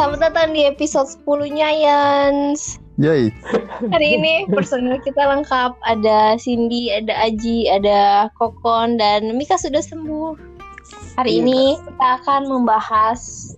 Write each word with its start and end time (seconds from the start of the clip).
Selamat 0.00 0.32
datang 0.32 0.56
di 0.56 0.64
episode 0.64 1.12
10-nya 1.28 1.68
Yans. 1.76 2.80
Yay. 2.96 3.28
Hari 3.84 4.08
ini 4.16 4.48
personil 4.48 4.96
kita 5.04 5.20
lengkap. 5.20 5.76
Ada 5.84 6.40
Cindy, 6.40 6.88
ada 6.88 7.12
Aji, 7.28 7.68
ada 7.68 8.32
Kokon, 8.40 8.96
dan 8.96 9.28
Mika 9.36 9.60
sudah 9.60 9.84
sembuh. 9.84 10.40
Hari 11.20 11.36
Iya. 11.36 11.40
ini 11.44 11.60
kita 11.84 12.06
akan 12.16 12.48
membahas 12.48 13.52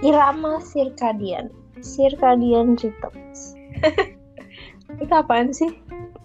irama 0.00 0.56
circadian. 0.64 1.52
Circadian 1.84 2.80
rhythms. 2.80 3.52
Itu 5.04 5.12
apaan 5.12 5.52
sih? 5.52 5.68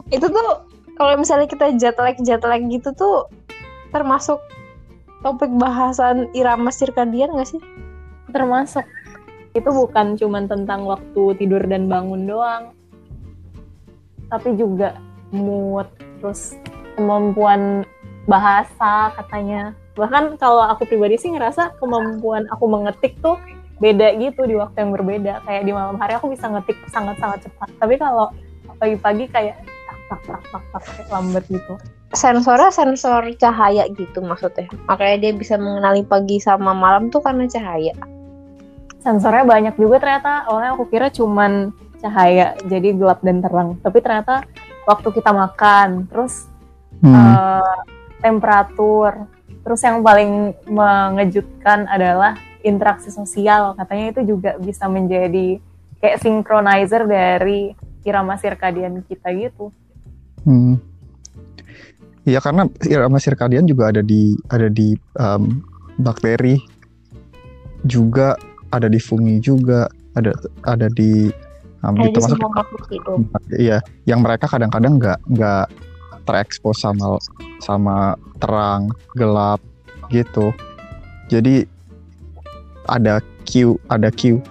Itu 0.08 0.32
tuh 0.32 0.64
kalau 0.96 1.20
misalnya 1.20 1.52
kita 1.52 1.76
jet 1.76 2.00
lag 2.00 2.16
jet 2.24 2.48
lag 2.48 2.64
gitu 2.72 2.96
tuh 2.96 3.28
termasuk 3.92 4.40
topik 5.20 5.52
bahasan 5.60 6.32
irama 6.32 6.72
circadian 6.72 7.36
gak 7.36 7.52
sih? 7.52 7.60
termasuk 8.34 8.84
itu 9.54 9.70
bukan 9.70 10.18
cuman 10.18 10.50
tentang 10.50 10.90
waktu 10.90 11.38
tidur 11.38 11.62
dan 11.70 11.86
bangun 11.86 12.26
doang. 12.26 12.74
Tapi 14.34 14.58
juga 14.58 14.98
mood 15.30 15.86
terus 16.18 16.58
kemampuan 16.98 17.86
bahasa 18.26 19.14
katanya. 19.14 19.78
Bahkan 19.94 20.42
kalau 20.42 20.66
aku 20.66 20.90
pribadi 20.90 21.22
sih 21.22 21.30
ngerasa 21.30 21.78
kemampuan 21.78 22.50
aku 22.50 22.66
mengetik 22.66 23.14
tuh 23.22 23.38
beda 23.78 24.18
gitu 24.18 24.50
di 24.50 24.58
waktu 24.58 24.90
yang 24.90 24.92
berbeda. 24.98 25.46
Kayak 25.46 25.64
di 25.70 25.72
malam 25.74 26.02
hari 26.02 26.18
aku 26.18 26.34
bisa 26.34 26.50
ngetik 26.50 26.78
sangat-sangat 26.90 27.46
cepat. 27.46 27.70
Tapi 27.78 28.02
kalau 28.02 28.34
pagi-pagi 28.82 29.30
kayak 29.30 29.62
tak 30.10 30.20
tak 30.26 30.42
tak 30.50 30.64
tak 30.74 30.82
tak 30.82 31.06
lambat 31.14 31.46
gitu. 31.46 31.78
Sensornya 32.14 32.74
sensor 32.74 33.30
cahaya 33.38 33.86
gitu 33.94 34.18
maksudnya. 34.26 34.66
Makanya 34.90 35.30
dia 35.30 35.32
bisa 35.38 35.62
mengenali 35.62 36.02
pagi 36.02 36.42
sama 36.42 36.74
malam 36.74 37.14
tuh 37.14 37.22
karena 37.22 37.46
cahaya 37.46 37.94
sensornya 39.04 39.44
banyak 39.44 39.76
juga 39.76 40.00
ternyata. 40.00 40.48
Awalnya 40.48 40.80
aku 40.80 40.88
kira 40.88 41.12
cuman 41.12 41.76
cahaya 42.00 42.56
jadi 42.64 42.96
gelap 42.96 43.20
dan 43.20 43.44
terang. 43.44 43.76
Tapi 43.84 44.00
ternyata 44.00 44.48
waktu 44.88 45.08
kita 45.12 45.32
makan 45.36 46.08
terus 46.08 46.48
Hmm. 47.04 47.12
eh, 47.12 47.78
temperatur 48.24 49.28
terus 49.64 49.80
yang 49.84 50.00
paling 50.00 50.56
mengejutkan 50.72 51.84
adalah 51.88 52.40
interaksi 52.64 53.12
sosial. 53.12 53.76
Katanya 53.76 54.16
itu 54.16 54.22
juga 54.36 54.56
bisa 54.56 54.88
menjadi 54.88 55.60
kayak 56.00 56.20
synchronizer 56.24 57.04
dari 57.04 57.76
irama 58.04 58.40
sirkadian 58.40 59.04
kita 59.08 59.32
gitu. 59.36 59.72
Hmm. 60.48 60.80
Iya 62.24 62.40
karena 62.40 62.68
irama 62.88 63.20
sirkadian 63.20 63.68
juga 63.68 63.92
ada 63.92 64.00
di 64.00 64.36
ada 64.48 64.72
di 64.72 64.96
um, 65.20 65.60
bakteri 66.00 66.60
juga 67.84 68.40
ada 68.74 68.90
di 68.90 68.98
fungi 68.98 69.38
juga 69.38 69.86
ada 70.18 70.34
ada 70.66 70.90
di 70.90 71.30
um, 71.86 71.94
ada 71.94 72.10
itu 72.10 72.20
di 72.20 72.42
makhluk 72.42 72.84
hidup. 72.90 73.18
Iya 73.54 73.78
yang 74.10 74.26
mereka 74.26 74.50
kadang-kadang 74.50 74.98
nggak 74.98 75.20
nggak 75.30 75.66
terekspos 76.26 76.82
sama 76.82 77.22
sama 77.62 78.18
terang 78.42 78.90
gelap 79.14 79.62
gitu. 80.10 80.50
Jadi 81.30 81.70
ada 82.90 83.22
Q 83.46 83.78
ada 83.94 84.10
Q 84.10 84.42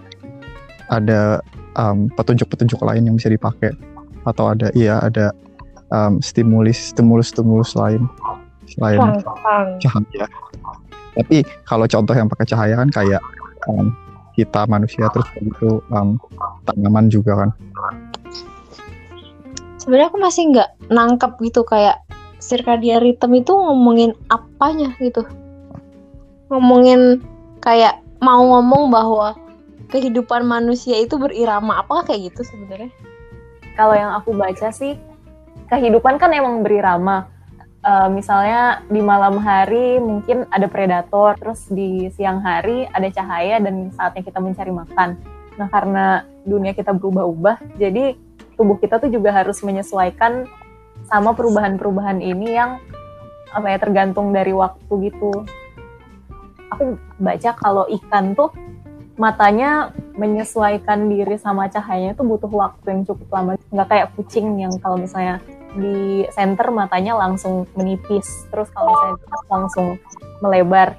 ada 0.89 1.43
um, 1.77 2.07
petunjuk-petunjuk 2.15 2.79
lain 2.81 3.11
yang 3.11 3.17
bisa 3.19 3.29
dipakai. 3.29 3.75
Atau 4.23 4.55
ada 4.55 4.71
iya 4.79 5.03
ada 5.03 5.35
um, 5.91 6.23
stimulus 6.23 6.95
stimulus 6.95 7.35
stimulus 7.35 7.75
lain. 7.75 8.07
Selain 8.71 9.21
cahaya. 9.83 10.27
Tapi 11.13 11.45
kalau 11.69 11.85
contoh 11.85 12.15
yang 12.17 12.31
pakai 12.31 12.47
cahaya 12.49 12.75
kan 12.79 12.89
kayak 12.89 13.21
um, 13.69 13.93
kita 14.33 14.65
manusia 14.69 15.09
terus 15.13 15.29
itu 15.41 15.81
um, 15.93 16.17
tanaman 16.69 17.09
juga 17.13 17.37
kan. 17.37 17.51
Sebenarnya 19.81 20.09
aku 20.15 20.19
masih 20.23 20.43
nggak 20.55 20.71
nangkep 20.95 21.33
gitu 21.43 21.67
kayak 21.67 22.01
circadian 22.39 23.03
rhythm 23.03 23.39
itu 23.39 23.53
ngomongin 23.53 24.15
apanya 24.31 24.95
gitu. 25.03 25.27
Ngomongin 26.51 27.23
kayak 27.63 28.03
mau 28.23 28.43
ngomong 28.43 28.91
bahwa 28.95 29.35
kehidupan 29.91 30.47
manusia 30.47 30.97
itu 31.03 31.19
berirama 31.19 31.83
apakah 31.83 32.09
kayak 32.09 32.33
gitu 32.33 32.47
sebenarnya? 32.47 32.91
Kalau 33.75 33.97
yang 33.97 34.13
aku 34.15 34.37
baca 34.37 34.71
sih 34.71 34.97
kehidupan 35.73 36.21
kan 36.21 36.31
emang 36.37 36.61
berirama 36.61 37.29
Eh, 37.83 38.09
misalnya 38.15 38.79
di 38.87 39.03
malam 39.03 39.43
hari 39.43 39.99
mungkin 39.99 40.47
ada 40.55 40.71
predator, 40.71 41.35
terus 41.35 41.67
di 41.67 42.07
siang 42.15 42.39
hari 42.39 42.87
ada 42.87 43.11
cahaya 43.11 43.59
dan 43.59 43.91
saatnya 43.91 44.23
kita 44.23 44.39
mencari 44.39 44.71
makan. 44.71 45.19
Nah 45.59 45.67
karena 45.67 46.23
dunia 46.47 46.79
kita 46.79 46.95
berubah-ubah, 46.95 47.59
jadi 47.83 48.15
tubuh 48.55 48.79
kita 48.79 49.03
tuh 49.03 49.11
juga 49.11 49.35
harus 49.35 49.59
menyesuaikan 49.67 50.47
sama 51.11 51.35
perubahan-perubahan 51.35 52.23
ini 52.23 52.55
yang 52.55 52.79
apa 53.51 53.67
ya 53.75 53.79
tergantung 53.83 54.31
dari 54.31 54.55
waktu 54.55 55.11
gitu. 55.11 55.43
Aku 56.71 56.95
baca 57.19 57.51
kalau 57.59 57.91
ikan 57.99 58.39
tuh 58.39 58.55
matanya 59.19 59.91
menyesuaikan 60.15 61.11
diri 61.11 61.35
sama 61.35 61.67
cahayanya 61.67 62.15
tuh 62.15 62.31
butuh 62.31 62.47
waktu 62.47 62.95
yang 62.95 63.03
cukup 63.03 63.27
lama. 63.35 63.59
Nggak 63.75 63.89
kayak 63.91 64.09
kucing 64.15 64.55
yang 64.63 64.71
kalau 64.79 64.95
misalnya 64.95 65.43
di 65.77 66.27
center 66.33 66.69
matanya 66.73 67.17
langsung 67.17 67.65
menipis. 67.77 68.47
Terus 68.53 68.69
kalau 68.73 68.93
misalnya 68.93 69.47
langsung 69.49 69.87
melebar. 70.45 70.99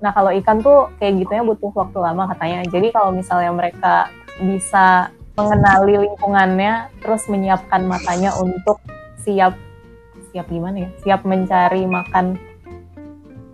Nah 0.00 0.10
kalau 0.16 0.32
ikan 0.40 0.64
tuh 0.64 0.90
kayak 0.98 1.24
gitunya 1.24 1.44
butuh 1.44 1.70
waktu 1.74 1.98
lama 2.00 2.26
katanya. 2.34 2.66
Jadi 2.66 2.88
kalau 2.90 3.12
misalnya 3.14 3.52
mereka 3.52 4.08
bisa 4.40 5.12
mengenali 5.36 5.94
lingkungannya 6.08 6.90
terus 7.00 7.28
menyiapkan 7.30 7.86
matanya 7.86 8.34
untuk 8.36 8.80
siap 9.20 9.54
siap 10.32 10.46
gimana 10.48 10.88
ya? 10.88 10.90
Siap 11.04 11.20
mencari 11.26 11.84
makan. 11.86 12.38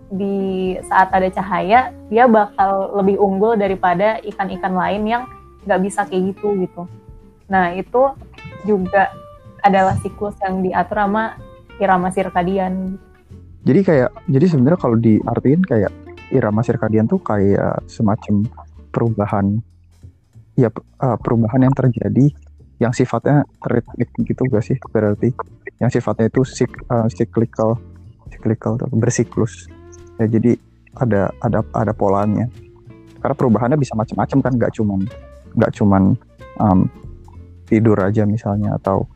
Di 0.07 0.71
saat 0.87 1.11
ada 1.11 1.27
cahaya 1.27 1.91
dia 2.07 2.25
bakal 2.31 2.95
lebih 2.95 3.19
unggul 3.19 3.59
daripada 3.59 4.23
ikan-ikan 4.23 4.71
lain 4.71 5.03
yang 5.03 5.23
nggak 5.67 5.83
bisa 5.83 6.07
kayak 6.07 6.31
gitu 6.31 6.55
gitu. 6.63 6.87
Nah 7.51 7.75
itu 7.75 8.15
juga 8.63 9.11
adalah 9.63 9.95
siklus 10.01 10.37
yang 10.43 10.61
diatur 10.61 10.97
sama 10.97 11.37
irama 11.77 12.09
sirkadian. 12.09 12.97
Jadi 13.67 13.79
kayak 13.83 14.09
jadi 14.31 14.45
sebenarnya 14.47 14.79
kalau 14.79 14.97
diartiin 14.97 15.61
kayak 15.65 15.91
irama 16.31 16.63
sirkadian 16.63 17.07
tuh 17.07 17.19
kayak 17.19 17.83
semacam 17.87 18.47
perubahan 18.91 19.59
ya 20.57 20.71
uh, 21.03 21.17
perubahan 21.19 21.67
yang 21.69 21.75
terjadi 21.75 22.33
yang 22.77 22.93
sifatnya 22.93 23.45
ritmik 23.65 24.09
gitu 24.23 24.41
gak 24.49 24.63
sih? 24.65 24.77
Berarti 24.79 25.33
yang 25.77 25.89
sifatnya 25.93 26.29
itu 26.29 26.41
sik, 26.45 26.71
uh, 26.89 27.05
cyclical 27.09 27.77
cyclical 28.29 28.77
tuh, 28.77 28.89
bersiklus. 28.93 29.69
Ya 30.21 30.25
jadi 30.29 30.57
ada 30.97 31.33
ada 31.41 31.61
ada 31.73 31.93
polanya. 31.93 32.49
Karena 33.17 33.33
perubahannya 33.33 33.77
bisa 33.81 33.97
macam-macam 33.97 34.37
kan 34.45 34.51
nggak 34.55 34.71
cuman 34.77 34.99
nggak 35.57 35.71
cuman 35.73 36.03
um, 36.61 36.85
tidur 37.65 37.97
aja 37.99 38.23
misalnya 38.23 38.77
atau 38.77 39.09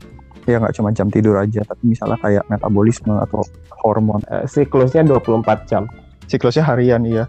ya 0.43 0.57
nggak 0.57 0.73
cuma 0.73 0.89
jam 0.89 1.07
tidur 1.07 1.35
aja 1.35 1.61
tapi 1.61 1.83
misalnya 1.87 2.17
kayak 2.17 2.43
metabolisme 2.47 3.13
atau 3.19 3.41
hormon 3.81 4.21
Eh, 4.25 4.45
siklusnya 4.45 5.01
24 5.01 5.65
jam. 5.65 5.85
siklusnya 6.25 6.63
harian 6.63 7.03
iya 7.03 7.25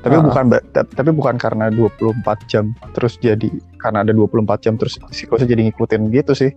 tapi 0.00 0.16
Ah. 0.16 0.22
bukan 0.22 0.44
tapi 0.70 1.10
bukan 1.10 1.34
karena 1.34 1.72
24 1.72 2.12
jam 2.44 2.64
terus 2.92 3.16
jadi 3.16 3.48
karena 3.74 4.04
ada 4.04 4.12
24 4.12 4.60
jam 4.60 4.76
terus 4.76 5.00
siklusnya 5.08 5.48
jadi 5.48 5.62
ngikutin 5.66 6.12
gitu 6.12 6.32
sih 6.32 6.52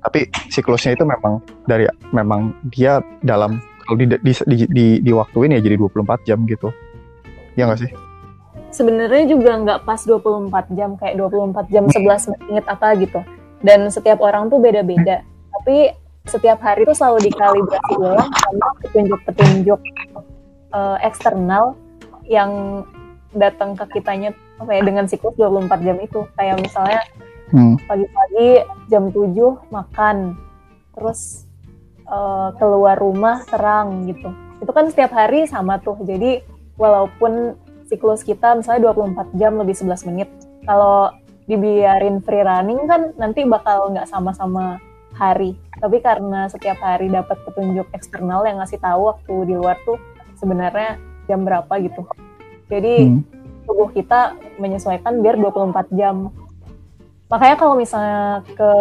tapi 0.00 0.26
siklusnya 0.48 0.92
itu 0.92 1.04
memang 1.04 1.38
dari 1.64 1.86
memang 2.10 2.50
dia 2.66 2.98
dalam 3.20 3.62
kalau 3.80 3.96
di 3.96 4.10
di, 4.10 4.32
di, 4.34 4.56
di, 4.66 4.86
diwaktuin 5.00 5.54
ya 5.54 5.60
jadi 5.60 5.76
24 5.76 6.26
jam 6.26 6.42
gitu 6.44 6.68
ya 7.54 7.66
nggak 7.66 7.80
sih 7.80 7.90
Sebenarnya 8.70 9.26
juga 9.26 9.58
nggak 9.58 9.80
pas 9.82 9.98
24 9.98 10.46
jam 10.70 10.94
kayak 10.94 11.18
24 11.18 11.66
jam 11.68 11.84
11 11.90 12.30
menit 12.46 12.62
apa 12.70 12.94
gitu. 12.94 13.18
Dan 13.58 13.90
setiap 13.90 14.22
orang 14.22 14.46
tuh 14.46 14.62
beda-beda. 14.62 15.26
Tapi 15.60 15.92
setiap 16.24 16.60
hari 16.64 16.88
tuh 16.88 16.96
selalu 16.96 17.28
dikalibrasi 17.28 17.92
ulang 18.00 18.30
sama 18.32 18.68
petunjuk-petunjuk 18.80 19.80
eh, 20.72 20.98
eksternal 21.04 21.76
yang 22.24 22.82
datang 23.36 23.76
ke 23.76 24.00
kitanya 24.00 24.32
apa 24.58 24.70
ya 24.76 24.82
dengan 24.82 25.04
siklus 25.04 25.36
24 25.36 25.84
jam 25.84 25.96
itu. 26.00 26.24
Kayak 26.34 26.64
misalnya 26.64 27.00
hmm. 27.52 27.76
pagi-pagi 27.84 28.48
jam 28.88 29.12
7 29.12 29.36
makan 29.68 30.16
terus 30.96 31.44
eh, 32.08 32.48
keluar 32.56 32.96
rumah 32.96 33.44
terang 33.44 34.08
gitu 34.08 34.32
itu 34.60 34.70
kan 34.70 34.86
setiap 34.92 35.12
hari 35.16 35.48
sama 35.48 35.80
tuh 35.80 35.96
jadi 36.04 36.44
walaupun 36.76 37.56
siklus 37.88 38.22
kita 38.22 38.54
misalnya 38.54 38.92
24 38.92 39.40
jam 39.40 39.56
lebih 39.56 39.74
11 39.74 40.08
menit 40.12 40.28
kalau 40.68 41.10
dibiarin 41.48 42.22
free 42.22 42.44
running 42.44 42.84
kan 42.86 43.10
nanti 43.16 43.42
bakal 43.48 43.90
nggak 43.90 44.06
sama-sama 44.06 44.78
hari. 45.20 45.52
Tapi 45.76 46.00
karena 46.00 46.48
setiap 46.48 46.80
hari 46.80 47.12
dapat 47.12 47.36
petunjuk 47.44 47.92
eksternal 47.92 48.48
yang 48.48 48.56
ngasih 48.56 48.80
tahu 48.80 49.12
waktu 49.12 49.34
di 49.52 49.54
luar 49.60 49.76
tuh 49.84 50.00
sebenarnya 50.40 50.96
jam 51.28 51.44
berapa 51.44 51.70
gitu. 51.84 52.08
Jadi 52.72 52.94
Hmm. 53.04 53.20
tubuh 53.68 53.92
kita 53.92 54.40
menyesuaikan 54.56 55.20
biar 55.20 55.36
24 55.36 55.92
jam. 55.92 56.32
Makanya 57.28 57.56
kalau 57.60 57.76
misalnya 57.76 58.42
ke 58.56 58.72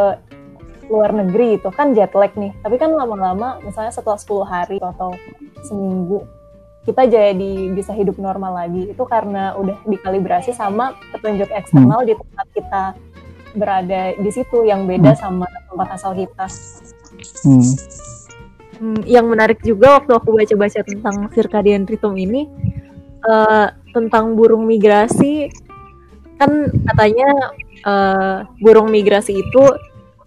luar 0.89 1.13
negeri 1.13 1.62
itu 1.62 1.69
kan 1.69 1.94
jet 1.94 2.15
lag 2.18 2.33
nih, 2.33 2.50
tapi 2.65 2.81
kan 2.81 2.89
lama-lama 2.89 3.62
misalnya 3.62 3.94
setelah 3.94 4.18
10 4.18 4.41
hari 4.41 4.81
atau 4.81 5.13
seminggu 5.62 6.25
kita 6.89 7.06
jadi 7.06 7.53
bisa 7.75 7.94
hidup 7.94 8.18
normal 8.18 8.65
lagi. 8.65 8.89
Itu 8.89 9.06
karena 9.06 9.53
udah 9.53 9.77
dikalibrasi 9.86 10.57
sama 10.57 10.97
petunjuk 11.13 11.51
eksternal 11.53 12.01
di 12.01 12.18
tempat 12.18 12.47
kita 12.56 12.83
berada 13.56 14.13
di 14.18 14.31
situ 14.34 14.66
yang 14.66 14.86
beda 14.86 15.16
sama 15.18 15.46
tempat 15.69 15.88
asal 15.98 16.13
kita. 16.13 16.46
Hmm. 17.46 17.66
Hmm, 18.80 19.00
yang 19.04 19.28
menarik 19.28 19.60
juga 19.60 20.00
waktu 20.00 20.16
aku 20.16 20.40
baca-baca 20.40 20.80
tentang 20.88 21.28
circadian 21.36 21.84
rhythm 21.84 22.16
ini 22.16 22.48
eh, 23.28 23.68
tentang 23.92 24.40
burung 24.40 24.63
migrasi 24.63 25.51
kan 26.40 26.72
katanya 26.88 27.30
eh, 27.84 28.38
burung 28.63 28.88
migrasi 28.88 29.44
itu 29.44 29.63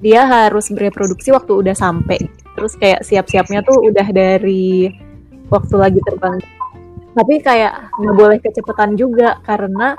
dia 0.05 0.29
harus 0.29 0.69
bereproduksi 0.69 1.33
waktu 1.33 1.65
udah 1.65 1.73
sampai 1.73 2.21
terus 2.53 2.77
kayak 2.77 3.01
siap-siapnya 3.01 3.65
tuh 3.65 3.81
udah 3.89 4.05
dari 4.13 4.93
waktu 5.49 5.75
lagi 5.81 6.01
terbang 6.05 6.37
tapi 7.17 7.41
kayak 7.41 7.93
nggak 7.97 8.17
boleh 8.17 8.39
kecepatan 8.41 9.01
juga 9.01 9.41
karena 9.49 9.97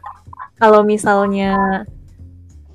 kalau 0.61 0.85
misalnya 0.85 1.85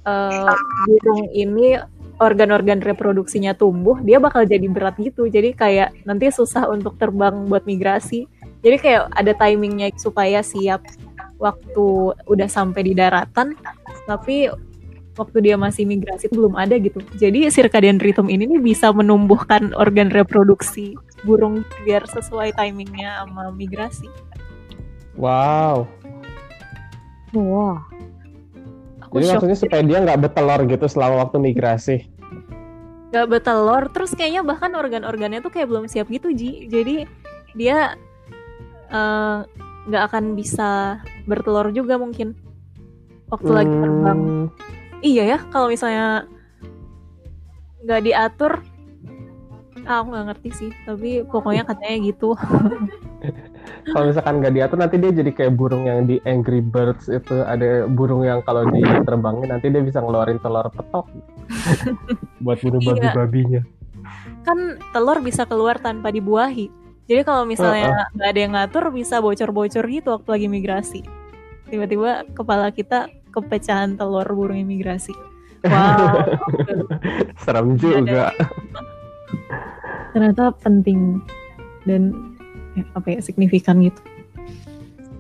eh, 0.09 0.57
burung 0.89 1.23
ini 1.37 1.77
organ-organ 2.19 2.83
reproduksinya 2.83 3.55
tumbuh, 3.55 3.99
dia 4.03 4.19
bakal 4.19 4.43
jadi 4.43 4.67
berat 4.67 4.99
gitu. 4.99 5.31
Jadi 5.31 5.55
kayak 5.55 5.95
nanti 6.03 6.29
susah 6.35 6.67
untuk 6.67 6.99
terbang 6.99 7.47
buat 7.47 7.63
migrasi. 7.65 8.27
Jadi 8.59 8.77
kayak 8.83 9.15
ada 9.15 9.33
timingnya 9.39 9.95
supaya 9.95 10.43
siap 10.43 10.83
waktu 11.39 12.19
udah 12.27 12.49
sampai 12.51 12.91
di 12.91 12.93
daratan, 12.99 13.55
tapi 14.11 14.51
waktu 15.15 15.39
dia 15.43 15.55
masih 15.59 15.87
migrasi 15.87 16.31
itu 16.31 16.35
belum 16.39 16.59
ada 16.59 16.75
gitu. 16.79 16.99
Jadi 17.19 17.47
circadian 17.51 18.03
rhythm 18.03 18.27
ini 18.27 18.51
nih 18.51 18.63
bisa 18.63 18.91
menumbuhkan 18.91 19.71
organ 19.79 20.11
reproduksi 20.11 20.99
burung 21.23 21.67
biar 21.87 22.07
sesuai 22.07 22.55
timingnya 22.55 23.27
sama 23.27 23.51
migrasi. 23.55 24.11
Wow. 25.19 25.91
Wah. 27.35 27.88
Aku 29.09 29.17
Jadi 29.17 29.25
shock 29.25 29.41
maksudnya 29.41 29.59
supaya 29.59 29.83
dia 29.89 29.99
nggak 30.05 30.21
betelor 30.21 30.61
gitu 30.69 30.85
selama 30.85 31.25
waktu 31.25 31.37
migrasi. 31.41 31.97
gak 33.09 33.25
betelor 33.33 33.89
terus 33.89 34.13
kayaknya 34.13 34.45
bahkan 34.45 34.69
organ-organnya 34.77 35.41
tuh 35.41 35.49
kayak 35.49 35.73
belum 35.73 35.89
siap 35.89 36.13
gitu 36.13 36.29
Ji. 36.29 36.69
Jadi 36.69 37.09
dia 37.57 37.97
eh, 38.93 39.39
nggak 39.89 40.03
akan 40.13 40.37
bisa 40.37 41.01
bertelur 41.25 41.73
juga 41.73 41.97
mungkin 41.97 42.37
waktu 43.33 43.49
lagi 43.49 43.73
terbang. 43.73 44.21
Hmm, 44.21 44.47
iya 45.01 45.25
ya 45.25 45.39
kalau 45.49 45.73
misalnya 45.73 46.29
nggak 47.81 48.05
diatur 48.05 48.61
ah, 49.89 50.05
aku 50.05 50.09
nggak 50.13 50.27
ngerti 50.29 50.51
sih. 50.53 50.71
Tapi 50.85 51.25
pokoknya 51.25 51.65
katanya 51.65 51.97
gitu 52.05 52.37
Kalau 53.89 54.05
misalkan 54.07 54.35
nggak 54.39 54.55
diatur 54.55 54.79
nanti 54.79 54.97
dia 54.97 55.11
jadi 55.11 55.31
kayak 55.31 55.53
burung 55.55 55.85
yang 55.85 56.05
di 56.05 56.21
Angry 56.23 56.61
Birds 56.61 57.07
itu. 57.07 57.41
Ada 57.41 57.87
burung 57.87 58.23
yang 58.23 58.41
kalau 58.41 58.67
diterbangin 58.67 59.49
nanti 59.49 59.69
dia 59.69 59.81
bisa 59.81 59.99
ngeluarin 59.99 60.39
telur 60.39 60.69
petok. 60.69 61.07
Buat 62.45 62.59
bunuh 62.61 62.81
Iya. 62.81 62.89
babi-babinya. 62.95 63.63
kan 64.41 64.57
telur 64.91 65.21
bisa 65.21 65.45
keluar 65.45 65.77
tanpa 65.77 66.09
dibuahi. 66.09 66.73
Jadi 67.05 67.21
kalau 67.23 67.45
misalnya 67.45 68.09
nggak 68.13 68.29
ada 68.29 68.41
yang 68.41 68.53
ngatur 68.53 68.85
bisa 68.89 69.21
bocor-bocor 69.21 69.85
gitu 69.85 70.09
waktu 70.11 70.29
lagi 70.29 70.47
migrasi. 70.47 71.01
Tiba-tiba 71.67 72.25
kepala 72.33 72.69
kita 72.69 73.09
kepecahan 73.31 73.97
telur 73.97 74.25
burung 74.27 74.57
imigrasi. 74.59 75.13
Wow. 75.59 76.23
Serem 77.43 77.75
juga. 77.75 78.31
ternyata 80.13 80.55
penting. 80.55 81.19
Dan 81.83 82.15
apa 82.95 83.07
ya 83.17 83.21
signifikan 83.23 83.81
gitu 83.83 84.01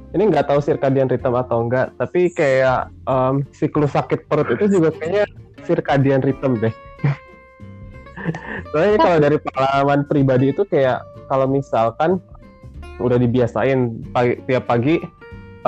Ini 0.08 0.25
nggak 0.25 0.49
tahu 0.49 0.64
circadian 0.64 1.05
rhythm 1.12 1.37
atau 1.37 1.69
enggak, 1.69 1.93
tapi 2.00 2.32
kayak 2.32 2.88
em, 3.05 3.44
siklus 3.52 3.93
sakit 3.93 4.25
perut 4.25 4.49
itu 4.56 4.81
juga 4.81 4.88
kayaknya 4.96 5.28
circadian 5.69 6.25
rhythm 6.25 6.56
deh. 6.64 6.72
Soalnya 8.72 8.96
kalau 9.05 9.19
dari 9.20 9.37
pengalaman 9.37 10.08
pribadi 10.08 10.56
itu 10.56 10.64
kayak 10.64 11.05
kalau 11.28 11.44
misalkan 11.44 12.25
udah 13.05 13.20
dibiasain 13.20 14.00
pagi, 14.08 14.40
tiap 14.49 14.64
pagi 14.64 14.96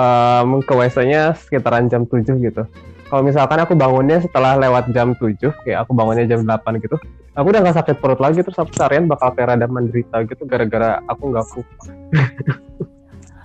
em, 0.01 0.49
ke 0.65 0.73
WC-nya 0.73 1.37
sekitaran 1.37 1.85
jam 1.85 2.09
7 2.09 2.41
gitu. 2.41 2.65
Kalau 3.11 3.21
misalkan 3.21 3.59
aku 3.61 3.77
bangunnya 3.77 4.25
setelah 4.25 4.57
lewat 4.57 4.89
jam 4.95 5.13
7, 5.13 5.37
kayak 5.67 5.85
aku 5.85 5.91
bangunnya 5.93 6.25
jam 6.25 6.41
8 6.47 6.81
gitu, 6.81 6.97
aku 7.31 7.47
udah 7.47 7.61
nggak 7.63 7.77
sakit 7.79 7.95
perut 8.03 8.19
lagi 8.19 8.43
terus 8.43 8.59
aku 8.59 8.71
seharian 8.75 9.07
bakal 9.07 9.31
kayak 9.31 9.55
rada 9.55 9.67
menderita 9.67 10.23
gitu 10.27 10.43
gara-gara 10.43 10.99
aku 11.07 11.23
nggak 11.31 11.47
pup. 11.47 11.67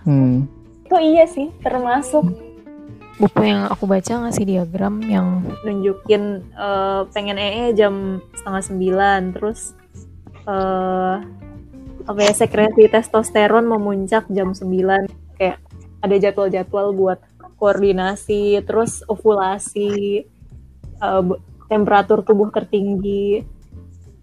Hmm. 0.07 0.47
Itu 0.87 0.97
iya 1.03 1.27
sih 1.27 1.51
termasuk 1.63 2.23
buku 3.17 3.43
yang 3.49 3.67
aku 3.73 3.89
baca 3.89 4.29
ngasih 4.29 4.45
diagram 4.45 5.01
yang 5.03 5.41
nunjukin 5.65 6.45
eh, 6.53 7.01
pengen 7.11 7.41
ee 7.41 7.73
jam 7.73 8.21
setengah 8.37 8.63
sembilan 8.63 9.21
terus 9.33 9.73
eh 10.47 11.17
apa 12.07 12.21
ya 12.23 12.31
sekresi 12.31 12.87
testosteron 12.87 13.67
memuncak 13.67 14.31
jam 14.31 14.55
9 14.55 15.11
kayak 15.35 15.59
ada 15.99 16.17
jadwal-jadwal 16.23 16.95
buat 16.95 17.19
koordinasi 17.59 18.63
terus 18.63 19.03
ovulasi 19.11 20.23
b- 21.03 21.41
temperatur 21.67 22.23
tubuh 22.23 22.55
tertinggi 22.55 23.43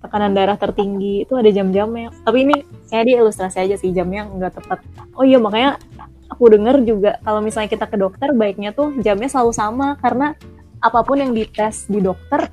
tekanan 0.04 0.36
darah 0.36 0.60
tertinggi 0.60 1.24
itu 1.24 1.34
ada 1.40 1.48
jam-jamnya 1.48 2.12
tapi 2.28 2.44
ini 2.44 2.56
kayak 2.92 3.06
di 3.08 3.14
ilustrasi 3.16 3.58
aja 3.64 3.76
sih 3.80 3.96
jamnya 3.96 4.28
nggak 4.28 4.60
tepat 4.60 4.84
oh 5.16 5.24
iya 5.24 5.40
makanya 5.40 5.80
aku 6.28 6.52
dengar 6.52 6.82
juga 6.84 7.24
kalau 7.24 7.40
misalnya 7.40 7.72
kita 7.72 7.88
ke 7.88 7.96
dokter 7.96 8.36
baiknya 8.36 8.76
tuh 8.76 8.92
jamnya 9.00 9.32
selalu 9.32 9.54
sama 9.56 9.96
karena 10.02 10.36
apa 10.84 11.00
pun 11.08 11.16
yang 11.16 11.32
dites 11.32 11.88
di 11.88 12.04
dokter 12.04 12.52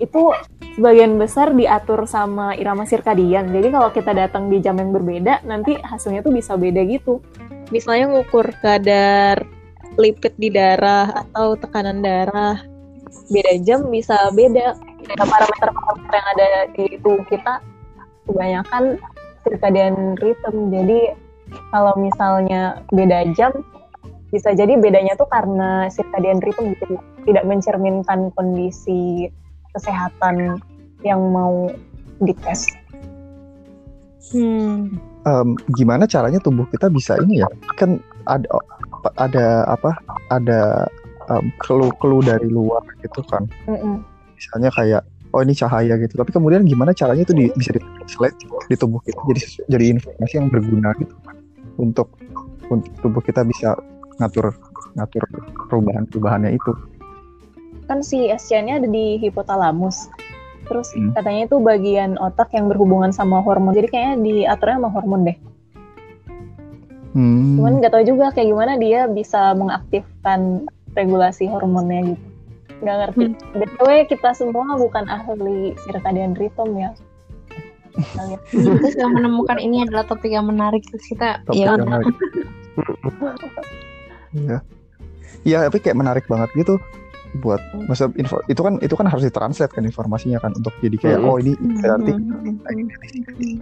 itu 0.00 0.34
sebagian 0.74 1.14
besar 1.20 1.54
diatur 1.54 2.10
sama 2.10 2.58
irama 2.58 2.82
sirkadian. 2.82 3.54
Jadi 3.54 3.68
kalau 3.70 3.88
kita 3.94 4.10
datang 4.10 4.50
di 4.50 4.58
jam 4.58 4.74
yang 4.80 4.90
berbeda 4.90 5.46
nanti 5.46 5.78
hasilnya 5.78 6.26
tuh 6.26 6.34
bisa 6.34 6.58
beda 6.58 6.82
gitu. 6.88 7.22
Misalnya 7.70 8.10
ngukur 8.10 8.50
kadar 8.58 9.46
lipid 9.94 10.34
di 10.40 10.48
darah 10.48 11.26
atau 11.26 11.54
tekanan 11.54 12.02
darah 12.02 12.58
beda 13.30 13.52
jam 13.62 13.86
bisa 13.92 14.16
beda. 14.34 14.74
Parameter-parameter 15.06 16.12
yang 16.14 16.28
ada 16.38 16.48
di 16.74 16.84
tubuh 17.02 17.24
kita 17.28 17.62
kebanyakan 18.26 18.98
circadian 19.42 20.14
rhythm. 20.22 20.70
Jadi 20.70 21.00
kalau 21.74 21.92
misalnya 21.98 22.80
beda 22.94 23.28
jam 23.34 23.52
bisa 24.32 24.56
jadi 24.56 24.80
bedanya 24.80 25.12
tuh 25.20 25.28
karena 25.28 25.92
circadian 25.92 26.40
rhythm 26.40 26.72
gitu 26.72 26.96
tidak 27.28 27.44
mencerminkan 27.44 28.32
kondisi 28.32 29.28
kesehatan 29.76 30.56
yang 31.04 31.20
mau 31.32 31.68
dites. 32.22 32.70
Hmm. 34.32 34.96
Em, 35.22 35.48
gimana 35.76 36.08
caranya 36.08 36.40
tubuh 36.40 36.64
kita 36.70 36.88
bisa 36.88 37.18
ini 37.20 37.42
ya? 37.44 37.48
Kan 37.76 38.00
ada 38.24 38.48
ada 39.18 39.46
apa? 39.68 39.90
Ada 40.30 40.86
em, 41.28 41.52
clue-clue 41.60 42.24
dari 42.24 42.48
luar 42.48 42.82
gitu 43.02 43.20
kan. 43.28 43.44
Mm-mm. 43.68 44.00
Misalnya 44.42 44.74
kayak 44.74 45.02
oh 45.30 45.40
ini 45.40 45.54
cahaya 45.54 45.94
gitu. 46.02 46.18
Tapi 46.18 46.30
kemudian 46.34 46.66
gimana 46.66 46.90
caranya 46.90 47.22
itu 47.22 47.30
di, 47.30 47.46
bisa 47.54 47.70
di-translate 47.78 48.36
di 48.66 48.74
tubuh 48.74 48.98
kita 49.06 49.22
jadi 49.30 49.42
jadi 49.70 49.84
informasi 49.94 50.34
yang 50.34 50.50
berguna 50.50 50.90
gitu. 50.98 51.14
Untuk 51.78 52.18
untuk 52.66 52.90
tubuh 52.98 53.22
kita 53.22 53.46
bisa 53.46 53.78
ngatur 54.18 54.50
ngatur 54.98 55.22
perubahan-perubahannya 55.70 56.58
itu. 56.58 56.72
Kan 57.86 58.02
si 58.02 58.26
SCN-nya 58.28 58.82
ada 58.82 58.88
di 58.90 59.22
hipotalamus. 59.22 60.10
Terus 60.66 60.90
Hmm. 60.94 61.14
katanya 61.14 61.46
itu 61.46 61.56
bagian 61.62 62.18
otak 62.18 62.50
yang 62.54 62.66
berhubungan 62.66 63.14
sama 63.14 63.42
hormon. 63.42 63.74
Jadi 63.78 63.88
kayaknya 63.94 64.16
diaturnya 64.26 64.76
sama 64.82 64.90
hormon 64.90 65.22
deh. 65.26 65.38
Hmm. 67.12 67.60
Cuman 67.60 67.78
nggak 67.78 67.92
tahu 67.92 68.04
juga 68.08 68.32
kayak 68.32 68.48
gimana 68.50 68.72
dia 68.80 69.04
bisa 69.06 69.52
mengaktifkan 69.54 70.64
regulasi 70.96 71.48
hormonnya 71.48 72.16
gitu. 72.16 72.31
Nggak 72.82 72.96
ngerti. 72.98 73.24
BTW 73.54 73.88
kita 74.10 74.30
semua 74.34 74.74
bukan 74.74 75.06
ahli 75.06 75.72
circadian 75.80 76.34
rhythm 76.34 76.74
ya. 76.76 76.90
Kita 77.92 78.88
sudah 78.90 79.08
menemukan 79.16 79.56
ini 79.56 79.84
adalah 79.84 80.02
topik 80.02 80.32
yang 80.32 80.48
menarik 80.48 80.82
terus 80.88 81.04
kita 81.06 81.38
Topik 81.44 81.60
ya 81.60 81.64
yang 81.70 81.74
udah. 81.78 81.86
menarik. 81.86 82.14
Iya. 84.32 84.58
Iya, 85.42 85.58
tapi 85.68 85.78
kayak 85.78 85.98
menarik 85.98 86.24
banget 86.26 86.50
gitu. 86.56 86.76
buat 87.32 87.64
maksud 87.88 88.12
info 88.20 88.44
itu 88.44 88.60
kan 88.60 88.76
itu 88.84 88.92
kan 88.92 89.08
harus 89.08 89.24
ditranslate 89.24 89.72
kan 89.72 89.88
informasinya 89.88 90.36
kan 90.36 90.52
untuk 90.52 90.68
jadi 90.84 90.96
kayak 91.00 91.16
Mm. 91.16 91.28
oh 91.32 91.40
ini 91.40 91.56
berarti 91.80 92.12
Hmm. 92.12 93.56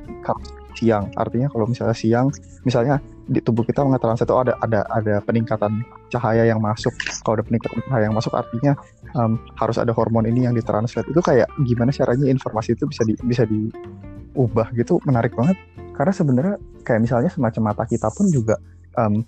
siang 0.74 1.06
artinya 1.14 1.46
kalau 1.46 1.70
misalnya 1.70 1.94
siang 1.94 2.34
misalnya 2.66 2.98
di 3.30 3.38
tubuh 3.38 3.62
kita 3.62 3.86
mengetranslate 3.86 4.34
oh 4.34 4.42
ada 4.42 4.58
ada 4.58 4.82
ada 4.90 5.22
peningkatan 5.22 5.86
cahaya 6.10 6.50
yang 6.50 6.58
masuk. 6.58 6.90
Kalau 7.22 7.38
ada 7.38 7.46
peningkatan 7.46 7.78
cahaya 7.86 8.10
yang 8.10 8.16
masuk 8.18 8.34
artinya 8.34 8.74
em, 9.14 9.38
harus 9.54 9.78
ada 9.78 9.94
hormon 9.94 10.26
ini 10.26 10.50
yang 10.50 10.54
ditranslate. 10.58 11.06
Itu 11.06 11.22
kayak 11.22 11.46
gimana 11.62 11.94
caranya 11.94 12.26
informasi 12.26 12.74
itu 12.74 12.90
bisa 12.90 13.06
di 13.06 13.14
bisa 13.22 13.46
diubah 13.46 14.74
gitu? 14.74 14.98
Menarik 15.06 15.38
banget. 15.38 15.54
Karena 15.94 16.10
sebenarnya 16.10 16.54
kayak 16.82 17.00
misalnya 17.06 17.30
semacam 17.30 17.70
mata 17.70 17.86
kita 17.86 18.10
pun 18.10 18.26
juga 18.34 18.58
em, 18.98 19.22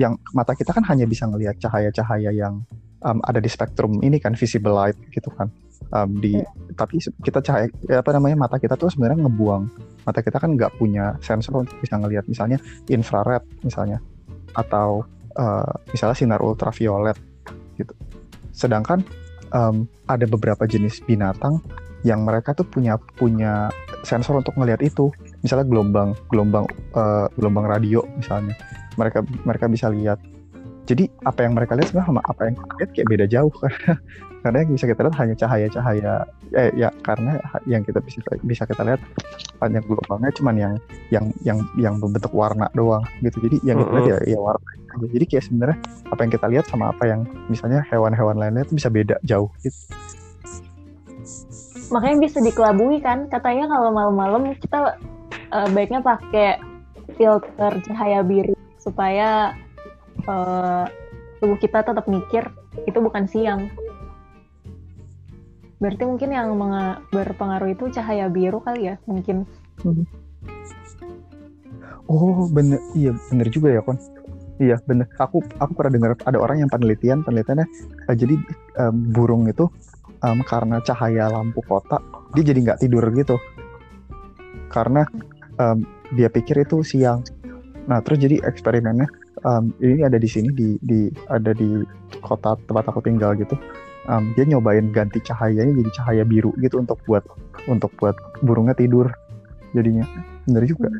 yang 0.00 0.16
mata 0.32 0.56
kita 0.56 0.72
kan 0.72 0.88
hanya 0.88 1.04
bisa 1.04 1.28
ngelihat 1.28 1.60
cahaya-cahaya 1.60 2.32
yang 2.32 2.64
em, 3.04 3.18
ada 3.20 3.36
di 3.36 3.52
spektrum 3.52 4.00
ini 4.00 4.16
kan 4.16 4.32
visible 4.32 4.72
light 4.72 4.96
gitu 5.12 5.28
kan 5.36 5.52
Em, 5.90 6.10
di 6.22 6.32
tapi 6.72 7.02
se- 7.02 7.12
kita 7.20 7.44
cahaya 7.44 7.68
ya 7.84 8.00
apa 8.00 8.16
namanya 8.16 8.46
mata 8.48 8.56
kita 8.56 8.78
tuh 8.78 8.88
sebenarnya 8.88 9.26
ngebuang. 9.26 9.62
Mata 10.06 10.20
kita 10.22 10.38
kan 10.38 10.56
nggak 10.56 10.78
punya 10.80 11.14
sensor 11.20 11.62
untuk 11.62 11.76
bisa 11.82 11.98
ngelihat 11.98 12.24
misalnya 12.30 12.58
infrared 12.88 13.42
misalnya. 13.66 13.98
Atau 14.56 15.04
eh, 15.36 15.72
misalnya 15.92 16.16
sinar 16.16 16.40
ultraviolet 16.40 17.16
gitu. 17.76 17.92
Sedangkan 18.52 19.04
em, 19.52 19.84
ada 20.08 20.24
beberapa 20.24 20.64
jenis 20.64 21.04
binatang 21.04 21.60
yang 22.02 22.26
mereka 22.26 22.50
tuh 22.56 22.66
punya 22.66 22.98
punya 23.20 23.68
sensor 24.02 24.40
untuk 24.40 24.56
ngelihat 24.58 24.80
itu. 24.80 25.12
Misalnya 25.44 25.68
gelombang 25.68 26.16
gelombang 26.32 26.64
eh, 26.96 27.26
gelombang 27.36 27.66
radio 27.68 28.00
misalnya. 28.16 28.56
Mereka 28.96 29.24
mereka 29.44 29.66
bisa 29.68 29.88
lihat 29.88 30.20
jadi 30.92 31.08
apa 31.24 31.48
yang 31.48 31.56
mereka 31.56 31.72
lihat 31.72 31.88
sebenarnya 31.88 32.10
sama 32.12 32.22
apa 32.28 32.40
yang 32.44 32.54
kita 32.60 32.72
lihat 32.76 32.90
kayak 32.92 33.08
beda 33.08 33.26
jauh. 33.32 33.52
Karena 33.56 33.92
karena 34.42 34.56
yang 34.60 34.70
bisa 34.76 34.84
kita 34.84 35.00
lihat 35.08 35.16
hanya 35.16 35.34
cahaya-cahaya. 35.40 36.12
Eh 36.52 36.70
ya 36.76 36.88
karena 37.00 37.32
yang 37.64 37.80
kita 37.80 37.98
bisa 38.04 38.20
bisa 38.44 38.62
kita 38.68 38.82
lihat 38.84 39.00
hanya 39.64 39.80
gelombangnya 39.80 40.30
cuman 40.36 40.54
yang 40.60 40.74
yang 41.08 41.26
yang 41.48 41.58
yang 41.80 41.94
berbentuk 41.96 42.28
warna 42.36 42.68
doang 42.76 43.00
gitu. 43.24 43.40
Jadi 43.40 43.56
yang 43.64 43.80
kita 43.80 43.90
lihat 43.96 44.06
ya, 44.28 44.36
ya 44.36 44.38
warna 44.38 44.60
jadi 45.00 45.24
kayak 45.24 45.44
sebenarnya 45.48 45.78
apa 46.12 46.20
yang 46.20 46.32
kita 46.36 46.46
lihat 46.52 46.64
sama 46.68 46.84
apa 46.92 47.04
yang 47.08 47.20
misalnya 47.48 47.80
hewan-hewan 47.88 48.36
lainnya 48.36 48.68
itu 48.68 48.76
bisa 48.76 48.92
beda 48.92 49.16
jauh 49.24 49.48
gitu. 49.64 49.78
Makanya 51.88 52.16
bisa 52.20 52.44
dikelabui 52.44 53.00
kan. 53.00 53.32
Katanya 53.32 53.72
kalau 53.72 53.88
malam-malam 53.96 54.52
kita 54.60 55.00
eh, 55.32 55.68
baiknya 55.72 56.04
pakai 56.04 56.60
filter 57.16 57.72
cahaya 57.88 58.20
biru 58.20 58.52
supaya 58.76 59.56
eh, 60.20 60.86
tubuh 61.42 61.58
kita 61.58 61.82
tetap 61.82 62.06
mikir 62.06 62.46
itu 62.86 62.98
bukan 63.02 63.24
siang 63.26 63.68
berarti 65.82 66.06
mungkin 66.06 66.30
yang 66.30 66.54
berpengaruh 67.10 67.74
itu 67.74 67.90
cahaya 67.90 68.30
biru 68.30 68.62
kali 68.62 68.94
ya 68.94 68.96
mungkin 69.10 69.42
Oh 72.10 72.50
bener, 72.50 72.76
iya 72.98 73.14
bener 73.30 73.48
juga 73.48 73.72
ya 73.72 73.80
kon. 73.80 73.96
Iya 74.60 74.76
bener. 74.84 75.08
Aku 75.16 75.40
aku 75.58 75.72
pernah 75.72 75.92
dengar 75.96 76.10
ada 76.28 76.38
orang 76.38 76.60
yang 76.60 76.70
penelitian 76.70 77.24
penelitiannya 77.24 77.66
eh, 78.10 78.16
jadi 78.18 78.34
em, 78.84 78.96
burung 79.14 79.48
itu 79.48 79.70
em, 80.20 80.38
karena 80.44 80.82
cahaya 80.84 81.32
lampu 81.32 81.62
kota 81.64 82.02
dia 82.36 82.44
jadi 82.52 82.58
nggak 82.70 82.80
tidur 82.84 83.04
gitu 83.16 83.36
karena 84.68 85.08
em, 85.56 85.86
dia 86.12 86.28
pikir 86.28 86.62
itu 86.66 86.84
siang. 86.84 87.24
Nah 87.88 88.04
terus 88.04 88.20
jadi 88.20 88.44
eksperimennya 88.44 89.08
em, 89.42 89.64
ini 89.78 90.02
ada 90.02 90.16
di 90.16 90.26
sini 90.26 90.48
di 90.50 90.78
di 90.80 91.06
ada 91.28 91.52
di 91.52 91.82
kota 92.20 92.54
tempat 92.64 92.88
aku 92.88 93.00
tinggal 93.02 93.34
gitu. 93.34 93.54
Em, 94.06 94.34
dia 94.34 94.44
nyobain 94.44 94.90
ganti 94.90 95.22
cahayanya 95.22 95.72
jadi 95.78 95.90
cahaya 95.94 96.22
biru 96.22 96.50
gitu 96.58 96.78
untuk 96.78 96.98
buat 97.06 97.22
untuk 97.66 97.94
buat 97.98 98.14
burungnya 98.42 98.74
tidur 98.74 99.10
jadinya 99.72 100.02
bener 100.46 100.66
juga. 100.66 100.90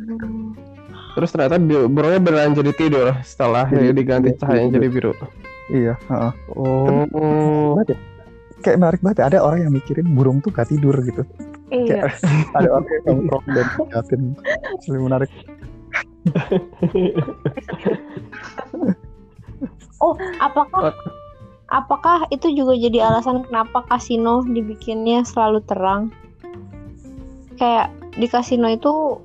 Terus 1.12 1.28
ternyata 1.28 1.60
burungnya 1.86 2.20
beneran 2.22 2.54
jadi 2.54 2.72
tidur 2.72 3.06
setelah 3.20 3.68
Jadi- 3.68 3.92
diganti 3.92 4.28
jadi 4.32 4.38
cahayanya 4.38 4.68
tidur. 4.70 4.78
jadi 4.80 4.88
biru. 4.88 5.12
Iya. 5.72 5.94
heeh. 6.08 6.32
Oh. 6.56 7.74
banget 7.76 7.94
ya. 7.94 7.98
Kayak 8.62 8.78
menarik 8.78 9.00
banget 9.02 9.18
ya. 9.18 9.24
Ada 9.28 9.38
orang 9.42 9.58
yang 9.66 9.72
mikirin 9.72 10.06
burung 10.14 10.38
tuh 10.38 10.50
gak 10.54 10.70
tidur 10.70 10.94
gitu. 11.02 11.22
iya 11.72 12.06
Ada 12.58 12.68
orang 12.68 12.86
yang 12.86 13.04
nongkrong 13.08 13.44
dan 13.50 13.66
ngeliatin. 13.76 14.22
Asli 14.78 14.98
menarik. 14.98 15.30
Oh, 20.02 20.18
apakah 20.42 20.90
apakah 21.70 22.26
itu 22.34 22.50
juga 22.52 22.74
jadi 22.74 23.06
alasan 23.06 23.46
kenapa 23.46 23.86
kasino 23.86 24.42
dibikinnya 24.44 25.22
selalu 25.22 25.62
terang? 25.64 26.10
Kayak 27.56 27.94
di 28.18 28.26
kasino 28.26 28.66
itu 28.66 29.22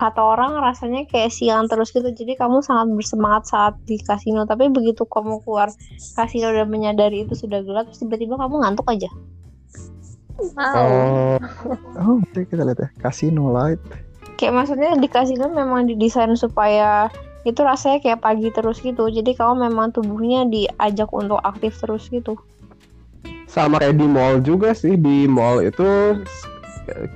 kata 0.00 0.20
orang 0.20 0.56
rasanya 0.64 1.04
kayak 1.04 1.28
siang 1.28 1.68
terus 1.68 1.92
gitu. 1.92 2.08
Jadi 2.08 2.34
kamu 2.34 2.64
sangat 2.64 2.88
bersemangat 2.90 3.44
saat 3.52 3.74
di 3.84 4.00
kasino, 4.00 4.48
tapi 4.48 4.72
begitu 4.72 5.04
kamu 5.04 5.44
keluar 5.44 5.68
kasino 6.16 6.50
dan 6.50 6.72
menyadari 6.72 7.28
itu 7.28 7.36
sudah 7.36 7.60
gelap, 7.60 7.86
terus 7.92 8.00
tiba-tiba 8.00 8.40
kamu 8.40 8.64
ngantuk 8.64 8.88
aja. 8.88 9.10
wow 10.56 10.88
Oh. 10.88 11.36
Oh, 12.00 12.16
oke 12.16 12.48
kita 12.48 12.64
lihat 12.64 12.80
ya. 12.80 12.88
Casino 12.96 13.52
Light. 13.52 13.80
Kayak 14.40 14.64
maksudnya 14.64 14.96
di 14.96 15.04
kasino 15.04 15.52
memang 15.52 15.84
didesain 15.84 16.32
supaya 16.32 17.12
itu 17.48 17.60
rasanya 17.64 18.04
kayak 18.04 18.20
pagi 18.20 18.48
terus 18.52 18.80
gitu. 18.84 19.08
Jadi 19.08 19.32
kamu 19.32 19.70
memang 19.70 19.96
tubuhnya 19.96 20.44
diajak 20.44 21.08
untuk 21.16 21.40
aktif 21.40 21.76
terus 21.80 22.08
gitu. 22.12 22.36
Sama 23.48 23.80
kayak 23.80 23.96
di 23.96 24.06
mall 24.06 24.44
juga 24.44 24.76
sih. 24.76 24.94
Di 24.94 25.24
mall 25.24 25.64
itu 25.64 26.20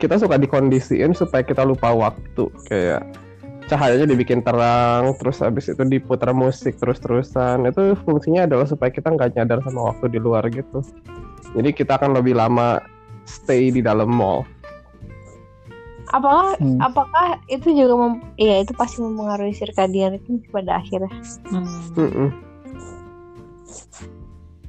kita 0.01 0.17
suka 0.17 0.41
dikondisiin 0.41 1.13
supaya 1.13 1.45
kita 1.45 1.63
lupa 1.63 1.93
waktu. 1.93 2.49
Kayak 2.71 3.05
cahayanya 3.65 4.05
dibikin 4.05 4.45
terang 4.45 5.17
terus 5.17 5.41
habis 5.41 5.69
itu 5.69 5.83
diputar 5.85 6.33
musik 6.33 6.81
terus-terusan. 6.81 7.69
Itu 7.69 7.93
fungsinya 8.09 8.49
adalah 8.49 8.65
supaya 8.65 8.89
kita 8.89 9.13
nggak 9.13 9.37
nyadar 9.37 9.61
sama 9.61 9.93
waktu 9.93 10.09
di 10.09 10.19
luar 10.19 10.49
gitu. 10.49 10.81
Jadi 11.55 11.71
kita 11.77 12.01
akan 12.01 12.17
lebih 12.17 12.35
lama 12.35 12.81
stay 13.29 13.73
di 13.73 13.81
dalam 13.81 14.09
mall 14.09 14.45
Apakah 16.13 16.61
Hmm. 16.61 16.79
apakah 16.83 17.41
itu 17.49 17.73
juga 17.73 17.97
mem 17.97 18.15
iya 18.37 18.61
itu 18.61 18.77
pasti 18.77 19.01
mempengaruhi 19.01 19.57
circadian 19.57 20.21
rhythm 20.21 20.45
pada 20.53 20.83
akhirnya. 20.83 21.11
Mm-mm. 21.97 22.29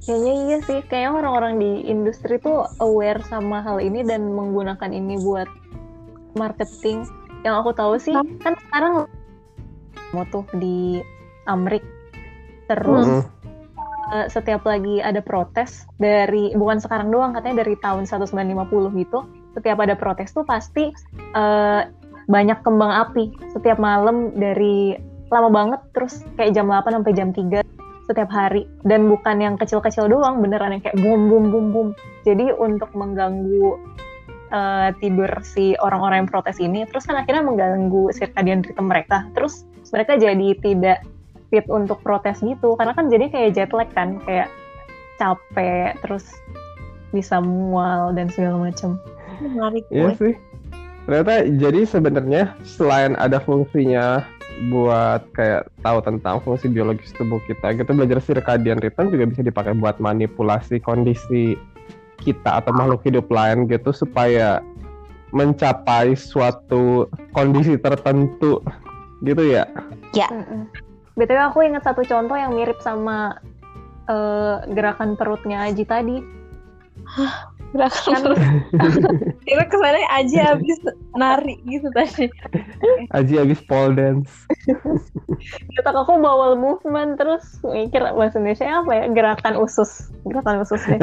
Kayaknya 0.05 0.33
iya 0.45 0.57
sih, 0.61 0.79
kayaknya 0.85 1.11
orang-orang 1.17 1.53
di 1.57 1.71
industri 1.89 2.37
tuh 2.37 2.69
aware 2.77 3.25
sama 3.25 3.65
hal 3.65 3.81
ini 3.81 4.05
dan 4.05 4.29
menggunakan 4.37 4.93
ini 4.93 5.17
buat 5.17 5.49
marketing. 6.37 7.09
Yang 7.41 7.55
aku 7.65 7.71
tahu 7.73 7.93
sih, 7.97 8.13
Hmm. 8.13 8.37
kan 8.37 8.53
sekarang 8.69 8.93
mau 10.13 10.25
tuh 10.29 10.45
di 10.61 11.01
Amrik. 11.49 11.81
Terus 12.69 13.25
eh, 14.13 14.29
setiap 14.29 14.61
lagi 14.69 15.01
ada 15.01 15.17
protes 15.25 15.89
dari 15.97 16.53
bukan 16.53 16.77
sekarang 16.77 17.09
doang 17.09 17.33
katanya 17.33 17.65
dari 17.65 17.73
tahun 17.81 18.05
1950 18.05 18.93
gitu. 19.01 19.25
Setiap 19.55 19.77
ada 19.81 19.95
protes 19.95 20.35
tuh 20.35 20.43
pasti 20.43 20.91
eh, 21.15 21.81
banyak 22.25 22.59
kembang 22.65 22.91
api 23.09 23.31
setiap 23.53 23.77
malam 23.77 24.33
dari 24.35 24.97
lama 25.29 25.49
banget 25.49 25.81
terus 25.93 26.21
kayak 26.37 26.53
jam 26.53 26.69
8 26.69 27.01
sampai 27.01 27.13
jam 27.15 27.29
3 27.33 27.63
setiap 28.05 28.29
hari. 28.29 28.69
Dan 28.85 29.09
bukan 29.09 29.41
yang 29.41 29.55
kecil-kecil 29.57 30.11
doang 30.11 30.43
beneran 30.43 30.75
yang 30.77 30.83
kayak 30.83 30.99
boom 31.01 31.31
boom 31.31 31.49
boom 31.49 31.67
boom 31.73 31.87
jadi 32.27 32.53
untuk 32.57 32.91
mengganggu 32.93 33.79
eh, 34.53 34.89
tidur 35.01 35.31
si 35.41 35.73
orang-orang 35.79 36.25
yang 36.25 36.29
protes 36.29 36.57
ini 36.61 36.85
terus 36.89 37.07
kan 37.07 37.17
akhirnya 37.17 37.45
mengganggu 37.45 38.13
circadian 38.13 38.61
rhythm 38.61 38.91
mereka. 38.91 39.25
Terus 39.33 39.65
mereka 39.93 40.17
jadi 40.17 40.57
tidak 40.59 41.05
fit 41.49 41.65
untuk 41.69 42.01
protes 42.01 42.41
gitu 42.41 42.73
karena 42.75 42.91
kan 42.97 43.07
jadi 43.07 43.29
kayak 43.29 43.49
jet 43.53 43.71
lag 43.71 43.89
kan 43.93 44.17
kayak 44.25 44.49
capek 45.15 45.95
terus 46.03 46.25
bisa 47.15 47.39
mual 47.39 48.11
dan 48.11 48.27
segala 48.27 48.59
macam 48.59 48.99
Menarik 49.41 49.83
Iya 49.91 50.15
sih. 50.17 50.33
Ternyata 51.05 51.33
jadi 51.61 51.81
sebenarnya 51.85 52.43
selain 52.65 53.13
ada 53.21 53.37
fungsinya 53.37 54.25
buat 54.71 55.21
kayak 55.35 55.67
tahu 55.83 55.99
tentang 56.01 56.39
fungsi 56.41 56.71
biologis 56.71 57.11
tubuh 57.13 57.43
kita, 57.45 57.75
gitu 57.75 57.91
belajar 57.91 58.23
circadian 58.23 58.79
rhythm 58.79 59.11
juga 59.11 59.25
bisa 59.27 59.41
dipakai 59.43 59.75
buat 59.75 59.99
manipulasi 59.99 60.79
kondisi 60.79 61.59
kita 62.23 62.63
atau 62.63 62.71
makhluk 62.71 63.03
hidup 63.03 63.27
lain 63.27 63.67
gitu 63.67 63.91
supaya 63.91 64.63
mencapai 65.35 66.15
suatu 66.15 67.11
kondisi 67.35 67.75
tertentu 67.75 68.63
gitu 69.27 69.43
ya. 69.43 69.67
btw 71.15 71.39
aku 71.51 71.63
ingat 71.67 71.83
satu 71.83 72.07
contoh 72.07 72.35
yang 72.39 72.55
mirip 72.55 72.79
sama 72.79 73.35
eh, 74.07 74.55
gerakan 74.71 75.19
perutnya 75.19 75.67
Aji 75.67 75.83
tadi 75.83 76.23
Gerakan 77.75 78.11
kan 78.15 78.33
Kira 79.45 79.63
kesannya 79.67 80.07
aja 80.15 80.39
habis 80.55 80.79
nari 81.19 81.59
gitu 81.67 81.91
tadi. 81.91 82.31
Aji 83.11 83.33
habis 83.35 83.59
pole 83.67 83.99
dance. 83.99 84.31
Otak 85.75 85.95
aku 85.95 86.15
bawel 86.17 86.55
movement 86.55 87.19
terus 87.19 87.59
mikir 87.67 87.99
bahasa 88.15 88.39
Indonesia 88.39 88.79
apa 88.79 88.91
ya? 88.95 89.03
Gerakan 89.11 89.59
usus. 89.59 90.07
Gerakan 90.23 90.63
usus 90.63 90.81
deh. 90.87 91.01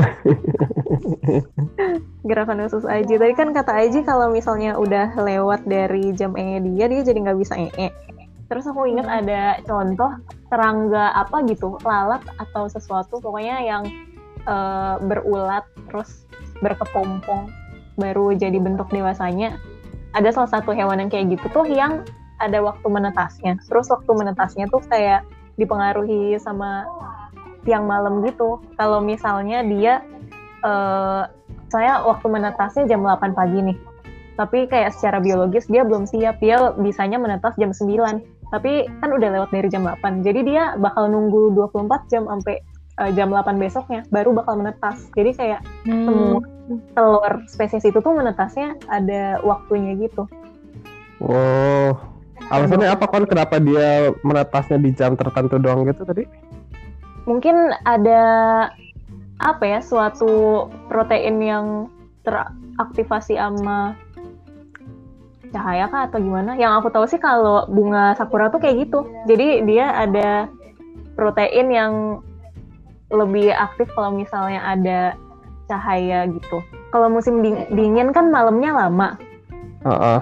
Gerakan 2.29 2.65
usus 2.65 2.89
Aji. 2.89 3.21
Tadi 3.21 3.35
kan 3.37 3.53
kata 3.53 3.73
Aji 3.77 4.01
kalau 4.09 4.33
misalnya 4.33 4.73
udah 4.81 5.13
lewat 5.21 5.69
dari 5.69 6.17
jam 6.17 6.33
ee 6.41 6.57
dia, 6.65 6.89
dia 6.89 7.05
jadi 7.05 7.19
nggak 7.21 7.39
bisa 7.39 7.55
ee. 7.55 7.93
Terus 8.49 8.65
aku 8.69 8.89
ingat 8.89 9.09
ada 9.09 9.61
contoh 9.65 10.13
serangga 10.49 11.17
apa 11.17 11.41
gitu, 11.49 11.77
lalat 11.85 12.21
atau 12.37 12.69
sesuatu 12.69 13.17
pokoknya 13.21 13.65
yang 13.65 13.85
eh, 14.45 14.97
berulat 15.01 15.65
terus 15.89 16.22
berkepompong 16.63 17.51
baru 18.01 18.33
jadi 18.33 18.57
bentuk 18.57 18.89
dewasanya. 18.89 19.59
Ada 20.17 20.33
salah 20.33 20.51
satu 20.61 20.73
hewan 20.73 21.03
yang 21.03 21.11
kayak 21.13 21.37
gitu 21.37 21.47
tuh 21.53 21.67
yang 21.69 22.07
ada 22.41 22.59
waktu 22.65 22.87
menetasnya. 22.89 23.59
Terus 23.69 23.91
waktu 23.93 24.11
menetasnya 24.13 24.71
tuh 24.73 24.81
kayak 24.89 25.27
dipengaruhi 25.61 26.41
sama 26.41 26.89
tiang 27.67 27.85
malam 27.85 28.25
gitu. 28.25 28.63
Kalau 28.79 29.03
misalnya 29.03 29.61
dia 29.67 30.01
eh 30.63 31.23
saya 31.73 32.05
waktu 32.05 32.29
menetasnya 32.29 32.85
jam 32.85 33.01
8 33.01 33.33
pagi 33.33 33.59
nih. 33.73 33.79
Tapi 34.37 34.69
kayak 34.69 34.93
secara 34.97 35.21
biologis 35.21 35.69
dia 35.69 35.85
belum 35.85 36.05
siap. 36.05 36.41
Dia 36.41 36.77
bisanya 36.77 37.17
menetas 37.17 37.57
jam 37.57 37.73
9. 37.73 38.53
Tapi 38.53 38.85
kan 39.01 39.09
udah 39.09 39.29
lewat 39.33 39.51
dari 39.53 39.69
jam 39.73 39.89
8. 39.89 40.21
Jadi 40.21 40.41
dia 40.45 40.77
bakal 40.77 41.09
nunggu 41.09 41.57
24 41.57 42.13
jam 42.13 42.29
sampai 42.29 42.61
eh, 43.01 43.11
jam 43.17 43.33
8 43.33 43.57
besoknya 43.57 44.05
baru 44.13 44.35
bakal 44.37 44.61
menetas. 44.61 45.09
Jadi 45.17 45.31
kayak 45.33 45.61
semua 45.87 46.43
telur 46.97 47.33
spesies 47.49 47.85
itu 47.87 47.99
tuh 48.01 48.13
menetasnya 48.13 48.77
ada 48.91 49.41
waktunya 49.45 49.97
gitu. 49.97 50.29
Wow. 51.23 52.01
Alasannya 52.51 52.91
apa 52.91 53.07
kan 53.09 53.25
kenapa 53.25 53.57
dia 53.63 54.13
menetasnya 54.27 54.77
di 54.77 54.91
jam 54.93 55.17
tertentu 55.17 55.57
doang 55.57 55.87
gitu 55.89 56.05
tadi? 56.05 56.27
mungkin 57.27 57.71
ada 57.87 58.23
apa 59.43 59.65
ya 59.67 59.81
suatu 59.83 60.67
protein 60.87 61.39
yang 61.43 61.67
teraktivasi 62.23 63.35
sama 63.35 63.99
cahaya 65.51 65.91
kah 65.91 66.09
atau 66.09 66.19
gimana? 66.23 66.55
Yang 66.57 66.73
aku 66.81 66.89
tahu 66.95 67.07
sih 67.11 67.21
kalau 67.21 67.67
bunga 67.69 68.15
sakura 68.17 68.49
tuh 68.49 68.63
kayak 68.63 68.87
gitu. 68.89 69.05
Jadi 69.27 69.67
dia 69.67 69.91
ada 69.93 70.49
protein 71.19 71.69
yang 71.69 71.93
lebih 73.13 73.53
aktif 73.53 73.93
kalau 73.93 74.17
misalnya 74.17 74.65
ada 74.65 75.01
cahaya 75.69 76.27
gitu. 76.27 76.65
Kalau 76.91 77.09
musim 77.13 77.45
ding- 77.45 77.69
dingin 77.73 78.11
kan 78.11 78.33
malamnya 78.33 78.73
lama. 78.73 79.09
Heeh. 79.85 80.21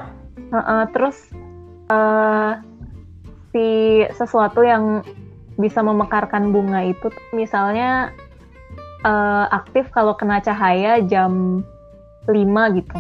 Heeh, 0.51 0.83
terus 0.95 1.17
eh 1.91 2.53
si 3.51 3.67
sesuatu 4.15 4.63
yang 4.63 5.03
bisa 5.59 5.83
memekarkan 5.83 6.55
bunga 6.55 6.87
itu 6.87 7.11
misalnya 7.35 8.15
eh, 9.03 9.47
aktif 9.51 9.91
kalau 9.91 10.15
kena 10.15 10.39
cahaya 10.43 11.03
jam 11.03 11.63
5 12.29 12.79
gitu. 12.79 12.99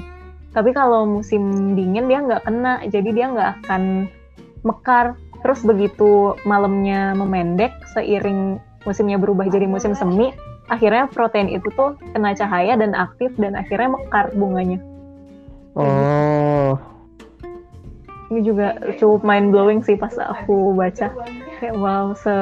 Tapi 0.51 0.75
kalau 0.75 1.07
musim 1.07 1.75
dingin 1.79 2.11
dia 2.11 2.19
nggak 2.19 2.43
kena, 2.43 2.83
jadi 2.91 3.11
dia 3.15 3.27
nggak 3.31 3.51
akan 3.63 4.11
mekar. 4.67 5.15
Terus 5.41 5.63
begitu 5.65 6.37
malamnya 6.45 7.17
memendek 7.17 7.73
seiring 7.97 8.61
musimnya 8.89 9.21
berubah 9.21 9.49
jadi 9.49 9.69
musim 9.69 9.93
semi, 9.93 10.33
akhirnya 10.71 11.11
protein 11.11 11.51
itu 11.51 11.69
tuh 11.75 11.99
kena 12.15 12.33
cahaya 12.33 12.79
dan 12.79 12.95
aktif 12.97 13.35
dan 13.37 13.59
akhirnya 13.59 13.99
mekar 13.99 14.33
bunganya. 14.33 14.79
Oh. 15.79 16.75
ini 18.31 18.47
juga 18.47 18.79
cukup 18.99 19.27
mind 19.27 19.51
blowing 19.51 19.83
sih 19.83 19.99
pas 19.99 20.15
aku 20.15 20.75
baca. 20.79 21.11
Kayak 21.59 21.75
wow 21.75 22.15
se 22.15 22.35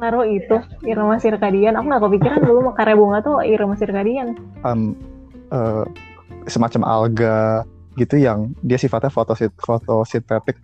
ngaruh 0.00 0.24
itu 0.24 0.56
irama 0.88 1.20
sirkadian. 1.20 1.76
Aku 1.76 1.92
nggak 1.92 2.02
kepikiran 2.08 2.40
dulu 2.40 2.72
mau 2.72 2.74
karya 2.74 2.96
bunga 2.96 3.20
tuh 3.20 3.44
irama 3.44 3.76
sirkadian. 3.76 4.40
Em, 4.64 4.96
eh, 5.52 5.84
semacam 6.48 6.82
alga 6.88 7.68
gitu 8.00 8.16
yang 8.16 8.56
dia 8.64 8.80
sifatnya 8.80 9.12
fotosit 9.12 9.52
fotosintetik. 9.60 10.56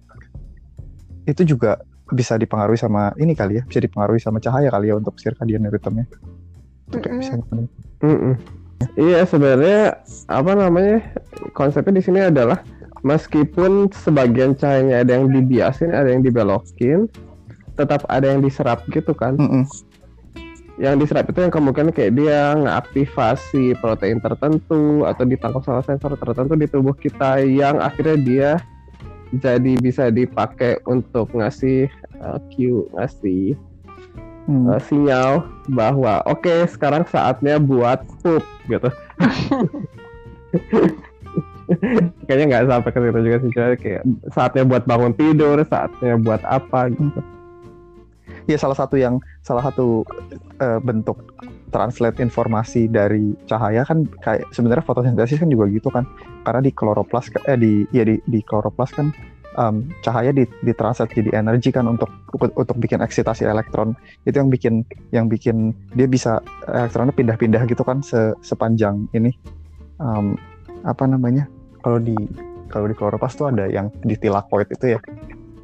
Itu 1.29 1.45
juga 1.45 1.85
bisa 2.15 2.39
dipengaruhi 2.39 2.79
sama 2.79 3.11
ini 3.19 3.35
kali 3.35 3.59
ya 3.59 3.63
bisa 3.67 3.83
dipengaruhi 3.83 4.23
sama 4.23 4.39
cahaya 4.39 4.71
kali 4.71 4.91
ya 4.91 4.95
untuk 4.99 5.19
circadian 5.19 5.67
rhythmnya 5.67 6.07
Itu 6.87 7.03
kayak 7.03 7.19
bisa 7.19 7.35
Mm-mm. 8.05 8.35
Iya 8.95 9.25
sebenarnya 9.25 10.05
apa 10.29 10.53
namanya 10.53 11.01
konsepnya 11.57 11.99
di 11.99 12.03
sini 12.05 12.21
adalah 12.29 12.61
meskipun 13.03 13.89
sebagian 13.91 14.55
cahayanya 14.55 15.03
ada 15.03 15.13
yang 15.17 15.33
dibiasin, 15.33 15.97
ada 15.97 16.13
yang 16.13 16.23
dibelokin, 16.23 17.09
tetap 17.75 18.05
ada 18.07 18.37
yang 18.37 18.45
diserap 18.45 18.85
gitu 18.93 19.17
kan. 19.17 19.35
Mm-mm. 19.41 19.65
Yang 20.77 21.09
diserap 21.09 21.25
itu 21.33 21.41
yang 21.41 21.53
kemungkinan 21.53 21.91
kayak 21.97 22.13
dia 22.21 22.53
ngeaktifasi 22.53 23.81
protein 23.81 24.21
tertentu 24.21 25.09
atau 25.09 25.25
ditangkap 25.25 25.65
sama 25.65 25.81
sensor 25.81 26.13
tertentu 26.21 26.53
di 26.53 26.69
tubuh 26.69 26.93
kita 26.93 27.41
yang 27.41 27.81
akhirnya 27.81 28.17
dia 28.21 28.51
jadi 29.41 29.73
bisa 29.81 30.09
dipakai 30.11 30.81
untuk 30.89 31.33
ngasih 31.35 31.89
uh, 32.21 32.39
cue, 32.53 32.87
ngasih 32.97 33.57
Hmm. 34.47 34.71
uh, 34.71 34.79
sinyal 34.79 35.43
bahwa 35.75 36.23
oke 36.23 36.71
sekarang 36.71 37.03
saatnya 37.11 37.59
buat 37.59 38.07
poop 38.23 38.47
gitu. 38.71 38.87
Kayaknya 42.31 42.45
nggak 42.47 42.71
sampai 42.71 42.91
ke 42.95 42.99
situ 43.03 43.19
juga 43.27 43.39
sih, 43.43 43.51
kayak 43.83 44.03
saatnya 44.31 44.63
buat 44.63 44.87
bangun 44.87 45.19
tidur, 45.19 45.59
saatnya 45.67 46.15
buat 46.15 46.39
apa 46.47 46.95
gitu. 46.95 47.21
ya 48.47 48.55
salah 48.55 48.79
satu 48.79 48.95
yang 48.95 49.19
salah 49.43 49.67
satu 49.67 50.07
eh, 50.63 50.79
bentuk 50.79 51.19
translate 51.77 52.25
informasi 52.25 52.89
dari 52.89 53.37
cahaya 53.45 53.85
kan 53.85 54.09
kayak 54.25 54.49
sebenarnya 54.57 54.81
fotosintesis 54.81 55.37
kan 55.37 55.53
juga 55.53 55.69
gitu 55.69 55.93
kan. 55.93 56.09
Karena 56.49 56.65
di 56.65 56.73
kloroplas 56.73 57.29
eh 57.45 57.61
di 57.61 57.85
ya 57.93 58.09
di 58.09 58.17
di 58.25 58.41
kloroplas 58.41 58.97
kan 58.97 59.13
em, 59.61 59.93
cahaya 60.01 60.33
di 60.33 60.49
ditranslate 60.65 61.13
jadi 61.13 61.45
energi 61.45 61.69
kan 61.69 61.85
untuk 61.85 62.09
untuk 62.41 62.77
bikin 62.81 63.05
eksitasi 63.05 63.45
elektron. 63.45 63.93
Itu 64.25 64.41
yang 64.41 64.49
bikin 64.49 64.89
yang 65.13 65.29
bikin 65.29 65.77
dia 65.93 66.09
bisa 66.09 66.41
elektronnya 66.65 67.13
pindah-pindah 67.13 67.69
gitu 67.69 67.85
kan 67.85 68.01
se, 68.01 68.33
sepanjang 68.41 69.05
ini. 69.13 69.37
Em, 70.01 70.41
apa 70.89 71.05
namanya 71.05 71.45
kalau 71.85 72.01
di 72.01 72.17
kalau 72.73 72.89
di 72.89 72.97
kloroplas 72.97 73.37
tuh 73.37 73.53
ada 73.53 73.69
yang 73.69 73.93
di 74.01 74.17
tilakoid 74.17 74.73
itu 74.73 74.97
ya 74.97 75.01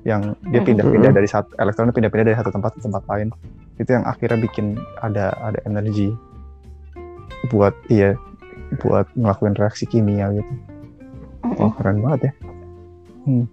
yang 0.02 0.34
dia 0.50 0.60
pindah-pindah 0.62 1.14
dari 1.14 1.28
satu 1.30 1.54
elektronnya 1.62 1.94
pindah-pindah 1.94 2.26
dari 2.26 2.36
satu 2.38 2.50
tempat 2.50 2.74
ke 2.74 2.80
tempat 2.82 3.02
lain 3.06 3.30
itu 3.80 3.90
yang 3.92 4.04
akhirnya 4.04 4.38
bikin 4.42 4.76
ada 5.00 5.32
ada 5.40 5.58
energi 5.64 6.12
buat 7.48 7.72
iya 7.88 8.14
buat 8.80 9.08
ngelakuin 9.16 9.56
reaksi 9.56 9.84
kimia 9.88 10.32
gitu. 10.32 10.52
Wah 11.58 11.72
keren 11.76 12.00
banget 12.00 12.20
ya. 12.30 12.32
Hmm. 13.22 13.46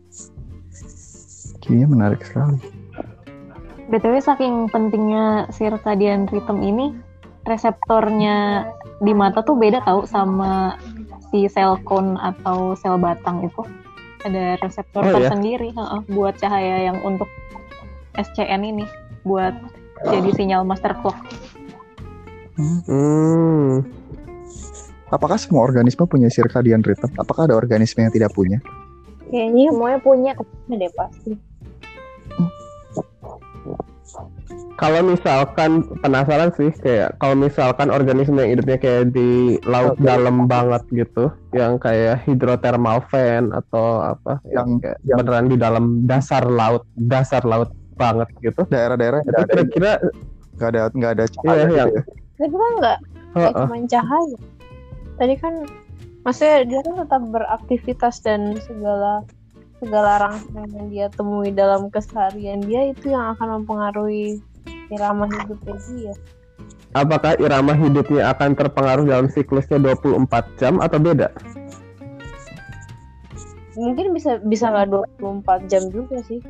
kimia 1.60 1.86
menarik 1.86 2.23
sekali. 2.25 2.58
Btw 3.89 4.21
saking 4.21 4.69
pentingnya 4.69 5.49
circadian 5.49 6.29
rhythm 6.29 6.62
ini 6.62 6.93
reseptornya 7.45 8.69
di 9.01 9.13
mata 9.17 9.41
tuh 9.41 9.58
beda 9.58 9.82
tau 9.82 10.05
sama 10.05 10.77
si 11.34 11.49
sel 11.49 11.77
cone 11.86 12.17
atau 12.21 12.77
sel 12.77 12.97
batang 13.01 13.45
itu? 13.45 13.62
Ada 14.25 14.60
reseptor 14.62 15.03
Oh, 15.03 15.10
iya? 15.10 15.15
tersendiri 15.15 15.69
heeh, 15.71 16.01
buat 16.12 16.36
cahaya 16.38 16.91
yang 16.91 16.99
untuk 17.01 17.27
SCN 18.19 18.62
ini 18.67 18.86
buat 19.23 19.55
jadi 20.06 20.30
sinyal 20.36 20.64
master 20.64 20.96
clock 21.00 21.18
Hmm. 22.60 23.88
apakah 25.08 25.40
semua 25.40 25.64
organisme 25.64 26.04
punya 26.04 26.28
circadian 26.28 26.84
rhythm 26.84 27.08
apakah 27.16 27.48
ada 27.48 27.56
organisme 27.56 28.04
yang 28.04 28.12
tidak 28.12 28.36
punya 28.36 28.60
Kayaknya 29.30 29.70
semuanya 29.70 30.00
punya 30.02 30.32
deh 30.74 30.90
pasti. 30.98 31.38
Kalau 34.74 35.06
misalkan 35.06 35.86
penasaran 36.02 36.50
sih 36.58 36.72
kayak 36.72 37.20
kalau 37.22 37.36
misalkan 37.38 37.94
organisme 37.94 38.40
yang 38.42 38.58
hidupnya 38.58 38.80
kayak 38.82 39.12
di 39.14 39.60
laut 39.68 40.00
Oke. 40.00 40.08
dalam 40.08 40.48
banget 40.50 40.82
gitu, 40.90 41.30
yang 41.54 41.78
kayak 41.78 42.24
hidrothermal 42.26 43.04
vent 43.12 43.54
atau 43.54 44.02
apa, 44.02 44.42
yang, 44.50 44.80
Yang- 44.80 44.82
kayak 44.82 44.98
yang- 45.04 45.18
beneran 45.22 45.46
di 45.46 45.58
dalam 45.60 45.86
dasar 46.08 46.48
laut, 46.50 46.88
dasar 46.98 47.44
laut 47.46 47.70
banget 48.00 48.28
gitu. 48.40 48.62
daerah-daerah 48.66 49.20
yang 49.20 49.28
Itu 49.28 49.34
nggak 49.34 49.44
ada 49.44 49.54
kira-kira 49.54 49.92
nggak 50.56 50.70
ada 50.70 50.82
nggak 50.90 51.12
ada 51.12 51.26
cahaya 51.30 51.52
Iya, 51.52 51.60
gitu 51.62 51.76
yang- 51.76 51.92
ya. 51.92 52.02
Tapi 52.40 52.56
kan 52.56 52.72
nggak 52.74 52.98
nggak 53.30 53.52
Heeh. 53.52 53.68
cuma 53.68 53.76
cahaya. 53.86 54.38
Tadi 55.14 55.34
kan 55.36 55.54
maksudnya 56.20 56.58
dia 56.64 56.80
kan 56.80 56.94
tetap 56.98 57.22
beraktivitas 57.28 58.16
dan 58.20 58.42
segala 58.62 59.14
segala 59.78 60.12
rangsangan 60.22 60.70
yang 60.70 60.88
dia 60.90 61.08
temui 61.10 61.50
dalam 61.50 61.88
keseharian 61.88 62.60
dia 62.62 62.88
itu 62.88 63.10
yang 63.10 63.32
akan 63.34 63.60
mempengaruhi 63.60 64.40
irama 64.90 65.28
hidupnya 65.30 65.76
dia. 65.86 66.14
apakah 66.92 67.38
irama 67.38 67.72
hidupnya 67.74 68.28
akan 68.28 68.58
terpengaruh 68.58 69.06
dalam 69.06 69.28
siklusnya 69.30 69.78
24 69.78 70.20
jam 70.58 70.82
atau 70.82 70.98
beda? 70.98 71.30
mungkin 73.76 74.12
bisa 74.12 74.42
bisa 74.44 74.68
nggak 74.68 74.90
24 75.22 75.72
jam 75.72 75.84
juga 75.88 76.20
sih 76.26 76.44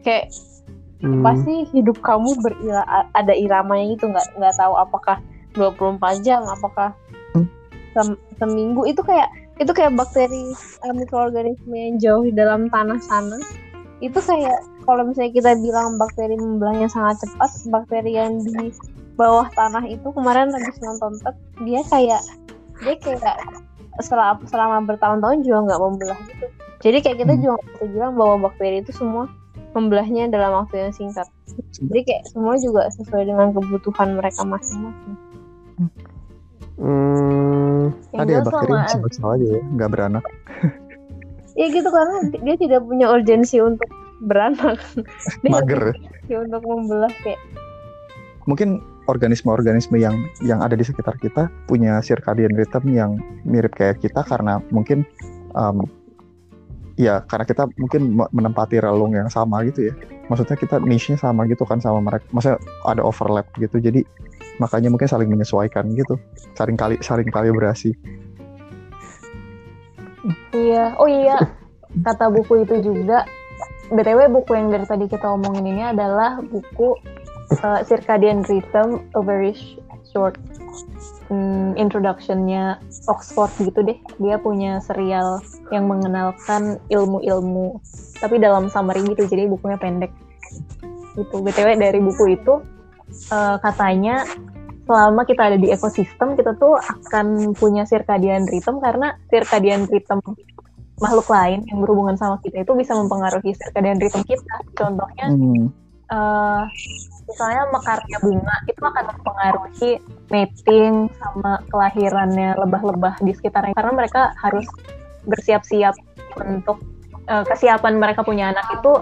kayak 0.00 0.32
Hmm. 1.04 1.20
pasti 1.20 1.68
hidup 1.70 2.00
kamu 2.00 2.32
berira 2.40 2.80
ada 3.12 3.36
iramanya 3.36 3.92
gitu 3.92 4.08
nggak 4.08 4.40
nggak 4.40 4.54
tahu 4.56 4.72
apakah 4.74 5.20
24 5.52 6.00
jam 6.24 6.40
apakah 6.48 6.96
Hmm. 7.36 7.44
sem- 7.92 8.20
seminggu 8.36 8.88
itu 8.88 9.04
kayak 9.04 9.28
itu 9.54 9.70
kayak 9.70 9.92
bakteri 9.92 10.50
eh, 10.80 10.94
mikroorganisme 10.96 11.70
yang 11.70 12.00
jauh 12.00 12.24
di 12.24 12.32
dalam 12.32 12.66
tanah 12.66 12.98
sana 12.98 13.36
itu 14.00 14.16
kayak 14.16 14.56
kalau 14.82 15.04
misalnya 15.04 15.32
kita 15.32 15.50
bilang 15.56 15.94
bakteri 15.94 16.34
membelahnya 16.34 16.88
sangat 16.88 17.20
cepat 17.20 17.50
bakteri 17.68 18.16
yang 18.16 18.40
di 18.40 18.72
bawah 19.14 19.46
tanah 19.52 19.84
itu 19.84 20.08
kemarin 20.10 20.50
habis 20.50 20.74
nonton 20.80 21.14
TED 21.20 21.36
dia 21.62 21.80
kayak 21.86 22.22
dia 22.82 22.94
kayak 22.98 23.36
selama, 24.02 24.42
selama 24.48 24.82
bertahun-tahun 24.84 25.46
juga 25.46 25.58
nggak 25.70 25.80
membelah 25.80 26.18
gitu 26.26 26.46
jadi 26.82 26.96
kayak 26.98 27.18
kita 27.20 27.32
Hmm. 27.32 27.42
juga 27.44 27.56
bisa 27.62 27.84
bilang 27.86 28.12
bahwa 28.16 28.34
bakteri 28.42 28.82
itu 28.82 28.90
semua 28.90 29.30
membelahnya 29.74 30.30
dalam 30.30 30.64
waktu 30.64 30.88
yang 30.88 30.92
singkat 30.94 31.26
jadi 31.76 32.00
kayak 32.06 32.24
semua 32.30 32.54
juga 32.56 32.86
sesuai 32.94 33.26
dengan 33.26 33.50
kebutuhan 33.52 34.16
mereka 34.16 34.46
masing-masing 34.46 35.18
Hmm, 36.74 37.94
Ada 38.18 38.30
ya 38.30 38.40
bakteri 38.42 38.74
kecil 39.06 39.24
aja 39.30 39.46
ya, 39.46 39.60
nggak 39.78 39.90
beranak. 39.94 40.24
ya 41.58 41.66
gitu 41.70 41.86
karena 41.86 42.16
dia 42.34 42.56
tidak 42.58 42.80
punya 42.82 43.06
urgensi 43.14 43.62
untuk 43.62 43.86
beranak 44.26 44.82
dia 45.46 45.50
Mager. 45.54 45.94
ya. 46.26 46.42
untuk 46.42 46.62
membelah 46.66 47.12
kayak 47.22 47.38
Mungkin 48.44 48.82
organisme-organisme 49.08 49.96
yang 49.96 50.18
yang 50.44 50.60
ada 50.60 50.76
di 50.76 50.84
sekitar 50.84 51.16
kita 51.16 51.48
punya 51.64 52.02
circadian 52.04 52.52
rhythm 52.58 52.84
yang 52.92 53.10
mirip 53.46 53.72
kayak 53.72 54.02
kita 54.04 54.20
karena 54.26 54.60
mungkin 54.68 55.06
um, 55.56 55.86
ya 56.94 57.22
karena 57.26 57.44
kita 57.46 57.66
mungkin 57.74 58.14
me- 58.14 58.30
menempati 58.30 58.78
relung 58.78 59.14
yang 59.14 59.30
sama 59.30 59.62
gitu 59.66 59.90
ya. 59.90 59.94
Maksudnya 60.30 60.56
kita 60.56 60.76
niche-nya 60.80 61.18
sama 61.20 61.44
gitu 61.50 61.66
kan 61.68 61.82
sama 61.82 62.00
mereka. 62.00 62.24
Maksudnya 62.32 62.58
ada 62.86 63.02
overlap 63.04 63.46
gitu. 63.58 63.76
Jadi 63.82 64.06
makanya 64.62 64.88
mungkin 64.88 65.10
saling 65.10 65.28
menyesuaikan 65.28 65.90
gitu. 65.92 66.16
Saling 66.54 66.78
kali 66.78 66.96
saling 67.02 67.28
kalibrasi. 67.28 67.92
Iya, 70.56 70.96
oh 70.96 71.04
iya, 71.10 71.36
kata 72.00 72.32
buku 72.32 72.64
itu 72.64 72.80
juga. 72.80 73.28
BTW 73.92 74.32
buku 74.32 74.56
yang 74.56 74.72
dari 74.72 74.88
tadi 74.88 75.04
kita 75.04 75.28
omongin 75.28 75.68
ini 75.68 75.84
adalah 75.84 76.40
buku 76.40 76.96
uh, 77.60 77.84
Circadian 77.84 78.40
Rhythm, 78.48 79.12
a 79.12 79.20
very 79.20 79.52
sh- 79.52 79.76
short 80.08 80.40
hmm, 81.28 81.76
introduction-nya 81.78 82.80
Oxford 83.08 83.52
gitu 83.60 83.80
deh. 83.84 83.98
Dia 84.20 84.36
punya 84.40 84.80
serial 84.84 85.40
yang 85.72 85.88
mengenalkan 85.88 86.80
ilmu-ilmu, 86.88 87.80
tapi 88.20 88.40
dalam 88.40 88.68
summary 88.68 89.04
gitu, 89.04 89.28
jadi 89.28 89.48
bukunya 89.48 89.78
pendek. 89.80 90.12
Gitu. 91.14 91.36
BTW 91.38 91.78
dari 91.78 92.02
buku 92.02 92.34
itu 92.34 92.58
uh, 93.30 93.56
katanya 93.62 94.26
selama 94.84 95.24
kita 95.24 95.48
ada 95.48 95.56
di 95.56 95.72
ekosistem 95.72 96.36
kita 96.36 96.52
tuh 96.60 96.76
akan 96.76 97.56
punya 97.56 97.88
circadian 97.88 98.44
rhythm 98.44 98.82
karena 98.84 99.16
circadian 99.32 99.88
rhythm 99.88 100.20
makhluk 101.00 101.26
lain 101.32 101.64
yang 101.66 101.78
berhubungan 101.82 102.14
sama 102.14 102.38
kita 102.44 102.62
itu 102.62 102.72
bisa 102.76 102.92
mempengaruhi 102.94 103.56
circadian 103.56 103.98
rhythm 103.98 104.22
kita. 104.22 104.56
Contohnya 104.76 105.26
Hmm. 105.32 105.72
eh, 106.04 106.62
misalnya 107.24 107.62
mekarnya 107.72 108.16
bunga 108.20 108.56
itu 108.68 108.82
akan 108.84 109.04
mempengaruhi 109.10 109.92
mating 110.28 110.92
sama 111.20 111.52
kelahirannya 111.72 112.56
lebah-lebah 112.60 113.14
di 113.24 113.32
sekitarnya. 113.32 113.74
Karena 113.76 113.92
mereka 113.92 114.32
harus 114.40 114.66
bersiap-siap 115.24 115.96
untuk 116.44 116.80
eh, 117.28 117.44
kesiapan 117.48 117.96
mereka 117.96 118.20
punya 118.22 118.52
anak 118.52 118.66
itu 118.80 118.92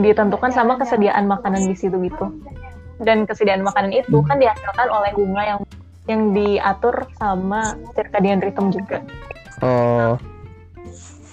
ditentukan 0.00 0.52
sama 0.52 0.76
kesediaan 0.76 1.24
makanan 1.28 1.64
di 1.66 1.76
situ 1.76 1.96
gitu. 2.04 2.28
Dan 3.00 3.24
kesediaan 3.24 3.64
makanan 3.64 3.96
itu 3.96 4.20
kan 4.28 4.36
dihasilkan 4.36 4.88
oleh 4.92 5.10
bunga 5.16 5.42
yang 5.56 5.60
yang 6.08 6.22
diatur 6.34 7.06
sama 7.16 7.76
circadian 7.94 8.42
rhythm 8.42 8.72
juga. 8.74 9.00
Oh, 9.60 10.16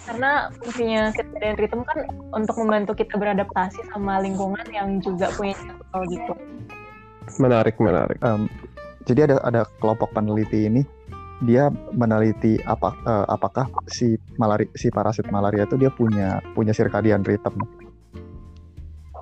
karena 0.07 0.47
fungsinya 0.63 1.11
circadian 1.11 1.55
rhythm 1.59 1.81
kan 1.83 1.99
untuk 2.31 2.55
membantu 2.63 2.91
kita 2.95 3.19
beradaptasi 3.19 3.83
sama 3.91 4.23
lingkungan 4.23 4.63
yang 4.71 5.03
juga 5.03 5.27
punya 5.35 5.53
jadwal 5.59 6.03
gitu 6.07 6.33
menarik, 7.43 7.75
menarik. 7.77 8.17
Em, 8.23 8.47
jadi 9.03 9.27
ada 9.27 9.35
ada 9.43 9.61
kelompok 9.83 10.15
peneliti 10.15 10.65
ini 10.71 10.81
dia 11.43 11.69
meneliti 11.93 12.57
apa 12.65 12.95
eh, 13.05 13.25
apakah 13.29 13.69
si 13.85 14.17
malari 14.41 14.65
si 14.73 14.89
parasit 14.89 15.29
malaria 15.29 15.67
itu 15.69 15.77
dia 15.77 15.91
punya 15.93 16.41
punya 16.55 16.73
circadian 16.73 17.21
rhythm. 17.21 17.61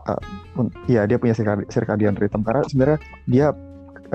Eh, 0.06 0.21
un- 0.62 0.71
Iya 0.86 1.10
dia 1.10 1.17
punya 1.17 1.34
circadian 1.67 2.15
rhythm 2.15 2.45
karena 2.45 2.62
sebenarnya 2.69 3.00
dia 3.26 3.48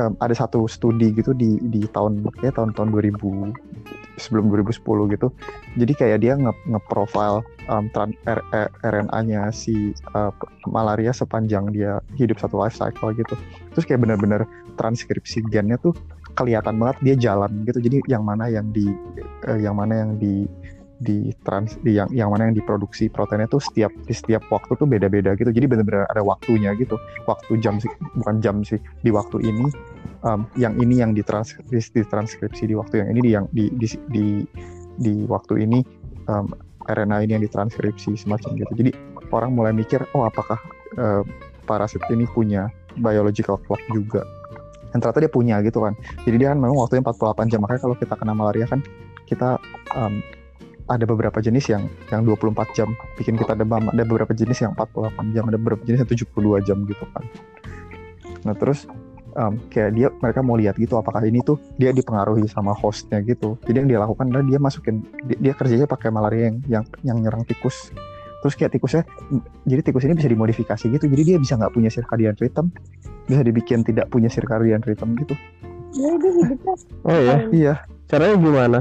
em, 0.01 0.17
ada 0.17 0.33
satu 0.33 0.65
studi 0.65 1.13
gitu 1.13 1.37
di 1.37 1.61
di 1.69 1.85
tahun 1.93 2.25
kayak 2.41 2.57
tahun-tahun 2.57 2.89
2000 2.89 3.53
sebelum 4.17 4.53
2010 4.53 5.13
gitu. 5.13 5.29
Jadi 5.77 5.93
kayak 5.97 6.19
dia 6.25 6.37
nge 6.37 6.53
nge-profile 6.69 7.45
R- 7.71 8.73
RNA-nya 8.85 9.53
si 9.53 9.93
eh, 9.93 10.33
malaria 10.69 11.13
sepanjang 11.13 11.73
dia 11.73 12.01
hidup 12.17 12.41
satu 12.41 12.61
life 12.61 12.77
cycle 12.77 13.13
gitu. 13.17 13.37
Terus 13.77 13.85
kayak 13.85 14.05
benar-benar 14.05 14.45
transkripsi 14.77 15.45
gennya 15.53 15.77
tuh 15.81 15.93
kelihatan 16.35 16.81
banget 16.81 16.97
dia 17.05 17.15
jalan 17.31 17.51
gitu. 17.69 17.79
Jadi 17.81 17.97
yang 18.09 18.25
mana 18.25 18.49
yang 18.49 18.69
di 18.73 18.89
eh, 19.49 19.59
yang 19.61 19.77
mana 19.77 20.05
yang 20.05 20.17
di 20.17 20.49
di 21.01 21.33
trans 21.43 21.81
di 21.81 21.97
yang 21.97 22.13
yang 22.13 22.29
mana 22.29 22.53
yang 22.53 22.57
diproduksi 22.61 23.09
proteinnya 23.09 23.49
tuh 23.49 23.65
setiap 23.65 23.89
di 24.05 24.13
setiap 24.13 24.45
waktu 24.53 24.77
tuh 24.77 24.85
beda-beda 24.85 25.33
gitu. 25.35 25.49
Jadi 25.49 25.67
benar-benar 25.67 26.05
ada 26.13 26.21
waktunya 26.21 26.77
gitu. 26.77 27.01
Waktu 27.25 27.57
jam 27.65 27.81
sih 27.81 27.89
bukan 28.21 28.45
jam 28.45 28.61
sih 28.61 28.77
di 29.01 29.09
waktu 29.09 29.41
ini 29.41 29.67
em, 30.29 30.45
yang 30.61 30.77
ini 30.77 31.01
yang 31.01 31.17
ditrans 31.17 31.57
ditranskripsi 31.73 32.69
di 32.69 32.75
waktu 32.77 33.01
yang 33.01 33.09
ini 33.17 33.21
di 33.25 33.31
yang 33.33 33.47
di 33.51 33.65
di 33.73 33.87
di, 34.13 34.27
di 35.01 35.15
waktu 35.25 35.65
ini 35.65 35.81
em, 36.29 36.47
RNA 36.91 37.17
ini 37.25 37.33
yang 37.39 37.45
ditranskripsi 37.45 38.17
semacam 38.17 38.51
gitu. 38.61 38.73
Jadi 38.77 38.91
orang 39.31 39.55
mulai 39.55 39.73
mikir, 39.77 40.03
oh 40.17 40.27
apakah 40.27 40.59
eh, 40.99 41.23
parasit 41.69 42.03
ini 42.11 42.27
punya 42.35 42.67
biological 42.99 43.61
clock 43.63 43.81
juga? 43.95 44.27
Dan 44.91 44.99
ternyata 44.99 45.23
dia 45.23 45.33
punya 45.33 45.63
gitu 45.63 45.87
kan. 45.87 45.95
Jadi 46.27 46.37
dia 46.43 46.51
kan 46.51 46.59
memang 46.59 46.75
waktunya 46.75 47.05
48 47.07 47.47
jam. 47.53 47.61
Makanya 47.63 47.81
kalau 47.87 47.97
kita 47.97 48.15
kena 48.19 48.35
malaria 48.35 48.67
kan 48.67 48.83
kita 49.31 49.61
em, 49.95 50.25
ada 50.91 51.07
beberapa 51.07 51.39
jenis 51.39 51.71
yang 51.71 51.87
yang 52.11 52.27
24 52.27 52.75
jam 52.75 52.91
bikin 53.15 53.39
kita 53.39 53.55
demam, 53.55 53.87
ada 53.95 54.03
beberapa 54.03 54.35
jenis 54.35 54.67
yang 54.67 54.75
48 54.75 55.31
jam, 55.31 55.47
ada 55.47 55.57
beberapa 55.57 55.83
jenis 55.87 56.03
yang 56.03 56.11
72 56.11 56.67
jam 56.67 56.79
gitu 56.91 57.05
kan. 57.15 57.25
Nah 58.43 58.55
terus 58.59 58.91
em, 59.39 59.55
kayak 59.71 59.91
dia 59.95 60.09
mereka 60.19 60.41
mau 60.43 60.59
lihat 60.59 60.75
gitu 60.75 60.99
apakah 60.99 61.23
ini 61.23 61.47
tuh 61.47 61.63
dia 61.79 61.95
dipengaruhi 61.95 62.51
sama 62.51 62.75
hostnya 62.75 63.23
gitu. 63.23 63.55
Jadi 63.71 63.87
yang 63.87 63.89
dia 63.89 63.99
lakukan 64.03 64.35
adalah 64.35 64.43
dia 64.43 64.59
masukin 64.59 65.07
dia, 65.31 65.39
dia 65.39 65.53
kerjanya 65.55 65.87
pakai 65.87 66.11
malaria 66.11 66.51
yang 66.51 66.57
yang 66.67 66.85
yang 67.07 67.17
nyerang 67.23 67.47
tikus. 67.47 67.95
Terus 68.41 68.57
kayak 68.57 68.73
tikusnya 68.75 69.07
jadi 69.69 69.81
tikus 69.87 70.03
ini 70.09 70.19
bisa 70.19 70.27
dimodifikasi 70.27 70.85
gitu. 70.91 71.07
Jadi 71.07 71.23
dia 71.23 71.37
bisa 71.39 71.55
nggak 71.55 71.71
punya 71.71 71.93
circadian 71.93 72.35
rhythm, 72.35 72.73
bisa 73.31 73.47
dibikin 73.47 73.87
tidak 73.87 74.11
punya 74.11 74.27
circadian 74.27 74.83
rhythm 74.83 75.15
gitu. 75.23 75.39
ya 75.91 76.15
dia 76.23 76.31
hidupnya 76.31 76.75
Oh 77.03 77.19
ya, 77.19 77.37
Iya, 77.51 77.75
caranya 78.07 78.37
gimana? 78.39 78.81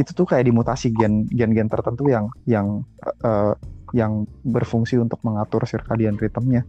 Itu 0.00 0.10
tuh 0.16 0.24
kayak 0.24 0.48
dimutasi 0.48 0.92
gen 0.96 1.28
gen-gen 1.28 1.68
tertentu 1.68 2.08
yang 2.08 2.28
yang 2.48 2.80
eh, 3.04 3.54
yang 3.92 4.24
berfungsi 4.40 4.96
untuk 4.96 5.20
mengatur 5.20 5.64
circadian 5.68 6.16
rhythmnya. 6.16 6.64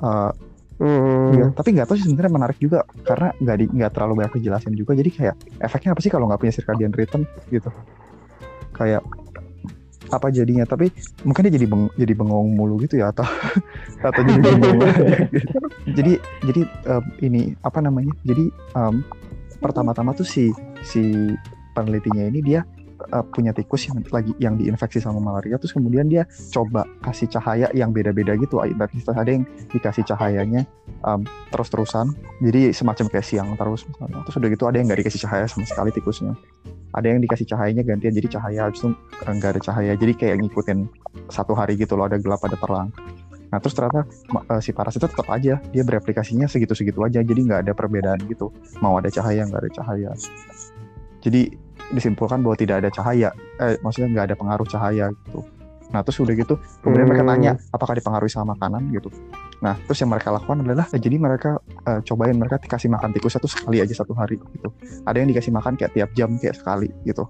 Eh, 0.00 0.32
Hmm, 0.80 1.36
Iya, 1.36 1.46
tapi 1.52 1.76
nggak 1.76 1.92
tahu 1.92 1.96
sih 2.00 2.08
sebenarnya 2.08 2.32
menarik 2.40 2.56
juga 2.56 2.88
karena 3.04 3.36
nggak 3.36 3.56
di 3.60 3.64
nggak 3.68 3.92
terlalu 3.92 4.24
banyak 4.24 4.40
dijelasin 4.40 4.72
juga. 4.72 4.96
Jadi 4.96 5.10
kayak 5.12 5.36
efeknya 5.60 5.92
apa 5.92 6.00
sih 6.00 6.08
kalau 6.08 6.24
nggak 6.24 6.40
punya 6.40 6.56
circadian 6.56 6.92
rhythm 6.96 7.28
gitu? 7.52 7.68
Kayak 8.72 9.04
apa 10.08 10.32
jadinya? 10.32 10.64
Tapi 10.64 10.88
mungkin 11.20 11.44
dia 11.44 11.52
jadi 11.52 11.66
beng, 11.68 11.84
jadi 12.00 12.12
bengong 12.16 12.56
mulu 12.56 12.80
gitu 12.80 12.96
ya 12.96 13.12
atau 13.12 13.28
atau 14.08 14.20
jadi 14.24 14.40
bingung 14.40 14.80
gitu. 14.88 15.04
Jadi 15.92 16.12
jadi 16.48 16.62
em, 16.64 17.04
ini 17.28 17.40
apa 17.60 17.78
namanya? 17.84 18.16
Jadi 18.24 18.48
em, 18.48 19.04
pertama-tama 19.60 20.16
tuh 20.16 20.24
si 20.24 20.48
si 20.80 21.28
penelitinya 21.80 22.28
ini 22.28 22.40
dia 22.44 22.60
eh, 23.00 23.24
punya 23.32 23.56
tikus 23.56 23.88
yang 23.88 24.04
lagi 24.12 24.32
yang 24.36 24.54
diinfeksi 24.60 25.00
sama 25.00 25.16
malaria 25.18 25.56
terus 25.56 25.72
kemudian 25.72 26.04
dia 26.04 26.28
coba 26.52 26.84
kasih 27.00 27.32
cahaya 27.32 27.72
yang 27.72 27.90
beda-beda 27.96 28.36
gitu. 28.36 28.60
Ada 28.60 29.30
yang 29.32 29.48
dikasih 29.72 30.04
cahayanya 30.04 30.68
um, 31.00 31.24
terus-terusan 31.48 32.12
jadi 32.44 32.76
semacam 32.76 33.08
kayak 33.08 33.26
siang 33.26 33.48
terus 33.56 33.88
terus 33.96 34.34
udah 34.36 34.48
gitu 34.52 34.64
ada 34.68 34.76
yang 34.76 34.86
nggak 34.92 35.00
dikasih 35.06 35.20
cahaya 35.24 35.48
sama 35.48 35.64
sekali 35.64 35.90
tikusnya. 35.96 36.36
Ada 36.90 37.06
yang 37.16 37.22
dikasih 37.22 37.46
cahayanya 37.46 37.82
gantian 37.86 38.12
jadi 38.12 38.28
cahaya 38.28 38.60
habis 38.68 38.84
itu 38.84 38.92
eh, 38.92 39.32
nggak 39.32 39.50
ada 39.56 39.60
cahaya 39.62 39.92
jadi 39.96 40.12
kayak 40.12 40.36
ngikutin 40.44 40.78
satu 41.30 41.56
hari 41.56 41.80
gitu 41.80 41.96
loh 41.96 42.04
ada 42.10 42.20
gelap 42.20 42.42
ada 42.44 42.58
terang. 42.58 42.90
Nah 43.50 43.58
terus 43.58 43.74
ternyata 43.74 44.06
ma- 44.30 44.46
eh, 44.46 44.60
si 44.62 44.70
parasit 44.70 45.02
tetap 45.06 45.26
aja 45.30 45.58
dia 45.58 45.82
bereplikasinya 45.82 46.46
segitu-segitu 46.46 47.02
aja 47.02 47.22
jadi 47.22 47.40
nggak 47.46 47.60
ada 47.66 47.72
perbedaan 47.74 48.20
gitu. 48.26 48.50
Mau 48.82 48.98
ada 48.98 49.10
cahaya 49.10 49.46
nggak 49.46 49.60
ada 49.66 49.70
cahaya. 49.74 50.10
Jadi 51.20 51.69
disimpulkan 51.90 52.40
bahwa 52.42 52.56
tidak 52.56 52.82
ada 52.84 52.90
cahaya. 52.90 53.30
Eh 53.58 53.76
maksudnya 53.82 54.08
nggak 54.14 54.24
ada 54.30 54.34
pengaruh 54.38 54.66
cahaya 54.66 55.10
gitu. 55.26 55.42
Nah 55.90 56.06
terus 56.06 56.22
udah 56.22 56.34
gitu 56.38 56.54
kemudian 56.86 57.10
mereka 57.10 57.26
Hmm. 57.26 57.34
nanya 57.34 57.52
apakah 57.74 57.98
dipengaruhi 57.98 58.30
sama 58.30 58.54
makanan 58.54 58.94
gitu. 58.94 59.10
Nah 59.58 59.74
terus 59.84 59.98
yang 59.98 60.10
mereka 60.14 60.30
lakukan 60.30 60.62
adalah 60.62 60.86
eh, 60.94 61.00
jadi 61.02 61.16
mereka 61.18 61.58
eh, 61.84 62.00
cobain 62.06 62.38
mereka 62.38 62.62
dikasih 62.62 62.88
makan 62.94 63.10
tikusnya 63.10 63.42
tuh 63.42 63.50
sekali 63.50 63.82
aja 63.82 63.94
satu 63.98 64.14
hari 64.14 64.38
gitu. 64.54 64.70
Ada 65.02 65.18
yang 65.18 65.28
dikasih 65.34 65.50
makan 65.50 65.74
kayak 65.74 65.92
tiap 65.98 66.10
jam 66.14 66.38
kayak 66.38 66.54
sekali 66.54 66.94
gitu. 67.02 67.26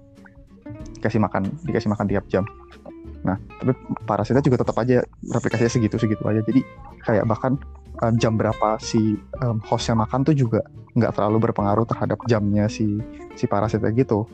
Dikasih 1.01 1.17
makan 1.17 1.49
dikasih 1.65 1.89
makan 1.89 2.05
tiap 2.05 2.25
jam. 2.29 2.45
Nah 3.25 3.41
tapi 3.57 3.73
parasitnya 4.05 4.45
juga 4.45 4.61
tetap 4.61 4.77
aja 4.77 5.01
replikasinya 5.33 5.71
segitu 5.73 5.97
segitu 5.97 6.21
aja. 6.29 6.45
Jadi 6.45 6.61
kayak 7.01 7.25
bahkan 7.25 7.57
eh, 8.05 8.13
jam 8.21 8.37
berapa 8.37 8.77
si 8.77 9.17
em, 9.17 9.57
hostnya 9.65 9.97
makan 9.97 10.21
tuh 10.21 10.37
juga 10.37 10.61
nggak 10.93 11.17
terlalu 11.17 11.49
berpengaruh 11.49 11.89
terhadap 11.89 12.19
jamnya 12.29 12.69
si 12.69 12.99
si 13.33 13.47
parasitnya 13.47 13.89
gitu 13.95 14.27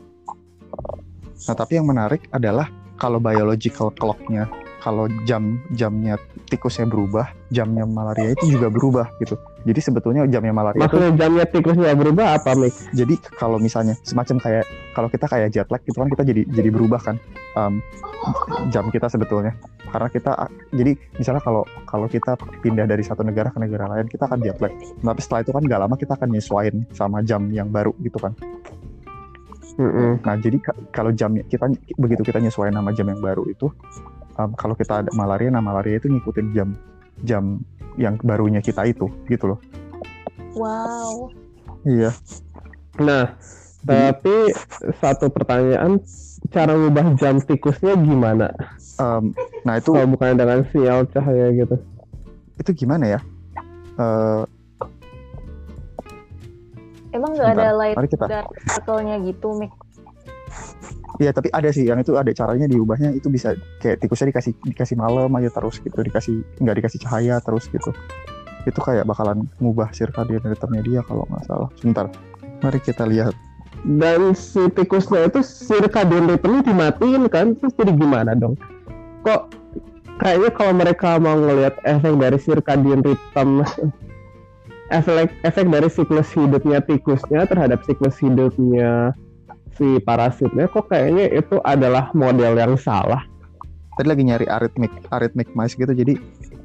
nah 1.46 1.54
tapi 1.54 1.78
yang 1.78 1.86
menarik 1.86 2.26
adalah 2.34 2.68
kalau 2.98 3.22
biological 3.22 3.94
clocknya 3.94 4.50
kalau 4.78 5.10
jam 5.26 5.58
jamnya 5.74 6.16
tikusnya 6.48 6.86
berubah 6.86 7.28
jamnya 7.50 7.84
malaria 7.84 8.32
itu 8.32 8.56
juga 8.56 8.70
berubah 8.70 9.06
gitu. 9.20 9.34
Jadi 9.66 9.80
sebetulnya 9.84 10.22
jamnya 10.30 10.54
malaria 10.54 10.80
itu 10.80 10.86
Maksudnya 10.86 11.12
jamnya 11.18 11.44
tikusnya 11.50 11.92
berubah 11.98 12.40
apa, 12.40 12.56
Mik? 12.56 12.72
jadi 12.94 13.14
kalau 13.36 13.58
misalnya 13.58 13.98
semacam 14.06 14.38
kayak 14.38 14.64
kalau 14.94 15.08
kita 15.10 15.26
kayak 15.28 15.48
jet 15.52 15.68
lag 15.68 15.82
gitu 15.82 15.98
kan 15.98 16.08
kita 16.08 16.22
jadi 16.24 16.42
jadi 16.46 16.68
berubah 16.70 17.00
kan 17.02 17.16
em, 17.58 17.82
jam 18.70 18.86
kita 18.88 19.10
sebetulnya. 19.10 19.52
Karena 19.88 20.08
kita 20.08 20.32
jadi 20.72 20.92
misalnya 21.18 21.42
kalau 21.42 21.62
kalau 21.84 22.06
kita 22.06 22.38
pindah 22.62 22.86
dari 22.86 23.02
satu 23.02 23.26
negara 23.26 23.50
ke 23.50 23.58
negara 23.58 23.90
lain 23.90 24.06
kita 24.06 24.30
akan 24.30 24.40
jet 24.40 24.58
lag. 24.62 24.72
Tapi 25.02 25.20
setelah 25.20 25.40
itu 25.42 25.52
kan 25.52 25.62
nggak 25.66 25.80
lama 25.84 25.94
kita 25.98 26.12
akan 26.14 26.28
nyesuaiin 26.32 26.76
sama 26.94 27.20
jam 27.26 27.50
yang 27.50 27.68
baru 27.68 27.92
gitu 28.00 28.16
kan 28.22 28.32
Mm-mm. 29.78 30.18
nah 30.20 30.34
jadi 30.34 30.58
ka- 30.58 30.74
kalau 30.90 31.10
jamnya 31.10 31.42
kita 31.44 31.70
begitu 31.94 32.22
kita 32.22 32.38
nyesuaiin 32.38 32.74
sama 32.74 32.90
jam 32.90 33.06
yang 33.06 33.18
baru 33.18 33.46
itu 33.46 33.70
em, 34.34 34.50
kalau 34.52 34.74
kita 34.74 35.00
ada 35.00 35.10
malaria 35.12 35.48
nah 35.48 35.62
malaria 35.62 35.96
itu 35.96 36.06
ngikutin 36.08 36.46
jam 36.50 36.68
jam 37.20 37.44
yang 37.94 38.18
barunya 38.18 38.58
kita 38.58 38.82
itu 38.84 39.06
gitu 39.24 39.54
loh 39.54 39.60
Wow. 40.52 41.30
iya 41.84 42.10
Nah, 42.98 43.38
Jadi- 43.78 43.94
tapi 44.10 44.36
satu 44.96 45.30
pertanyaan, 45.30 46.02
cara 46.48 46.74
ngubah 46.74 47.14
jam 47.14 47.38
tikusnya 47.38 47.94
gimana? 47.94 48.50
em, 48.98 49.30
nah 49.62 49.78
itu 49.78 49.94
Kalau 49.94 50.10
bukan 50.10 50.34
dengan 50.34 50.66
sial 50.66 51.06
cahaya 51.06 51.54
gitu. 51.54 51.78
itu 52.58 52.70
gimana 52.76 53.06
ya 53.08 53.20
Eh, 53.94 54.42
Emang 57.12 57.32
nggak 57.34 57.50
ada 57.56 57.70
light 57.72 57.96
mari 57.96 58.08
kita 58.08 58.26
dark 58.28 58.48
circle-nya 58.68 59.16
gitu, 59.24 59.56
Mik? 59.56 59.72
Iya 61.18 61.34
tapi 61.34 61.50
ada 61.50 61.68
sih 61.74 61.82
yang 61.82 61.98
itu 61.98 62.14
ada 62.14 62.30
caranya 62.30 62.70
diubahnya 62.70 63.10
itu 63.10 63.26
bisa 63.26 63.58
kayak 63.82 63.98
tikusnya 63.98 64.30
dikasih 64.30 64.54
dikasih 64.62 64.96
malam 64.96 65.28
aja 65.34 65.50
terus 65.50 65.82
gitu 65.82 65.98
dikasih 65.98 66.46
nggak 66.62 66.76
dikasih 66.78 66.98
cahaya 67.02 67.42
terus 67.42 67.66
gitu 67.68 67.90
itu 68.62 68.80
kayak 68.80 69.02
bakalan 69.02 69.48
ngubah 69.58 69.90
circadian 69.90 70.44
rhythmnya 70.46 70.82
dia 70.86 71.00
kalau 71.02 71.26
nggak 71.26 71.44
salah 71.48 71.68
sebentar 71.80 72.06
mari 72.62 72.78
kita 72.78 73.02
lihat 73.08 73.34
Dan 73.86 74.34
si 74.34 74.58
tikusnya 74.74 75.30
itu 75.30 75.38
circadian 75.42 76.26
rhythmnya 76.26 76.66
dimatiin 76.66 77.30
kan, 77.30 77.54
terus 77.54 77.70
jadi 77.78 77.94
gimana 77.94 78.34
dong? 78.34 78.58
Kok 79.22 79.54
kayaknya 80.18 80.50
kalau 80.50 80.72
mereka 80.74 81.10
mau 81.22 81.38
ngelihat 81.38 81.78
efek 81.86 82.14
dari 82.18 82.38
circadian 82.42 83.06
rhythm 83.06 83.62
efek 84.88 85.28
efek 85.44 85.66
dari 85.68 85.88
siklus 85.92 86.28
hidupnya 86.32 86.80
tikusnya 86.80 87.44
terhadap 87.44 87.84
siklus 87.84 88.16
hidupnya 88.20 89.12
si 89.76 90.00
parasitnya 90.02 90.66
kok 90.66 90.90
kayaknya 90.90 91.30
itu 91.38 91.60
adalah 91.62 92.10
model 92.16 92.58
yang 92.58 92.74
salah. 92.74 93.22
tadi 93.98 94.14
lagi 94.14 94.22
nyari 94.22 94.46
arrhythmic 94.46 94.94
arrhythmic 95.10 95.50
mice 95.58 95.74
gitu 95.74 95.90
jadi 95.90 96.14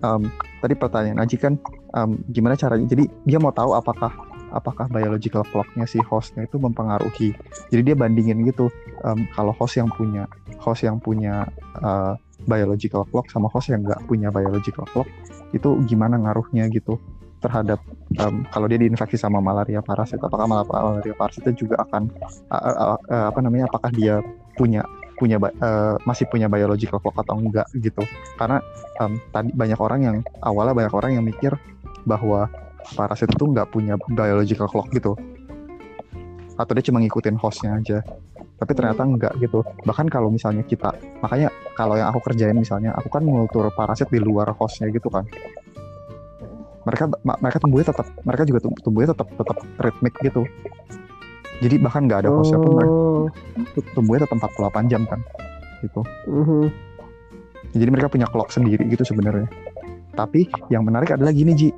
em, 0.05 0.29
tadi 0.61 0.73
pertanyaan 0.77 1.25
Aji 1.25 1.41
kan 1.41 1.57
em, 1.97 2.21
gimana 2.29 2.53
caranya? 2.53 2.85
Jadi 2.85 3.09
dia 3.25 3.41
mau 3.41 3.49
tahu 3.49 3.73
apakah 3.73 4.13
apakah 4.53 4.85
biological 4.85 5.41
clocknya 5.49 5.89
si 5.89 5.97
hostnya 6.05 6.45
itu 6.45 6.61
mempengaruhi. 6.61 7.33
Jadi 7.73 7.81
dia 7.81 7.95
bandingin 7.97 8.45
gitu 8.45 8.69
em, 9.01 9.25
kalau 9.33 9.49
host 9.57 9.81
yang 9.81 9.89
punya 9.89 10.29
host 10.61 10.85
yang 10.85 11.01
punya 11.01 11.49
eh, 11.81 12.13
biological 12.45 13.07
clock 13.09 13.31
sama 13.31 13.49
host 13.49 13.71
yang 13.71 13.81
nggak 13.81 14.03
punya 14.05 14.29
biological 14.29 14.85
clock 14.91 15.09
itu 15.55 15.69
gimana 15.89 16.19
ngaruhnya 16.19 16.67
gitu 16.69 16.99
terhadap 17.43 17.79
em, 18.15 18.47
kalau 18.47 18.65
dia 18.71 18.79
diinfeksi 18.79 19.19
sama 19.19 19.43
malaria 19.43 19.83
parasit 19.83 20.23
apakah 20.23 20.47
mal- 20.47 20.63
malaria 20.63 21.11
parasitnya 21.11 21.51
juga 21.51 21.83
akan 21.83 22.07
eh, 22.47 22.55
eh, 22.55 22.97
eh, 23.11 23.25
apa 23.27 23.39
namanya 23.43 23.67
apakah 23.67 23.91
dia 23.91 24.23
punya 24.55 24.87
punya 25.19 25.37
eh, 25.39 25.95
masih 26.07 26.25
punya 26.31 26.47
biological 26.47 26.97
clock 27.03 27.19
atau 27.19 27.35
enggak 27.37 27.67
gitu. 27.77 28.01
Karena 28.39 28.63
em, 29.03 29.19
tadi 29.29 29.51
banyak 29.51 29.79
orang 29.79 29.99
yang 30.01 30.17
awalnya 30.41 30.73
banyak 30.73 30.93
orang 30.95 31.11
yang 31.19 31.25
mikir 31.27 31.53
bahwa 32.07 32.47
parasit 32.95 33.31
itu 33.31 33.43
nggak 33.43 33.69
punya 33.69 33.99
biological 34.11 34.67
clock 34.71 34.87
gitu. 34.95 35.13
Atau 36.55 36.71
dia 36.77 36.85
cuma 36.85 37.03
ngikutin 37.03 37.35
hostnya 37.37 37.77
aja. 37.77 37.99
Tapi 38.33 38.71
ternyata 38.71 39.03
enggak 39.03 39.33
gitu. 39.43 39.61
Bahkan 39.83 40.07
kalau 40.07 40.31
misalnya 40.31 40.63
kita 40.63 40.95
makanya 41.19 41.51
kalau 41.77 41.97
yang 41.97 42.09
aku 42.09 42.31
kerjain 42.31 42.57
misalnya 42.57 42.93
aku 42.95 43.09
kan 43.09 43.25
ngultur 43.25 43.69
parasit 43.73 44.07
di 44.09 44.21
luar 44.21 44.53
hostnya 44.55 44.87
gitu 44.93 45.09
kan 45.09 45.25
mereka 46.83 47.03
mereka 47.23 47.57
tumbuhnya 47.59 47.87
tetap 47.91 48.07
mereka 48.23 48.43
juga 48.43 48.59
tum- 48.63 48.79
tumbuhnya 48.83 49.09
tetap 49.15 49.27
tetap 49.31 49.57
ritmik 49.79 50.13
gitu. 50.21 50.43
Jadi 51.63 51.75
bahkan 51.79 52.05
nggak 52.05 52.27
ada 52.27 52.29
hostnya 52.31 52.59
pun 52.59 52.71
mereka 52.75 52.91
Oh, 52.93 53.29
tumbuhnya 53.95 54.27
tetap 54.27 54.37
48 54.51 54.91
jam 54.91 55.07
kan 55.07 55.19
gitu. 55.79 56.01
Mhm. 56.27 56.67
jadi 57.73 57.89
mereka 57.89 58.05
punya 58.05 58.27
clock 58.29 58.53
sendiri 58.53 58.85
gitu 58.85 59.01
sebenarnya. 59.01 59.49
Tapi 60.13 60.45
yang 60.69 60.85
menarik 60.85 61.09
adalah 61.09 61.33
gini 61.33 61.57
Ji. 61.57 61.69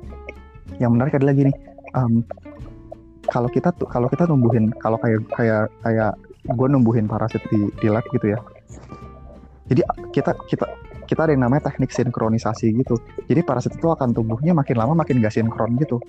Yang 0.76 0.90
menarik 0.92 1.16
adalah 1.16 1.32
gini 1.32 1.48
em, 1.96 2.20
kalau 3.26 3.48
kita 3.48 3.72
tuh 3.72 3.88
kalau 3.88 4.06
kita 4.06 4.28
numbuhin 4.28 4.68
kalau 4.76 5.00
kayak 5.00 5.24
kayak 5.32 5.72
kayak 5.80 6.12
gue 6.46 6.68
numbuhin 6.68 7.08
parasit 7.08 7.40
di 7.48 7.70
di 7.80 7.88
lab 7.88 8.04
gitu 8.12 8.36
ya. 8.36 8.38
Jadi 9.66 9.80
kita 10.12 10.36
kita 10.46 10.66
kita 11.06 11.24
ada 11.24 11.32
yang 11.32 11.46
namanya 11.46 11.70
teknik 11.70 11.94
sinkronisasi 11.94 12.74
gitu. 12.74 12.98
Jadi 13.30 13.40
parasit 13.46 13.78
itu 13.78 13.88
akan 13.88 14.12
tumbuhnya 14.12 14.52
makin 14.52 14.76
lama 14.76 14.92
makin 14.98 15.22
gak 15.22 15.32
sinkron 15.32 15.78
gitu. 15.78 16.02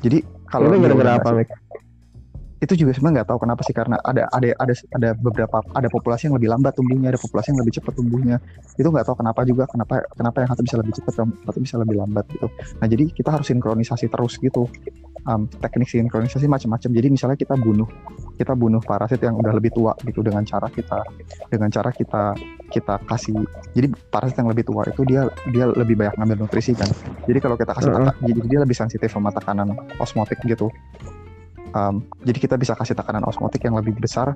Jadi 0.00 0.24
kalau 0.48 0.72
dia 0.72 0.80
gara-gara 0.80 1.12
apa, 1.20 1.30
Mik? 1.36 1.48
itu 2.58 2.74
juga 2.74 2.90
sebenarnya 2.90 3.22
nggak 3.22 3.28
tahu 3.30 3.38
kenapa 3.46 3.62
sih 3.62 3.70
karena 3.70 4.02
ada 4.02 4.26
ada 4.34 4.50
ada 4.58 4.74
ada 4.98 5.08
beberapa 5.14 5.62
ada 5.78 5.86
populasi 5.86 6.26
yang 6.26 6.34
lebih 6.34 6.50
lambat 6.50 6.74
tumbuhnya 6.74 7.14
ada 7.14 7.20
populasi 7.22 7.54
yang 7.54 7.62
lebih 7.62 7.78
cepat 7.78 7.94
tumbuhnya. 7.94 8.36
Itu 8.74 8.90
nggak 8.90 9.06
tahu 9.06 9.22
kenapa 9.22 9.46
juga 9.46 9.70
kenapa 9.70 10.02
kenapa 10.18 10.36
yang 10.42 10.50
satu 10.50 10.62
bisa 10.66 10.76
lebih 10.82 10.94
cepat 10.98 11.14
yang 11.22 11.30
satu 11.46 11.58
bisa 11.62 11.74
lebih 11.78 11.96
lambat 12.02 12.24
gitu. 12.34 12.50
Nah 12.82 12.86
jadi 12.90 13.04
kita 13.14 13.30
harus 13.30 13.46
sinkronisasi 13.46 14.10
terus 14.10 14.34
gitu 14.42 14.66
Am, 15.26 15.50
teknik 15.50 15.88
sinkronisasi 15.90 16.46
macam-macam. 16.46 16.90
Jadi 16.92 17.08
misalnya 17.10 17.38
kita 17.38 17.58
bunuh 17.58 17.88
kita 18.38 18.54
bunuh 18.54 18.78
parasit 18.78 19.18
yang 19.18 19.34
udah 19.34 19.50
lebih 19.50 19.74
tua 19.74 19.98
gitu 20.06 20.22
dengan 20.22 20.46
cara 20.46 20.70
kita 20.70 21.02
dengan 21.50 21.68
cara 21.74 21.90
kita 21.90 22.22
kita 22.70 22.94
kasih. 23.08 23.34
Jadi 23.74 23.86
parasit 24.12 24.38
yang 24.38 24.50
lebih 24.52 24.62
tua 24.68 24.86
itu 24.86 25.02
dia 25.02 25.26
dia 25.50 25.66
lebih 25.66 25.98
banyak 25.98 26.14
ngambil 26.14 26.46
nutrisi 26.46 26.76
kan. 26.78 26.86
Jadi 27.26 27.38
kalau 27.42 27.56
kita 27.58 27.72
kasih 27.74 27.90
teka- 27.90 28.16
jadi 28.22 28.40
dia 28.46 28.58
lebih 28.62 28.76
sensitif 28.78 29.08
sama 29.10 29.34
tekanan 29.34 29.74
osmotik 29.98 30.38
gitu. 30.46 30.70
Um, 31.76 32.00
jadi 32.24 32.38
kita 32.48 32.54
bisa 32.56 32.72
kasih 32.72 32.96
tekanan 32.96 33.26
osmotik 33.28 33.60
yang 33.60 33.76
lebih 33.76 33.92
besar 34.00 34.32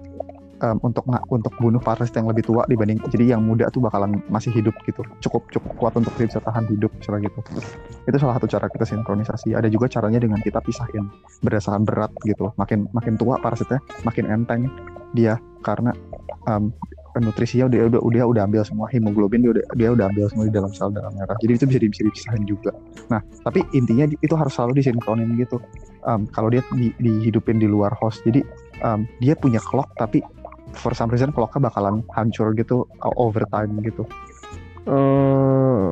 um, 0.63 0.79
untuk 0.81 1.05
untuk 1.29 1.53
bunuh 1.59 1.83
parasit 1.83 2.15
yang 2.17 2.31
lebih 2.31 2.47
tua 2.47 2.63
dibanding 2.71 3.03
jadi 3.11 3.37
yang 3.37 3.43
muda 3.43 3.69
tuh 3.69 3.83
bakalan 3.83 4.23
masih 4.31 4.55
hidup 4.55 4.73
gitu. 4.87 5.03
Cukup 5.21 5.51
cukup 5.51 5.71
kuat 5.77 5.93
untuk 5.99 6.15
dia 6.17 6.31
bisa 6.31 6.41
tahan 6.41 6.65
hidup 6.71 6.95
misalnya 6.97 7.29
gitu. 7.29 7.41
Itu 8.07 8.17
salah 8.17 8.39
satu 8.39 8.47
cara 8.49 8.67
kita 8.71 8.87
sinkronisasi. 8.87 9.59
Ada 9.59 9.69
juga 9.69 9.91
caranya 9.91 10.23
dengan 10.23 10.39
kita 10.39 10.63
pisahin 10.63 11.11
berdasarkan 11.43 11.83
berat 11.83 12.13
gitu. 12.25 12.55
Makin 12.57 12.89
makin 12.95 13.19
tua 13.19 13.37
parasitnya 13.43 13.83
makin 14.07 14.31
enteng 14.31 14.71
dia. 15.13 15.37
Karena 15.63 15.95
um, 16.51 16.75
nutrisinya 17.19 17.69
udah 17.69 17.93
udah 17.93 18.01
udah 18.03 18.23
udah 18.35 18.43
ambil 18.47 18.63
semua. 18.65 18.87
Hemoglobin 18.91 19.45
dia 19.45 19.53
udah 19.55 19.65
dia 19.77 19.89
udah 19.93 20.07
ambil 20.11 20.27
semua 20.31 20.45
di 20.49 20.55
dalam 20.55 20.71
sel 20.73 20.91
darah 20.95 21.13
merah. 21.15 21.37
Jadi 21.43 21.53
itu 21.59 21.65
bisa 21.69 21.79
bisa 21.83 22.03
dipisahin 22.07 22.43
juga. 22.47 22.71
Nah 23.11 23.21
tapi 23.47 23.63
intinya 23.75 24.09
itu 24.09 24.35
harus 24.35 24.55
selalu 24.55 24.83
disinkronin 24.83 25.35
gitu. 25.39 25.59
Um, 26.03 26.27
kalau 26.35 26.51
dia 26.51 26.67
di- 26.75 26.95
dihidupin 26.99 27.63
di 27.63 27.71
luar 27.71 27.95
host. 27.99 28.27
Jadi 28.27 28.43
um, 28.83 29.07
dia 29.23 29.39
punya 29.39 29.63
clock 29.63 29.93
tapi 29.95 30.25
for 30.75 30.93
some 30.93 31.09
reason 31.09 31.31
clocknya 31.31 31.69
bakalan 31.69 32.01
hancur 32.13 32.53
gitu 32.55 32.85
uh, 33.01 33.15
over 33.17 33.45
time 33.49 33.77
gitu 33.83 34.05
Eh, 34.83 35.91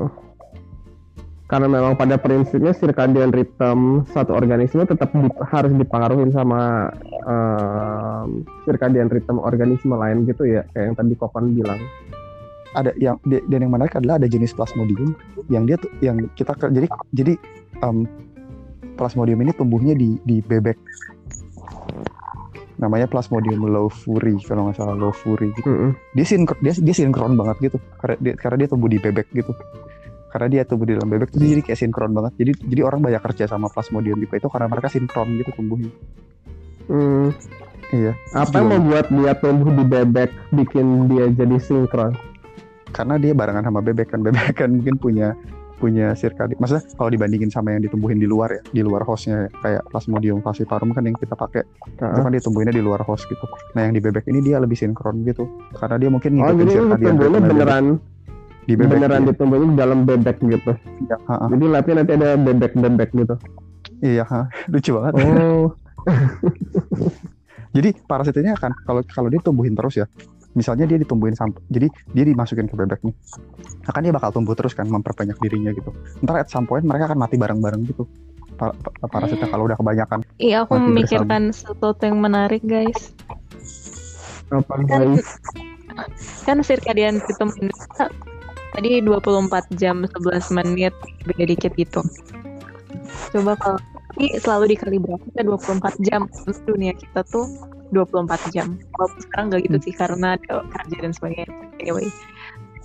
karena 1.46 1.66
memang 1.70 1.94
pada 1.94 2.18
prinsipnya 2.18 2.74
circadian 2.74 3.30
rhythm 3.30 4.02
satu 4.10 4.34
organisme 4.34 4.82
tetap 4.82 5.14
di- 5.14 5.30
harus 5.46 5.70
dipengaruhi 5.74 6.30
sama 6.30 6.90
em, 7.22 8.42
circadian 8.66 9.06
rhythm 9.06 9.38
organisme 9.38 9.94
lain 9.94 10.26
gitu 10.26 10.42
ya 10.42 10.66
kayak 10.74 10.90
yang 10.90 10.96
tadi 10.98 11.14
Kokon 11.14 11.54
bilang. 11.54 11.78
ada 12.70 12.94
yang 12.98 13.18
dan 13.26 13.66
yang 13.66 13.70
menarik 13.74 13.98
adalah 13.98 14.18
ada 14.18 14.30
jenis 14.30 14.54
plasmodium 14.54 15.14
yang 15.50 15.66
dia 15.66 15.74
tuh 15.74 15.90
yang 16.02 16.22
kita 16.34 16.54
jadi 16.70 16.86
jadi 17.10 17.34
um, 17.82 18.06
plasmodium 18.94 19.42
ini 19.42 19.50
tumbuhnya 19.54 19.94
di 19.94 20.22
di 20.22 20.38
bebek 20.38 20.78
namanya 22.80 23.04
Plasmodium 23.04 23.68
lowfuri 23.68 24.40
kalau 24.48 24.66
nggak 24.66 24.80
salah 24.80 24.96
lowfuri 24.96 25.52
gitu. 25.52 25.68
Mm-mm. 25.68 25.92
Dia 26.16 26.24
sinkron 26.24 26.58
dia, 26.64 26.72
dia 26.72 26.94
sinkron 26.96 27.36
banget 27.36 27.70
gitu 27.70 27.78
karena 28.00 28.16
dia, 28.18 28.34
karena 28.40 28.56
dia 28.64 28.68
tumbuh 28.72 28.88
di 28.88 28.96
bebek 28.96 29.28
gitu. 29.36 29.52
Karena 30.32 30.46
dia 30.48 30.62
tumbuh 30.64 30.88
di 30.88 30.96
dalam 30.96 31.10
bebek 31.12 31.28
tuh 31.28 31.44
jadi 31.44 31.60
kayak 31.60 31.78
sinkron 31.78 32.16
banget. 32.16 32.32
Jadi 32.40 32.52
jadi 32.72 32.82
orang 32.88 33.04
banyak 33.04 33.20
kerja 33.20 33.44
sama 33.52 33.68
Plasmodium 33.68 34.16
tipe 34.24 34.40
itu 34.40 34.48
karena 34.48 34.66
mereka 34.72 34.88
sinkron 34.88 35.28
gitu 35.36 35.50
tumbuhnya. 35.52 35.92
Hmm. 36.88 37.28
Iya. 37.90 38.16
Apa 38.32 38.62
yang 38.62 38.68
membuat 38.80 39.06
dia 39.12 39.32
tumbuh 39.36 39.70
di 39.74 39.84
bebek 39.84 40.30
bikin 40.56 41.10
dia 41.12 41.28
jadi 41.28 41.56
sinkron? 41.60 42.16
Karena 42.90 43.20
dia 43.20 43.36
barengan 43.36 43.68
sama 43.68 43.84
bebek 43.84 44.08
kan 44.08 44.24
bebek 44.24 44.56
kan 44.56 44.72
mungkin 44.72 44.96
punya 44.96 45.36
punya 45.80 46.12
sirkadi. 46.12 46.60
Maksudnya 46.60 46.84
kalau 46.94 47.08
dibandingin 47.08 47.48
sama 47.48 47.72
yang 47.72 47.80
ditumbuhin 47.80 48.20
di 48.20 48.28
luar 48.28 48.52
ya, 48.52 48.62
di 48.68 48.84
luar 48.84 49.02
hostnya 49.08 49.48
ya, 49.48 49.50
kayak 49.64 49.82
Plasmodium 49.88 50.44
falciparum 50.44 50.92
kan 50.92 51.08
yang 51.08 51.16
kita 51.16 51.32
pakai 51.32 51.64
itu 51.64 52.04
Heeh. 52.04 52.20
kan 52.20 52.32
ditumbuhinnya 52.36 52.76
di 52.76 52.84
luar 52.84 53.00
host 53.08 53.24
gitu. 53.32 53.48
Nah 53.72 53.88
yang 53.88 53.96
di 53.96 54.04
bebek 54.04 54.28
ini 54.28 54.44
dia 54.44 54.60
lebih 54.60 54.76
sinkron 54.76 55.24
gitu, 55.24 55.48
karena 55.80 55.96
dia 55.96 56.12
mungkin 56.12 56.30
Oh 56.36 56.52
ngikutin 56.52 56.60
jadi 56.60 56.68
lu 56.68 56.70
circadian 56.70 57.00
tumbuhnya 57.00 57.32
rhythm-nya 57.32 57.48
beneran 57.48 57.84
di 58.68 58.74
bebek. 58.76 58.90
beneran 58.92 59.20
iya. 59.24 59.28
ditumbuhin 59.32 59.68
di 59.72 59.76
dalam 59.80 59.98
bebek 60.04 60.36
gitu. 60.44 60.72
Iya, 61.08 61.16
ha-ha. 61.26 61.46
Jadi 61.48 61.64
lapnya 61.66 61.94
nanti 62.04 62.12
ada 62.14 62.28
bebek-bebek 62.36 63.10
gitu. 63.16 63.34
Iya, 64.04 64.24
ha. 64.28 64.40
lucu 64.72 64.90
banget. 64.92 65.12
Oh. 65.16 65.68
Jadi 67.76 67.88
parasitnya 68.02 68.58
kan 68.58 68.74
kalau 68.82 69.00
kalau 69.06 69.28
dia 69.30 69.40
tumbuhin 69.42 69.78
terus 69.78 69.94
ya, 70.02 70.06
misalnya 70.60 70.84
dia 70.84 71.00
ditumbuhin 71.00 71.32
sampai, 71.32 71.64
jadi 71.72 71.88
dia 72.12 72.24
dimasukin 72.28 72.68
ke 72.68 72.76
bebek 72.76 73.00
nih, 73.00 73.14
akan 73.88 74.00
dia 74.04 74.12
bakal 74.12 74.30
tumbuh 74.36 74.52
terus 74.52 74.76
kan, 74.76 74.84
memperbanyak 74.84 75.40
dirinya 75.40 75.72
gitu. 75.72 75.88
Ntar 76.20 76.44
at 76.44 76.48
some 76.52 76.68
point 76.68 76.84
mereka 76.84 77.08
akan 77.08 77.18
mati 77.24 77.40
bareng-bareng 77.40 77.82
gitu. 77.88 78.04
Pa- 78.60 78.76
pa- 78.76 79.08
parasitnya 79.08 79.48
kalau 79.48 79.64
udah 79.64 79.80
kebanyakan. 79.80 80.20
Iya, 80.36 80.68
aku 80.68 80.76
Mati 80.76 80.84
memikirkan 80.92 81.42
sesuatu 81.56 82.04
yang 82.04 82.20
menarik, 82.20 82.60
guys. 82.60 83.16
Apa 84.52 84.84
Kan, 84.84 85.16
guys? 85.16 85.24
kan 86.44 86.60
circadian 86.60 87.24
rhythm 87.24 87.50
Indonesia 87.56 88.06
tadi 88.76 89.00
24 89.02 89.80
jam 89.80 90.04
11 90.04 90.54
menit 90.54 90.94
beda 91.24 91.44
dikit 91.48 91.72
gitu. 91.74 92.04
Coba 93.32 93.56
kalau 93.56 93.80
tapi 94.10 94.36
selalu 94.36 94.64
dikalibrasi 94.76 95.28
ke 95.32 95.42
24 95.46 95.96
jam. 96.04 96.28
Dunia 96.68 96.92
kita 96.92 97.24
tuh 97.24 97.48
24 97.92 98.54
jam. 98.54 98.78
Walaupun 98.96 99.20
sekarang 99.22 99.44
nggak 99.50 99.62
gitu 99.66 99.78
sih 99.90 99.94
karena 99.94 100.38
ada 100.38 100.64
kerja 100.66 100.96
dan 101.02 101.12
sebagainya. 101.14 101.50
Anyway. 101.82 102.08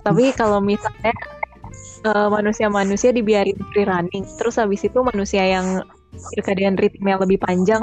Tapi 0.05 0.29
kalau 0.37 0.61
misalnya 0.61 1.13
eh, 2.05 2.29
manusia-manusia 2.29 3.09
dibiarin 3.09 3.57
free 3.73 3.89
running, 3.89 4.25
terus 4.37 4.61
habis 4.61 4.85
itu 4.85 5.01
manusia 5.01 5.41
yang 5.41 5.81
circadian 6.37 6.77
rhythm-nya 6.77 7.17
lebih 7.19 7.41
panjang 7.41 7.81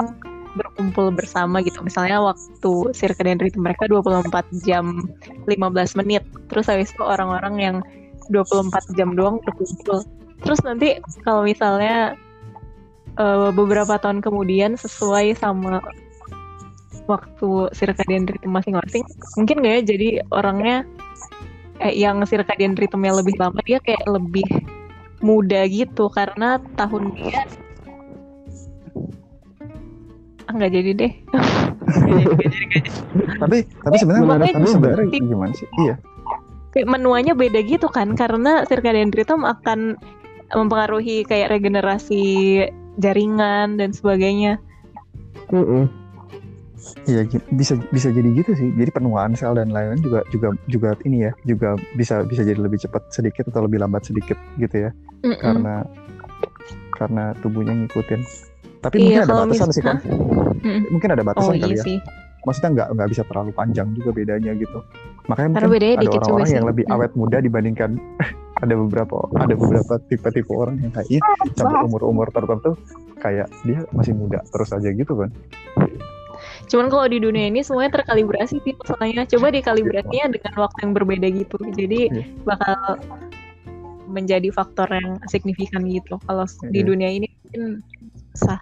berkumpul 0.53 1.11
bersama 1.11 1.59
gitu. 1.65 1.81
Misalnya 1.83 2.21
waktu 2.21 2.73
circadian 2.93 3.41
rhythm 3.41 3.65
mereka 3.65 3.89
24 3.89 4.63
jam 4.63 5.03
15 5.49 5.99
menit. 5.99 6.23
Terus 6.47 6.69
habis 6.69 6.93
itu 6.93 7.03
orang-orang 7.03 7.55
yang 7.59 7.75
24 8.31 8.95
jam 8.95 9.17
doang 9.17 9.43
berkumpul. 9.43 10.05
Terus 10.43 10.59
nanti 10.63 10.99
kalau 11.27 11.43
misalnya 11.43 12.15
eh, 13.19 13.49
beberapa 13.51 13.99
tahun 13.99 14.23
kemudian 14.23 14.79
sesuai 14.79 15.35
sama 15.35 15.83
waktu 17.05 17.73
circadian 17.75 18.27
rhythm 18.29 18.51
masing-masing, 18.55 19.03
mungkin 19.35 19.55
nggak 19.59 19.73
ya 19.73 19.81
jadi 19.83 20.09
orangnya 20.31 20.77
eh, 21.83 21.93
yang 21.93 22.23
circadian 22.23 22.77
rhythm-nya 22.79 23.19
lebih 23.19 23.35
lama 23.39 23.59
dia 23.65 23.83
kayak 23.83 24.03
lebih 24.07 24.47
muda 25.23 25.63
gitu 25.67 26.11
karena 26.11 26.59
tahun 26.75 27.15
dia 27.15 27.47
ah 30.43 30.51
nggak 30.51 30.73
jadi 30.75 30.91
deh. 30.91 31.13
Tapi 33.43 33.57
tapi 33.63 33.95
sebenarnya 33.99 34.51
tapi 34.51 34.67
sebenarnya 34.67 35.07
gimana 35.11 35.53
sih? 35.55 35.67
Iya. 35.79 35.95
kayak 36.73 36.89
menuanya 36.89 37.37
beda 37.37 37.61
gitu 37.69 37.85
kan 37.85 38.17
karena 38.17 38.65
circadian 38.65 39.13
rhythm 39.13 39.45
akan 39.45 39.93
mempengaruhi 40.57 41.21
kayak 41.21 41.53
regenerasi 41.53 42.65
jaringan 42.97 43.77
dan 43.77 43.93
sebagainya. 43.93 44.57
Mm-mm. 45.53 45.85
Iya 47.03 47.23
bisa 47.49 47.73
bisa 47.89 48.07
jadi 48.09 48.29
gitu 48.33 48.51
sih. 48.53 48.69
Jadi 48.71 48.91
penuaan 48.91 49.33
sel 49.33 49.53
dan 49.53 49.69
lain-lain 49.69 49.99
juga 49.99 50.19
juga 50.29 50.47
juga 50.67 50.89
ini 51.03 51.23
ya, 51.23 51.31
juga 51.43 51.75
bisa 51.93 52.21
bisa 52.21 52.41
jadi 52.41 52.57
lebih 52.57 52.79
cepat 52.79 53.07
sedikit 53.09 53.47
atau 53.47 53.63
lebih 53.63 53.79
lambat 53.79 54.03
sedikit 54.03 54.35
gitu 54.55 54.87
ya. 54.87 54.91
Mm-mm. 55.21 55.39
Karena 55.39 55.75
karena 56.93 57.23
tubuhnya 57.39 57.73
ngikutin. 57.75 58.21
Tapi 58.79 58.95
Iya, 58.99 59.23
mungkin 59.23 59.23
ada 59.23 59.33
batasan 59.41 59.67
mis- 59.67 59.75
sih 59.75 59.83
kan. 59.83 59.97
Mm-mm. 60.03 60.81
Mungkin 60.91 61.09
ada 61.09 61.21
Oh 61.21 61.27
batasan 61.29 61.53
kali 61.55 61.71
iya 61.71 61.79
ya. 61.79 61.83
sih. 61.83 61.97
Maksudnya 62.43 62.69
nggak 62.75 62.87
nggak 62.91 63.09
bisa 63.09 63.23
terlalu 63.23 63.51
panjang 63.51 63.87
juga 63.95 64.09
bedanya 64.11 64.51
gitu. 64.53 64.79
Makanya 65.23 65.49
Karena 65.55 65.67
mungkin 65.71 65.95
ada 65.95 66.11
orang-orang 66.11 66.49
yang 66.51 66.67
lebih 66.67 66.85
Mm. 66.85 66.93
awet 66.93 67.11
muda 67.15 67.37
dibandingkan 67.39 67.89
ada 68.63 68.75
beberapa 68.75 69.15
ada 69.33 69.55
beberapa 69.55 69.93
tipe-tipe 70.03 70.51
orang 70.51 70.75
yang 70.79 70.91
kayaknya 70.91 71.19
sampai 71.55 71.79
umur-umur 71.81 72.27
tertentu 72.29 72.75
kayak 73.19 73.47
dia 73.63 73.87
masih 73.91 74.11
muda 74.11 74.43
terus 74.45 74.67
aja 74.69 74.87
gitu 74.87 75.15
kan. 75.15 75.31
Cuman 76.67 76.87
kalau 76.89 77.05
di 77.09 77.19
dunia 77.19 77.49
ini 77.51 77.61
semuanya 77.61 78.01
terkalibrasi 78.01 78.59
sih 78.63 78.73
masalahnya. 78.77 79.23
Coba 79.27 79.51
dikalibrasinya 79.53 80.27
dengan 80.31 80.53
waktu 80.63 80.79
yang 80.87 80.91
berbeda 80.95 81.27
gitu. 81.31 81.55
Jadi 81.75 81.99
Iya. 82.09 82.23
bakal 82.47 82.77
menjadi 84.09 84.49
faktor 84.53 84.87
yang 84.93 85.17
signifikan 85.27 85.83
gitu. 85.87 86.19
Kalau 86.27 86.45
di 86.69 86.79
Iya. 86.81 86.87
dunia 86.87 87.09
ini 87.09 87.27
mungkin 87.27 87.63
sah. 88.37 88.59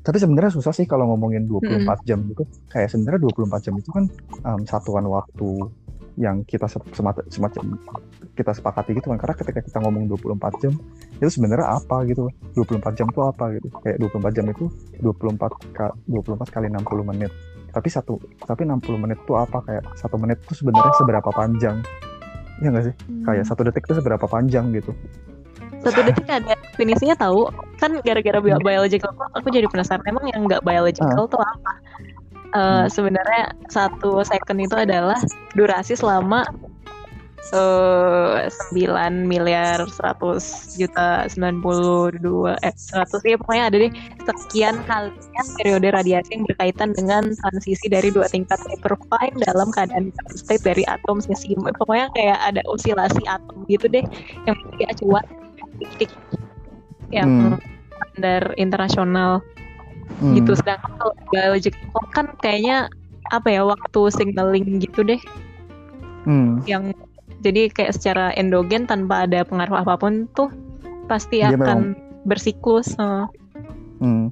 Tapi 0.00 0.16
sebenarnya 0.16 0.54
susah 0.54 0.72
sih 0.72 0.86
kalau 0.88 1.12
ngomongin 1.12 1.44
24 1.50 2.00
jam 2.06 2.24
gitu. 2.30 2.46
Kayak 2.72 2.94
sebenarnya 2.94 3.20
24 3.26 3.60
jam 3.68 3.74
itu 3.76 3.90
kan 3.90 4.04
um, 4.46 4.60
satuan 4.64 5.04
waktu 5.10 5.66
yang 6.20 6.44
kita 6.44 6.68
se- 6.68 6.84
semata- 6.92 7.24
semacam 7.32 7.80
kita 8.36 8.52
sepakati 8.52 8.92
gitu 8.92 9.08
kan. 9.08 9.16
Karena 9.16 9.34
ketika 9.40 9.60
kita 9.64 9.78
ngomong 9.80 10.04
24 10.06 10.60
jam 10.60 10.76
itu 11.16 11.30
sebenarnya 11.32 11.80
apa 11.80 12.04
gitu. 12.04 12.28
24 12.52 12.92
jam 12.92 13.08
itu 13.08 13.20
apa 13.24 13.44
gitu. 13.56 13.72
Kayak 13.80 13.96
24 14.04 14.36
jam 14.36 14.44
itu 14.52 14.64
24 15.00 15.52
ka- 15.72 15.96
24 16.04 16.52
kali 16.52 16.68
60 16.68 17.08
menit. 17.08 17.32
Tapi 17.72 17.88
satu 17.88 18.20
tapi 18.44 18.68
60 18.68 19.00
menit 19.00 19.16
itu 19.16 19.32
apa 19.32 19.64
kayak 19.64 19.84
satu 19.96 20.20
menit 20.20 20.36
itu 20.44 20.60
sebenarnya 20.60 20.92
seberapa 21.00 21.30
panjang? 21.32 21.80
Iya 22.60 22.68
nggak 22.68 22.84
sih? 22.84 22.94
Kayak 23.24 23.44
satu 23.48 23.64
detik 23.64 23.88
itu 23.88 23.96
seberapa 23.96 24.26
panjang 24.28 24.68
gitu. 24.76 24.92
satu 25.80 26.04
detik 26.04 26.28
ada 26.28 26.52
definisinya 26.76 27.16
tahu 27.16 27.48
kan 27.80 27.88
gara-gara 28.04 28.36
bio- 28.36 28.60
biological 28.60 29.16
aku 29.32 29.48
jadi 29.48 29.64
penasaran 29.64 30.04
emang 30.04 30.28
yang 30.28 30.44
nggak 30.44 30.60
biological 30.60 31.24
tuh 31.24 31.40
apa 31.40 31.72
Eh, 32.50 32.86
sebenarnya 32.90 33.54
satu 33.70 34.26
second 34.26 34.58
itu 34.58 34.74
adalah 34.74 35.18
durasi 35.54 35.94
selama 35.94 36.42
eh 37.50 38.46
9 38.76 39.24
miliar 39.24 39.82
100 39.88 40.76
juta 40.76 41.24
92 41.24 42.52
eh 42.62 42.74
100 42.76 43.26
ya 43.26 43.36
pokoknya 43.40 43.64
ada 43.72 43.76
deh 43.80 43.92
sekian 44.28 44.76
kalinya 44.84 45.42
periode 45.56 45.88
radiasi 45.88 46.30
yang 46.36 46.44
berkaitan 46.46 46.92
dengan 46.92 47.32
transisi 47.40 47.88
dari 47.88 48.12
dua 48.12 48.28
tingkat 48.28 48.60
hyperfine 48.60 49.34
dalam 49.48 49.72
keadaan 49.72 50.12
state 50.36 50.62
dari 50.62 50.84
atom 50.84 51.18
sesi 51.18 51.56
pokoknya 51.56 52.12
kayak 52.12 52.38
ada 52.44 52.62
osilasi 52.68 53.24
atom 53.24 53.64
gitu 53.72 53.88
deh 53.88 54.04
yang 54.44 54.54
menjadi 54.60 54.84
acuan 54.94 55.24
titik 55.80 56.10
yang 57.10 57.30
Hmm. 57.30 57.58
standar 57.96 58.42
internasional 58.60 59.40
Hmm. 60.18 60.34
gitu 60.34 60.52
sedangkan 60.52 60.92
kalau 60.96 61.14
biological 61.30 61.80
clock 61.90 62.08
kan 62.10 62.26
kayaknya 62.38 62.90
apa 63.28 63.48
ya 63.48 63.62
waktu 63.62 64.00
signaling 64.10 64.78
gitu 64.78 65.00
deh 65.02 65.20
Hmm. 66.20 66.60
yang 66.64 66.92
jadi 67.40 67.72
kayak 67.72 67.96
secara 67.96 68.28
endogen 68.34 68.84
tanpa 68.84 69.24
ada 69.24 69.40
pengaruh 69.40 69.80
apa 69.80 69.96
pun 69.96 70.28
tuh 70.30 70.52
pasti 71.06 71.40
Dia 71.40 71.54
akan 71.54 71.96
bersiklus 72.22 72.92
eh. 72.94 73.24
Hmm. 73.98 74.28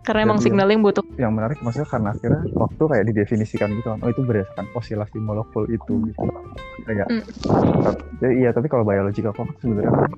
karena 0.00 0.24
emang 0.24 0.38
Jadi- 0.38 0.48
signaling 0.48 0.80
butuh 0.80 1.04
yang 1.16 1.34
menarik 1.34 1.58
maksudnya 1.60 1.84
karena 1.84 2.08
akhirnya 2.10 2.40
waktu 2.54 2.82
kayak 2.86 3.04
didefinisikan 3.06 3.68
gitu 3.74 3.88
kan 3.90 4.00
oh 4.00 4.08
itu 4.08 4.22
berdasarkan 4.22 4.66
osilasi 4.72 5.18
molekul 5.18 5.66
itu 5.66 6.08
gitu 6.08 6.24
kayak 6.86 7.04
Hmm. 7.04 7.20
tapi- 7.20 8.00
ya, 8.22 8.28
iya 8.32 8.50
tapi 8.50 8.66
kalau 8.66 8.82
biological 8.82 9.34
clock 9.34 9.50
sebenarnya 9.58 9.92
kan, 9.92 10.10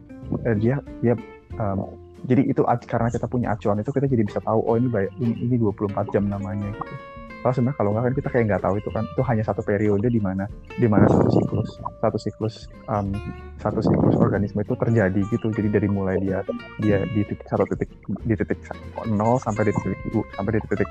eh, 0.44 0.54
dia 0.54 0.76
dia 1.00 1.14
um, 1.56 1.88
jadi 2.26 2.42
itu 2.48 2.62
karena 2.64 3.08
kita 3.12 3.26
punya 3.30 3.54
acuan 3.54 3.78
itu 3.78 3.90
kita 3.94 4.06
jadi 4.10 4.22
bisa 4.26 4.40
tahu 4.42 4.60
oh 4.64 4.74
ini 4.74 4.88
bay- 4.90 5.12
ini, 5.22 5.34
ini 5.44 5.54
24 5.60 6.10
jam 6.10 6.26
namanya 6.26 6.66
gitu 6.74 6.94
kalau 7.38 7.54
sebenarnya 7.54 7.76
kalau 7.78 7.90
nggak 7.94 8.04
kan 8.04 8.14
kita 8.18 8.28
kayak 8.34 8.44
nggak 8.50 8.62
tahu 8.66 8.74
itu 8.82 8.90
kan 8.90 9.04
itu 9.06 9.22
hanya 9.22 9.42
satu 9.46 9.60
periode 9.62 10.08
di 10.10 10.18
mana 10.18 10.44
di 10.74 10.86
mana 10.90 11.06
satu 11.06 11.30
siklus 11.30 11.70
satu 12.02 12.18
siklus 12.18 12.54
um, 12.90 13.14
satu 13.62 13.78
siklus 13.78 14.18
organisme 14.18 14.58
itu 14.66 14.74
terjadi 14.74 15.20
gitu 15.30 15.46
jadi 15.54 15.68
dari 15.78 15.86
mulai 15.86 16.18
dia 16.18 16.42
dia 16.82 16.98
di 17.06 17.22
titik 17.22 17.46
satu 17.46 17.62
titik 17.70 17.90
di 18.26 18.34
titik 18.34 18.58
nol 19.06 19.38
sampai 19.38 19.70
di 19.70 19.72
titik 19.74 20.26
sampai 20.34 20.50
di 20.58 20.60
titik 20.66 20.90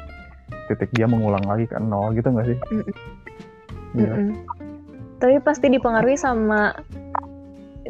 titik 0.71 0.89
dia 0.95 1.07
mengulang 1.07 1.43
lagi 1.43 1.67
ke 1.67 1.75
nol 1.79 2.15
gitu 2.15 2.27
nggak 2.31 2.47
sih? 2.47 2.57
Mm-mm. 2.71 2.95
Iya. 3.95 4.13
Mm-mm. 4.15 4.35
tapi 5.19 5.35
pasti 5.43 5.67
dipengaruhi 5.67 6.15
sama 6.15 6.71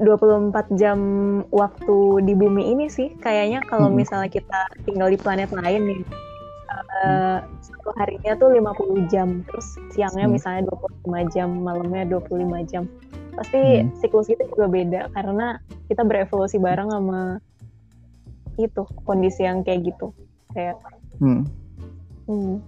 24 0.02 0.80
jam 0.80 1.00
waktu 1.50 1.98
di 2.28 2.34
bumi 2.38 2.74
ini 2.78 2.86
sih 2.88 3.14
kayaknya 3.18 3.64
kalau 3.66 3.90
Mm-mm. 3.90 4.04
misalnya 4.06 4.30
kita 4.30 4.60
tinggal 4.86 5.10
di 5.10 5.18
planet 5.18 5.50
lain 5.54 5.82
nih 5.88 6.02
eh, 7.02 7.40
satu 7.64 7.88
satu 7.88 8.04
harinya 8.04 8.36
tuh 8.36 8.52
50 8.52 9.08
jam, 9.08 9.48
terus 9.48 9.80
siangnya 9.96 10.28
Hmm. 10.28 10.36
misalnya 10.36 10.68
25 10.68 11.24
jam, 11.32 11.48
malamnya 11.56 12.04
25 12.04 12.60
jam. 12.68 12.84
Pasti 13.32 13.56
Hmm. 13.80 13.96
siklus 14.04 14.28
itu 14.28 14.44
juga 14.52 14.68
beda 14.68 15.02
karena 15.16 15.56
kita 15.88 16.04
berevolusi 16.04 16.60
bareng 16.60 16.92
sama 16.92 17.40
itu 18.60 18.84
kondisi 19.08 19.48
yang 19.48 19.64
kayak 19.64 19.88
gitu. 19.88 20.12
Kayak 20.52 20.84
Hmm. 21.24 21.48
hmm. 22.28 22.60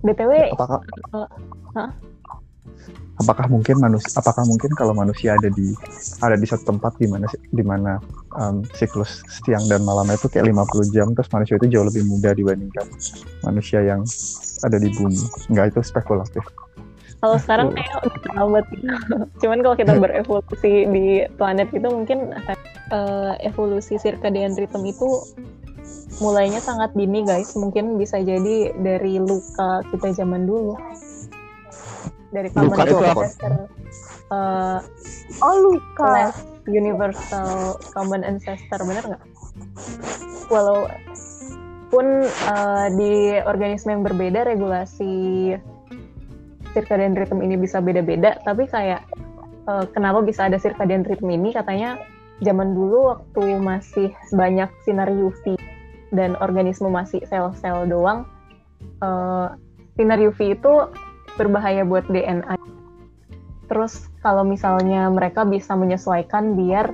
BTW 0.00 0.56
Apakah 0.56 0.80
eh, 0.88 1.28
hah? 1.76 1.90
Apakah 3.14 3.46
mungkin 3.46 3.78
manusia 3.78 4.10
apakah 4.18 4.42
mungkin 4.42 4.70
kalau 4.74 4.90
manusia 4.90 5.38
ada 5.38 5.46
di 5.46 5.70
ada 6.18 6.34
di 6.34 6.46
satu 6.46 6.74
tempat 6.74 6.98
di 6.98 7.06
mana 7.06 7.26
di 7.30 7.64
mana 7.64 8.02
um, 8.34 8.66
siklus 8.74 9.22
siang 9.46 9.62
dan 9.70 9.86
malamnya 9.86 10.18
itu 10.18 10.26
kayak 10.26 10.50
50 10.50 10.94
jam 10.94 11.06
terus 11.14 11.30
manusia 11.30 11.54
itu 11.54 11.66
jauh 11.70 11.86
lebih 11.86 12.02
muda 12.10 12.34
dibandingkan 12.34 12.86
manusia 13.46 13.86
yang 13.86 14.02
ada 14.66 14.76
di 14.80 14.90
bumi 14.98 15.18
enggak 15.50 15.74
itu 15.74 15.80
spekulatif 15.84 16.42
Kalau 17.24 17.40
sekarang 17.40 17.72
kayak 17.72 18.04
udah 18.04 18.20
terlambat 18.20 18.64
gitu. 18.68 18.84
Cuman 19.40 19.64
kalau 19.64 19.76
kita 19.80 19.96
berevolusi 20.04 20.84
di 20.92 21.24
planet 21.40 21.72
itu 21.72 21.88
mungkin 21.88 22.36
eh, 22.92 23.32
evolusi 23.40 23.96
circadian 23.96 24.52
rhythm 24.52 24.84
itu 24.84 25.24
mulainya 26.20 26.60
sangat 26.60 26.92
dini 26.92 27.24
guys. 27.24 27.56
Mungkin 27.56 27.96
bisa 27.96 28.20
jadi 28.20 28.76
dari 28.76 29.16
luka 29.16 29.80
kita 29.88 30.12
zaman 30.12 30.44
dulu. 30.44 30.76
Dari 32.34 32.50
Luka 32.50 32.82
common 32.82 32.86
itu 32.90 32.96
apa? 32.98 33.22
ancestor. 33.22 33.52
Eh, 34.34 34.78
Oh 35.42 35.54
luka. 35.70 36.34
universal 36.64 37.76
common 37.92 38.24
ancestor 38.24 38.80
bener 38.88 39.04
nggak? 39.04 39.24
Walaupun 40.48 42.06
eh, 42.24 42.86
di 42.96 43.12
organisme 43.44 43.92
yang 43.92 44.02
berbeda 44.02 44.48
regulasi 44.48 45.52
circadian 46.72 47.14
rhythm 47.14 47.44
ini 47.44 47.60
bisa 47.60 47.78
beda-beda, 47.84 48.40
tapi 48.42 48.64
kayak 48.64 49.04
eh, 49.68 49.84
kenapa 49.92 50.24
bisa 50.24 50.48
ada 50.48 50.56
circadian 50.56 51.04
rhythm 51.04 51.28
ini? 51.30 51.52
Katanya 51.52 52.00
zaman 52.40 52.72
dulu 52.72 53.12
waktu 53.12 53.60
masih 53.60 54.08
banyak 54.32 54.72
sinar 54.88 55.12
UV 55.12 55.60
dan 56.16 56.32
organisme 56.40 56.88
masih 56.88 57.20
sel-sel 57.28 57.84
doang, 57.92 58.24
eh, 59.04 59.48
sinar 60.00 60.16
UV 60.16 60.56
itu 60.56 60.72
berbahaya 61.34 61.82
buat 61.82 62.06
DNA. 62.06 62.56
Terus 63.66 64.06
kalau 64.20 64.44
misalnya 64.44 65.08
mereka 65.08 65.42
bisa 65.42 65.74
menyesuaikan 65.74 66.54
biar 66.54 66.92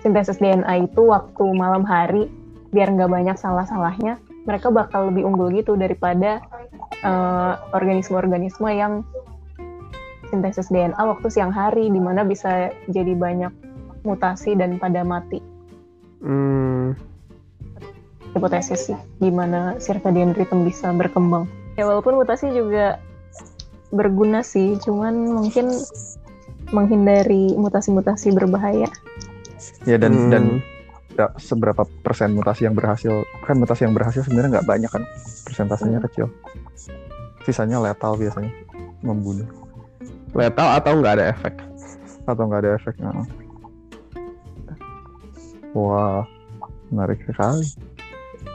sintesis 0.00 0.38
DNA 0.38 0.88
itu 0.88 1.08
waktu 1.08 1.44
malam 1.56 1.82
hari 1.84 2.30
biar 2.74 2.90
nggak 2.92 3.10
banyak 3.10 3.36
salah-salahnya, 3.38 4.18
mereka 4.44 4.68
bakal 4.68 5.08
lebih 5.08 5.24
unggul 5.24 5.48
gitu 5.54 5.78
daripada 5.78 6.42
eh, 7.02 7.52
organisme-organisme 7.72 8.68
yang 8.74 9.06
sintesis 10.28 10.68
DNA 10.72 10.98
waktu 10.98 11.30
siang 11.30 11.54
hari 11.54 11.86
di 11.92 12.00
mana 12.02 12.26
bisa 12.26 12.74
jadi 12.90 13.14
banyak 13.14 13.52
mutasi 14.04 14.58
dan 14.58 14.76
pada 14.82 15.06
mati. 15.06 15.40
Hmm, 16.24 16.96
Hipotesis 18.34 18.90
sih 18.90 18.98
gimana 19.22 19.78
circadian 19.78 20.34
rhythm 20.34 20.66
bisa 20.66 20.90
berkembang. 20.90 21.46
Ya 21.78 21.86
walaupun 21.86 22.18
mutasi 22.18 22.50
juga 22.50 22.98
berguna 23.94 24.42
sih, 24.42 24.74
cuman 24.82 25.14
mungkin 25.14 25.70
menghindari 26.74 27.54
mutasi-mutasi 27.54 28.34
berbahaya. 28.34 28.90
ya 29.88 29.96
dan 29.96 30.12
hmm, 30.12 30.30
dan 30.34 30.44
ya, 31.16 31.30
seberapa 31.40 31.86
persen 32.04 32.34
mutasi 32.36 32.66
yang 32.68 32.76
berhasil 32.76 33.24
kan 33.46 33.56
mutasi 33.56 33.86
yang 33.86 33.94
berhasil 33.96 34.26
sebenarnya 34.26 34.60
nggak 34.60 34.68
banyak 34.68 34.90
kan 34.90 35.02
persentasenya 35.46 36.02
Hmm. 36.02 36.06
kecil 36.10 36.26
sisanya 37.48 37.80
letal 37.80 38.18
biasanya 38.18 38.50
membunuh 39.00 39.46
letal 40.34 40.68
atau 40.74 40.92
nggak 41.00 41.14
ada 41.16 41.24
efek? 41.32 41.54
atau 42.24 42.42
nggak 42.48 42.60
ada 42.64 42.70
efeknya 42.76 43.08
wah 45.76 46.24
menarik 46.88 47.20
sekali 47.24 47.68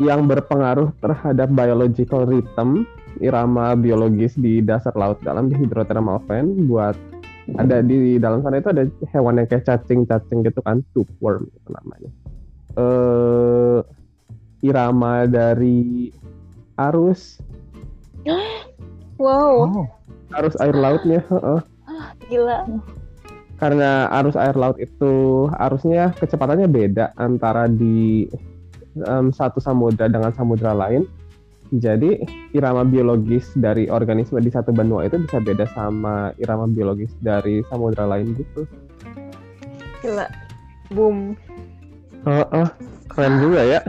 yang 0.02 0.26
berpengaruh 0.26 0.90
terhadap 1.02 1.50
biological 1.54 2.26
rhythm 2.26 2.88
irama 3.20 3.76
biologis 3.76 4.36
di 4.36 4.64
dasar 4.64 4.96
laut 4.96 5.20
dalam 5.22 5.52
di 5.52 5.56
hidrothermal 5.60 6.24
vent 6.28 6.68
buat 6.68 6.96
ada 7.58 7.82
di 7.82 8.22
dalam 8.22 8.46
sana 8.46 8.62
itu 8.62 8.70
ada 8.70 8.84
hewan 9.10 9.42
yang 9.42 9.48
kayak 9.50 9.66
cacing-cacing 9.66 10.46
gitu 10.46 10.60
kan 10.62 10.86
toothworm 10.94 11.50
itu 11.50 11.70
namanya 11.74 12.10
eh 12.78 13.80
irama 14.64 15.26
dari 15.30 16.12
arus 16.78 17.40
Wow, 19.20 19.68
oh 19.68 19.88
arus 20.38 20.56
air 20.62 20.76
lautnya 20.78 21.22
heeh. 21.26 21.62
gila. 22.30 22.60
karena 23.60 24.08
arus 24.22 24.38
air 24.40 24.56
laut 24.56 24.78
itu 24.80 25.48
arusnya 25.60 26.16
kecepatannya 26.16 26.70
beda 26.70 27.12
antara 27.20 27.68
di 27.68 28.30
em, 29.04 29.36
satu 29.36 29.60
samudra 29.60 30.08
dengan 30.08 30.32
samudra 30.32 30.72
lain. 30.72 31.04
Jadi 31.70 32.18
irama 32.58 32.82
biologis 32.82 33.54
dari 33.54 33.86
organisme 33.94 34.42
di 34.42 34.50
satu 34.50 34.74
benua 34.74 35.06
itu 35.06 35.22
bisa 35.22 35.38
beda 35.38 35.70
sama 35.78 36.34
irama 36.42 36.66
biologis 36.66 37.14
dari 37.22 37.62
samudra 37.70 38.10
lain 38.10 38.34
gitu. 38.34 38.66
Gila. 40.02 40.26
Boom. 40.90 41.38
Heeh, 42.26 42.68
keren 43.14 43.36
juga 43.38 43.62
ya. 43.62 43.82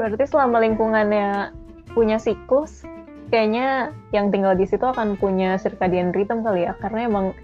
Berarti 0.00 0.24
selama 0.24 0.64
lingkungannya 0.64 1.52
punya 1.92 2.16
siklus, 2.16 2.82
kayaknya 3.28 3.92
yang 4.16 4.32
tinggal 4.32 4.56
di 4.56 4.64
situ 4.64 4.82
akan 4.82 5.20
punya 5.20 5.60
circadian 5.60 6.16
rhythm 6.16 6.40
kali 6.40 6.64
ya. 6.64 6.72
Karena 6.80 7.12
emang 7.12 7.36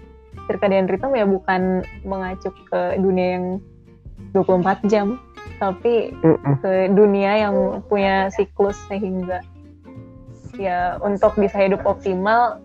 circadian 0.49 0.89
rhythm 0.89 1.13
ya 1.13 1.29
bukan 1.29 1.85
mengacu 2.01 2.49
ke 2.73 2.97
dunia 2.97 3.37
yang 3.37 3.45
24 4.33 4.81
jam, 4.89 5.21
tapi 5.59 6.15
Mm-mm. 6.23 6.55
ke 6.63 6.87
dunia 6.95 7.45
yang 7.47 7.83
punya 7.85 8.31
siklus 8.31 8.79
sehingga 8.87 9.43
ya 10.55 10.97
untuk 11.03 11.35
bisa 11.35 11.59
hidup 11.59 11.83
optimal 11.83 12.63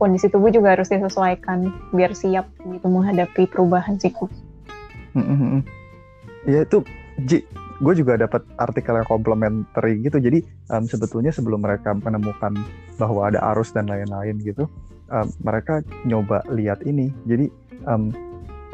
kondisi 0.00 0.26
tubuh 0.28 0.50
juga 0.50 0.74
harus 0.74 0.90
disesuaikan 0.90 1.70
biar 1.94 2.12
siap 2.16 2.48
gitu 2.64 2.86
menghadapi 2.88 3.46
perubahan 3.46 4.00
siklus. 4.00 4.32
Mm-mm. 5.14 5.62
Ya 6.44 6.66
itu, 6.66 6.82
Ji, 7.24 7.46
gue 7.78 7.94
juga 7.94 8.18
dapat 8.18 8.42
artikel 8.58 8.98
yang 8.98 9.08
komplementer 9.08 9.84
gitu. 10.02 10.18
Jadi 10.18 10.42
em, 10.44 10.84
sebetulnya 10.90 11.30
sebelum 11.30 11.62
mereka 11.62 11.94
menemukan 11.94 12.52
bahwa 12.98 13.30
ada 13.30 13.40
arus 13.54 13.70
dan 13.70 13.86
lain-lain 13.86 14.42
gitu, 14.42 14.66
em, 15.08 15.28
mereka 15.40 15.80
nyoba 16.04 16.42
lihat 16.50 16.82
ini. 16.84 17.14
Jadi 17.24 17.46
em, 17.86 18.10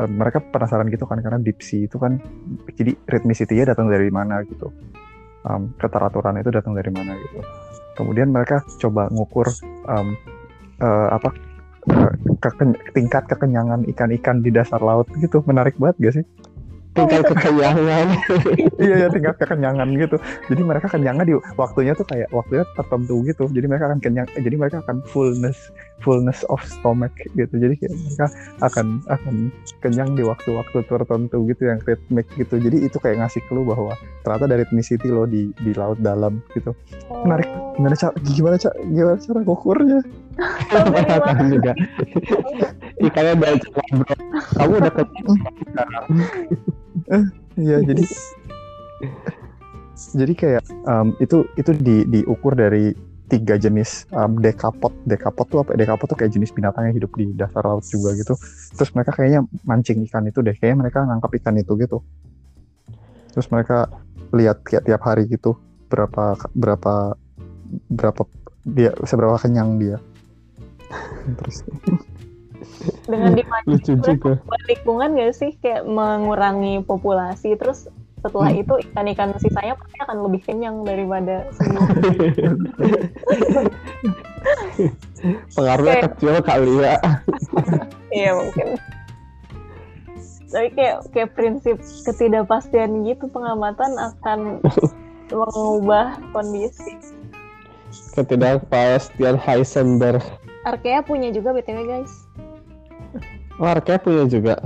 mereka 0.08 0.40
penasaran 0.40 0.88
gitu 0.88 1.04
kan 1.04 1.20
karena 1.20 1.42
sea 1.60 1.84
itu 1.84 1.96
kan, 2.00 2.16
jadi 2.78 2.96
rhythmicity-nya 3.04 3.74
datang 3.74 3.92
dari 3.92 4.08
mana 4.08 4.40
gitu, 4.46 4.72
Em, 5.40 5.72
keteraturan 5.80 6.36
itu 6.36 6.52
datang 6.52 6.76
dari 6.76 6.92
mana 6.92 7.16
gitu. 7.16 7.40
Kemudian 7.96 8.28
mereka 8.28 8.60
coba 8.76 9.08
ngukur 9.08 9.48
em, 9.88 10.12
eh, 10.84 11.08
apa 11.16 11.32
keken- 12.44 12.76
tingkat 12.92 13.24
kekenyangan 13.24 13.88
ikan-ikan 13.88 14.44
di 14.44 14.52
dasar 14.52 14.84
laut 14.84 15.08
gitu. 15.16 15.40
Menarik 15.48 15.80
banget 15.80 15.96
gak 15.96 16.14
sih? 16.20 16.24
Tingkat 16.90 17.22
kekenyangan. 17.22 18.06
iya 18.82 18.94
ya 19.06 19.08
tingkat 19.14 19.38
kekenyangan 19.38 19.88
gitu. 19.94 20.16
Jadi 20.50 20.62
mereka 20.66 20.90
kenyangnya 20.90 21.22
di 21.22 21.34
waktunya 21.54 21.94
tuh 21.94 22.02
kayak 22.02 22.26
waktunya 22.34 22.66
tertentu 22.74 23.22
gitu. 23.22 23.46
Jadi 23.46 23.66
mereka 23.70 23.94
akan 23.94 24.00
kenyang 24.02 24.26
jadi 24.34 24.56
mereka 24.58 24.82
akan 24.82 24.98
fullness 25.06 25.70
fullness 26.02 26.42
of 26.50 26.58
stomach 26.66 27.14
gitu. 27.38 27.54
Jadi 27.54 27.78
kayak 27.78 27.94
mereka 27.94 28.26
akan 28.66 28.86
akan 29.06 29.34
kenyang 29.78 30.18
di 30.18 30.26
waktu-waktu 30.26 30.78
tertentu 30.90 31.38
gitu 31.46 31.62
yang 31.70 31.78
ritmik 31.86 32.26
gitu. 32.34 32.58
Jadi 32.58 32.76
itu 32.82 32.96
kayak 32.98 33.22
ngasih 33.22 33.42
clue 33.46 33.62
bahwa 33.62 33.94
ternyata 34.26 34.44
ada 34.50 34.56
rhythmicity 34.58 35.08
loh 35.14 35.30
di 35.30 35.54
di 35.62 35.70
laut 35.78 36.02
dalam 36.02 36.42
gitu. 36.58 36.74
Menarik 37.22 37.46
gimana 37.78 37.94
cara 37.94 38.14
gimana 38.34 38.56
cara 38.58 38.74
gimana 38.82 39.16
cara 39.22 39.38
ngukurnya? 39.46 40.00
Tahu 40.74 41.44
juga. 41.54 41.72
Ikannya 42.98 43.34
banyak. 43.38 43.62
Kamu 44.58 44.72
udah 44.74 44.92
kenyang 44.92 45.38
sekarang. 45.70 46.06
Iya, 47.58 47.82
jadi 47.88 48.02
jadi 50.16 50.32
kayak 50.32 50.62
um, 50.88 51.12
itu 51.20 51.44
itu 51.60 51.70
di 51.76 52.08
diukur 52.08 52.56
dari 52.56 52.94
tiga 53.30 53.54
jenis 53.54 54.10
um, 54.10 54.42
dekapod. 54.42 54.90
Dekapod 55.06 55.46
tuh 55.46 55.58
apa? 55.62 55.78
Dekapod 55.78 56.10
tuh 56.10 56.18
kayak 56.18 56.34
jenis 56.34 56.50
binatang 56.50 56.90
yang 56.90 56.94
hidup 56.98 57.14
di 57.14 57.30
dasar 57.38 57.62
laut 57.62 57.86
juga 57.86 58.12
gitu. 58.18 58.34
Terus 58.74 58.90
mereka 58.96 59.14
kayaknya 59.14 59.46
mancing 59.62 60.02
ikan 60.10 60.26
itu 60.26 60.42
deh. 60.42 60.54
Kayaknya 60.58 60.78
mereka 60.86 60.98
nangkap 61.06 61.30
ikan 61.38 61.54
itu 61.56 61.72
gitu. 61.78 62.02
Terus 63.30 63.46
mereka 63.54 63.86
lihat 64.34 64.66
kayak 64.66 64.86
tiap 64.86 65.02
hari 65.06 65.30
gitu 65.30 65.58
berapa 65.90 66.38
berapa 66.54 67.18
berapa 67.90 68.22
dia 68.66 68.90
seberapa 69.06 69.38
kenyang 69.38 69.78
dia. 69.78 69.98
Terus 71.38 71.62
dengan 73.04 73.34
buat 73.34 74.62
lingkungan 74.68 75.18
gak 75.18 75.34
sih 75.36 75.50
kayak 75.60 75.84
mengurangi 75.84 76.80
populasi 76.84 77.56
terus 77.56 77.88
setelah 78.20 78.52
Hmm. 78.52 78.60
itu 78.60 78.74
ikan-ikan 78.92 79.32
sisanya 79.40 79.72
pasti 79.80 79.96
akan 80.04 80.16
lebih 80.28 80.40
kenyang 80.44 80.84
daripada. 80.84 81.48
Pengaruhnya 85.56 85.94
Oke. 85.96 86.04
kecil 86.08 86.34
kali 86.44 86.74
ya. 86.84 86.96
Iya 88.10 88.34
mungkin. 88.34 88.74
Tapi 90.50 90.68
kayak 90.74 90.96
kayak 91.14 91.30
prinsip 91.38 91.78
ketidakpastian 92.02 93.06
gitu 93.06 93.30
pengamatan 93.30 93.94
akan 93.94 94.58
mengubah 95.30 96.18
kondisi. 96.34 96.98
Ketidakpastian 98.18 99.38
Heisenberg. 99.38 100.20
Arkea 100.66 101.06
punya 101.06 101.30
juga 101.30 101.54
btw 101.54 101.86
guys. 101.86 102.26
Warga 103.60 104.00
punya 104.00 104.24
juga. 104.24 104.56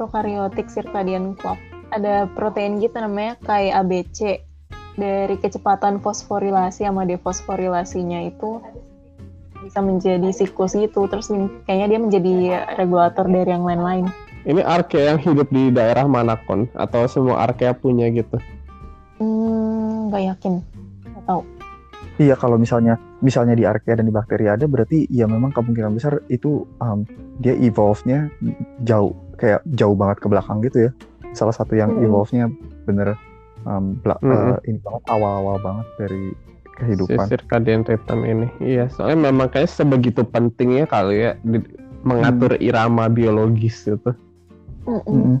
Prokaryotic 0.00 0.72
circadian 0.72 1.36
clock. 1.36 1.60
Ada 1.92 2.24
protein 2.32 2.80
gitu 2.80 2.96
namanya 2.96 3.36
kayak 3.44 3.84
ABC. 3.84 4.40
Dari 4.96 5.36
kecepatan 5.36 6.00
fosforilasi 6.00 6.88
sama 6.88 7.04
defosforilasinya 7.04 8.24
itu 8.24 8.64
bisa 9.60 9.84
menjadi 9.84 10.32
siklus 10.32 10.72
gitu. 10.72 11.04
Terus 11.04 11.28
kayaknya 11.68 11.86
dia 11.92 12.00
menjadi 12.00 12.34
regulator 12.80 13.28
dari 13.28 13.50
yang 13.52 13.68
lain-lain. 13.68 14.08
Ini 14.48 14.64
Arkea 14.64 15.12
yang 15.12 15.20
hidup 15.20 15.52
di 15.52 15.68
daerah 15.68 16.08
mana 16.08 16.40
kon? 16.48 16.64
Atau 16.72 17.04
semua 17.04 17.44
Arkea 17.44 17.76
punya 17.76 18.08
gitu? 18.08 18.40
Hmm, 19.20 20.08
nggak 20.08 20.22
yakin. 20.32 20.64
Nggak 21.12 21.24
tahu. 21.28 21.44
Iya 22.16 22.40
kalau 22.40 22.56
misalnya 22.56 22.96
misalnya 23.18 23.58
di 23.58 23.66
archaea 23.66 23.98
dan 23.98 24.06
di 24.06 24.14
bakteri 24.14 24.46
ada 24.46 24.70
berarti 24.70 25.10
ya 25.10 25.26
memang 25.26 25.50
kemungkinan 25.50 25.98
besar 25.98 26.22
itu 26.30 26.62
um, 26.78 27.02
dia 27.42 27.54
evolve-nya 27.56 28.30
jauh 28.82 29.14
kayak 29.34 29.62
jauh 29.74 29.96
banget 29.98 30.22
ke 30.22 30.26
belakang 30.30 30.62
gitu 30.62 30.88
ya. 30.88 30.90
Salah 31.34 31.54
satu 31.54 31.74
yang 31.74 31.90
Mm-mm. 31.90 32.06
evolve-nya 32.06 32.46
bener 32.86 33.18
um, 33.66 33.98
bela- 33.98 34.22
Mm-mm. 34.22 34.54
uh, 34.54 34.58
ini 34.66 34.78
banget 34.78 35.02
awal-awal 35.10 35.56
banget 35.58 35.86
dari 35.98 36.24
Si 36.30 36.82
kehidupan. 36.82 37.26
circadian 37.30 37.82
rhythm 37.86 38.20
ini. 38.26 38.46
Iya, 38.58 38.90
soalnya 38.90 39.30
memang 39.30 39.46
kayak 39.46 39.70
sebegitu 39.70 40.26
pentingnya 40.26 40.86
kali 40.86 41.22
ya 41.22 41.38
di- 41.42 41.62
mengatur 42.02 42.58
irama 42.58 43.06
biologis 43.06 43.86
gitu. 43.86 44.10
Mm-mm. 44.84 45.06
Mm-mm. 45.06 45.38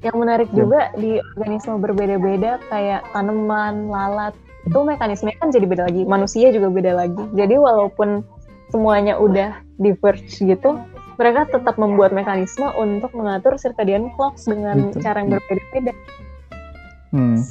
Yang 0.00 0.16
menarik 0.16 0.48
Ya. 0.50 0.64
juga 0.64 0.80
di 0.96 1.20
organisme 1.36 1.76
berbeda-beda 1.76 2.56
kayak 2.72 3.04
tanaman, 3.12 3.92
lalat, 3.92 4.32
itu 4.64 4.76
mekanismenya 4.80 5.36
kan 5.36 5.52
jadi 5.52 5.66
beda 5.68 5.82
lagi. 5.88 6.02
Manusia 6.08 6.48
juga 6.48 6.72
beda 6.72 6.92
lagi. 6.96 7.20
Jadi 7.36 7.54
walaupun 7.60 8.24
semuanya 8.72 9.20
udah 9.20 9.60
diverge 9.76 10.40
gitu, 10.40 10.80
mereka 11.20 11.44
tetap 11.52 11.76
membuat 11.76 12.16
mekanisme 12.16 12.64
untuk 12.80 13.12
mengatur 13.12 13.60
circadian 13.60 14.08
clock 14.16 14.40
dengan 14.40 14.88
Gitu. 14.88 15.04
cara 15.04 15.20
yang 15.20 15.36
berbeda-beda. 15.36 15.92
Hmm. 17.12 17.44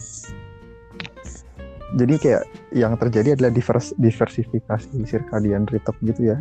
Jadi 1.93 2.15
kayak 2.17 2.43
yang 2.73 2.93
terjadi 2.97 3.37
adalah 3.37 3.53
divers, 3.53 3.93
diversifikasi 3.97 4.89
circadian 5.05 5.69
rhythm 5.69 5.93
gitu 6.01 6.33
ya. 6.33 6.37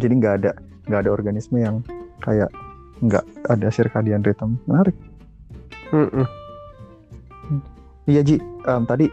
Jadi 0.00 0.12
nggak 0.16 0.34
ada 0.40 0.52
nggak 0.88 1.00
ada 1.04 1.10
organisme 1.12 1.60
yang 1.60 1.84
kayak 2.24 2.48
nggak 3.04 3.24
ada 3.52 3.68
circadian 3.68 4.24
rhythm. 4.24 4.56
Menarik. 4.64 4.96
Iya 8.08 8.20
Ji, 8.24 8.36
Em, 8.66 8.82
tadi 8.88 9.06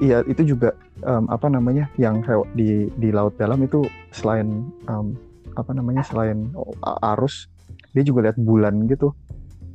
iya 0.00 0.24
itu 0.26 0.56
juga 0.56 0.72
em, 1.04 1.24
apa 1.28 1.46
namanya 1.52 1.86
yang 2.00 2.24
di 2.56 2.88
di 2.96 3.08
laut 3.12 3.36
dalam 3.36 3.60
itu 3.62 3.84
selain 4.10 4.66
em, 4.88 5.14
apa 5.54 5.70
namanya 5.72 6.02
selain 6.02 6.50
a- 6.82 7.14
arus 7.14 7.48
dia 7.94 8.02
juga 8.02 8.30
lihat 8.30 8.38
bulan 8.38 8.86
gitu. 8.86 9.14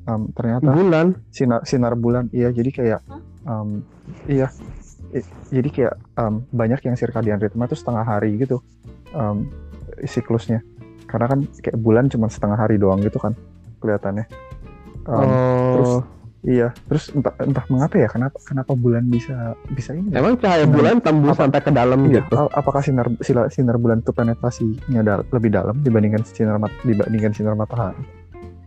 Em, 0.07 0.31
ternyata 0.33 0.73
Bulan. 0.73 1.21
sinar 1.29 1.61
sinar 1.63 1.93
bulan 1.93 2.33
iya 2.33 2.49
jadi 2.49 2.71
kayak 2.73 3.01
em, 3.45 3.85
iya 4.25 4.47
I- 5.13 5.27
jadi 5.53 5.69
kayak 5.69 5.95
em, 6.17 6.33
banyak 6.49 6.81
yang 6.81 6.95
circadian 6.97 7.37
rhythm 7.37 7.61
itu 7.61 7.77
setengah 7.77 8.01
hari 8.01 8.33
gitu 8.41 8.57
em, 9.13 9.45
siklusnya 10.03 10.65
karena 11.05 11.25
kan 11.29 11.39
kayak 11.61 11.77
bulan 11.77 12.09
cuma 12.09 12.25
setengah 12.25 12.57
hari 12.57 12.81
doang 12.81 13.01
gitu 13.01 13.21
kan 13.21 13.37
kelihatannya 13.79 14.25
Em, 15.05 15.13
oh. 15.13 15.71
terus 15.77 15.91
iya 16.41 16.71
terus 16.87 17.11
entah 17.11 17.35
entah 17.37 17.65
mengapa 17.67 17.95
ya 17.95 18.07
kenapa 18.07 18.39
kenapa 18.39 18.71
bulan 18.71 19.03
bisa 19.05 19.53
bisa 19.69 19.91
ini 19.91 20.07
ya? 20.09 20.23
Emang 20.23 20.39
cahaya 20.39 20.63
Sinar- 20.63 20.71
bulan 20.71 20.95
tembus 20.99 21.35
apa- 21.35 21.41
sampai 21.43 21.59
ke 21.59 21.71
dalam 21.71 21.99
Iya, 22.05 22.23
gitu. 22.23 22.33
apakah 22.49 22.79
sinar 22.79 23.07
sila- 23.19 23.49
sinar 23.49 23.75
bulan 23.75 23.99
itu 23.99 24.11
penetrasinya 24.11 25.01
dal- 25.01 25.27
lebih 25.27 25.51
dalam 25.51 25.75
dibandingkan 25.79 26.23
sinar 26.23 26.55
mat- 26.55 26.79
dibandingkan 26.81 27.31
sinar 27.31 27.53
matahari 27.53 27.99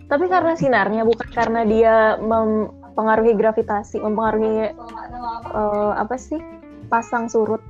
Tapi 0.04 0.28
karena 0.28 0.52
sinarnya 0.52 1.02
bukan 1.02 1.24
karena 1.26 1.64
dia 1.64 2.20
mempengaruhi 2.20 3.32
gravitasi, 3.32 3.96
mempengaruhi 3.98 4.68
eh, 5.48 5.92
apa 5.96 6.14
sih 6.14 6.36
pasang 6.86 7.32
surut. 7.32 7.64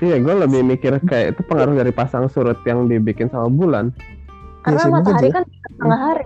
Iya, 0.00 0.18
gue 0.18 0.34
lebih 0.34 0.66
mikir 0.66 0.98
kayak 0.98 1.38
itu 1.38 1.42
pengaruh 1.44 1.76
dari 1.76 1.92
pasang 1.92 2.26
surut 2.26 2.58
yang 2.64 2.90
dibikin 2.90 3.30
sama 3.30 3.46
bulan. 3.46 3.94
Karena 4.66 4.82
mungkin 4.90 5.06
matahari 5.06 5.28
ya. 5.28 5.34
kan 5.38 5.44
setengah 5.46 6.00
hari. 6.02 6.24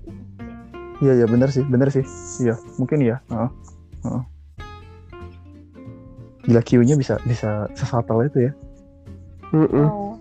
Iya 1.03 1.13
iya 1.23 1.27
benar 1.27 1.49
sih 1.51 1.65
benar 1.67 1.89
sih 1.91 2.05
iya 2.43 2.55
mungkin 2.79 3.03
ya 3.03 3.17
Heeh, 3.31 3.51
heeh. 4.07 4.23
gila 6.45 6.61
Q-nya 6.61 6.95
bisa 7.01 7.17
bisa 7.25 7.67
sesatel 7.75 8.29
itu 8.29 8.39
ya 8.51 8.53
Mm-mm. 9.55 9.87
Oh. 9.87 10.19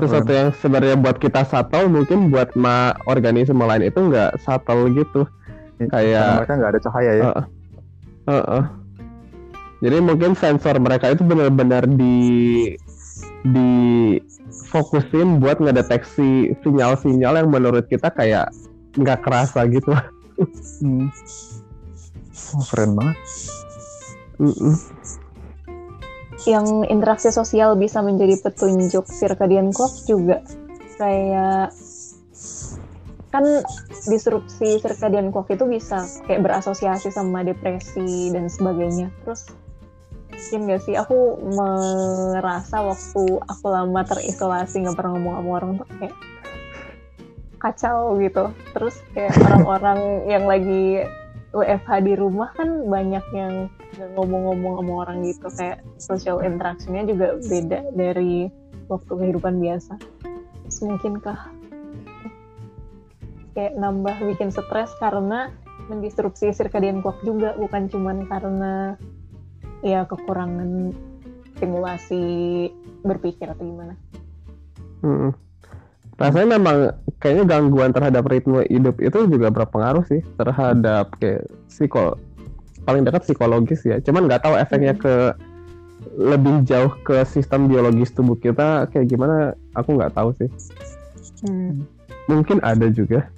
Sesuatu 0.00 0.32
yang 0.32 0.48
sebenarnya 0.56 0.96
buat 0.96 1.20
kita 1.20 1.44
subtle 1.44 1.92
mungkin 1.92 2.32
buat 2.32 2.56
ma 2.56 2.96
organisme 3.04 3.60
lain 3.60 3.84
itu 3.84 4.00
nggak 4.00 4.40
subtle 4.40 4.88
gitu. 4.96 5.28
Karena 5.76 5.92
Kayak 5.92 6.28
mereka 6.40 6.54
nggak 6.56 6.70
ada 6.72 6.80
cahaya 6.80 7.12
ya 7.12 7.24
Heeh. 7.28 7.44
Heeh. 8.32 8.64
Jadi 9.80 9.96
mungkin 10.00 10.32
sensor 10.36 10.76
mereka 10.80 11.12
itu 11.12 11.20
benar-benar 11.20 11.84
di 11.84 12.16
di 13.44 13.70
fokusin 14.72 15.40
buat 15.40 15.60
ngedeteksi 15.60 16.56
sinyal-sinyal 16.64 17.44
yang 17.44 17.48
menurut 17.52 17.84
kita 17.88 18.08
kayak 18.12 18.48
nggak 18.96 19.20
kerasa 19.22 19.66
gitu. 19.70 19.92
Hmm. 20.80 21.12
Oh, 22.50 22.64
keren 22.66 22.98
banget 22.98 23.16
Mm-mm. 24.40 24.74
yang 26.48 26.66
interaksi 26.88 27.28
sosial 27.28 27.76
bisa 27.76 28.00
menjadi 28.00 28.40
petunjuk 28.40 29.04
circadian 29.06 29.70
clock 29.70 29.92
juga 30.08 30.40
kayak 30.96 31.70
kan 33.30 33.44
disrupsi 34.08 34.80
circadian 34.80 35.30
clock 35.30 35.52
itu 35.52 35.68
bisa 35.68 36.02
kayak 36.26 36.42
berasosiasi 36.42 37.12
sama 37.12 37.44
depresi 37.44 38.32
dan 38.32 38.48
sebagainya 38.48 39.12
terus 39.22 39.52
mungkin 40.32 40.72
gak 40.72 40.82
sih 40.88 40.96
aku 40.96 41.36
merasa 41.52 42.80
waktu 42.80 43.22
aku 43.44 43.66
lama 43.68 44.00
terisolasi 44.08 44.82
nggak 44.82 44.96
pernah 44.96 45.20
ngomong 45.20 45.34
sama 45.36 45.50
orang 45.52 45.70
tuh 45.78 45.86
kayak 46.00 46.16
kacau 47.60 48.16
gitu. 48.18 48.50
Terus 48.72 48.96
kayak 49.12 49.36
orang-orang 49.38 50.00
yang 50.32 50.44
lagi 50.48 51.04
WFH 51.50 51.90
di 52.06 52.14
rumah 52.14 52.50
kan 52.56 52.88
banyak 52.88 53.24
yang 53.36 53.68
ngomong-ngomong 54.16 54.80
sama 54.80 54.92
orang 55.06 55.18
gitu. 55.28 55.46
Kayak 55.54 55.84
social 56.00 56.40
interaction-nya 56.40 57.04
juga 57.06 57.36
beda 57.38 57.80
dari 57.94 58.48
waktu 58.88 59.12
kehidupan 59.12 59.60
biasa. 59.60 59.94
Terus 60.66 60.78
mungkinkah 60.82 61.38
kayak 63.54 63.74
nambah 63.76 64.16
bikin 64.30 64.54
stres 64.54 64.94
karena 65.02 65.50
mendisrupsi 65.90 66.54
circadian 66.54 67.02
clock 67.02 67.18
juga 67.26 67.58
bukan 67.58 67.90
cuman 67.90 68.22
karena 68.30 68.94
ya 69.82 70.06
kekurangan 70.06 70.94
stimulasi 71.58 72.22
berpikir 73.02 73.50
atau 73.50 73.64
gimana? 73.66 73.94
Mm-mm. 75.02 75.32
Rasanya 76.20 76.48
memang 76.60 76.76
kayaknya 77.20 77.44
gangguan 77.44 77.92
terhadap 77.92 78.24
ritme 78.26 78.64
hidup 78.66 78.96
itu 78.98 79.28
juga 79.28 79.52
berpengaruh 79.52 80.04
sih 80.08 80.24
terhadap 80.40 81.12
kayak 81.20 81.44
psiko 81.68 82.16
paling 82.88 83.04
dekat 83.04 83.22
psikologis 83.28 83.84
ya. 83.84 84.00
Cuman 84.00 84.26
nggak 84.26 84.42
tahu 84.42 84.56
efeknya 84.56 84.96
ke 84.96 85.36
lebih 86.16 86.64
jauh 86.64 86.90
ke 87.04 87.22
sistem 87.28 87.68
biologis 87.68 88.10
tubuh 88.10 88.34
kita 88.40 88.88
kayak 88.88 89.06
gimana 89.06 89.52
aku 89.76 90.00
nggak 90.00 90.16
tahu 90.16 90.32
sih. 90.40 90.50
Hmm. 91.44 91.84
Mungkin 92.26 92.58
ada 92.64 92.88
juga. 92.90 93.28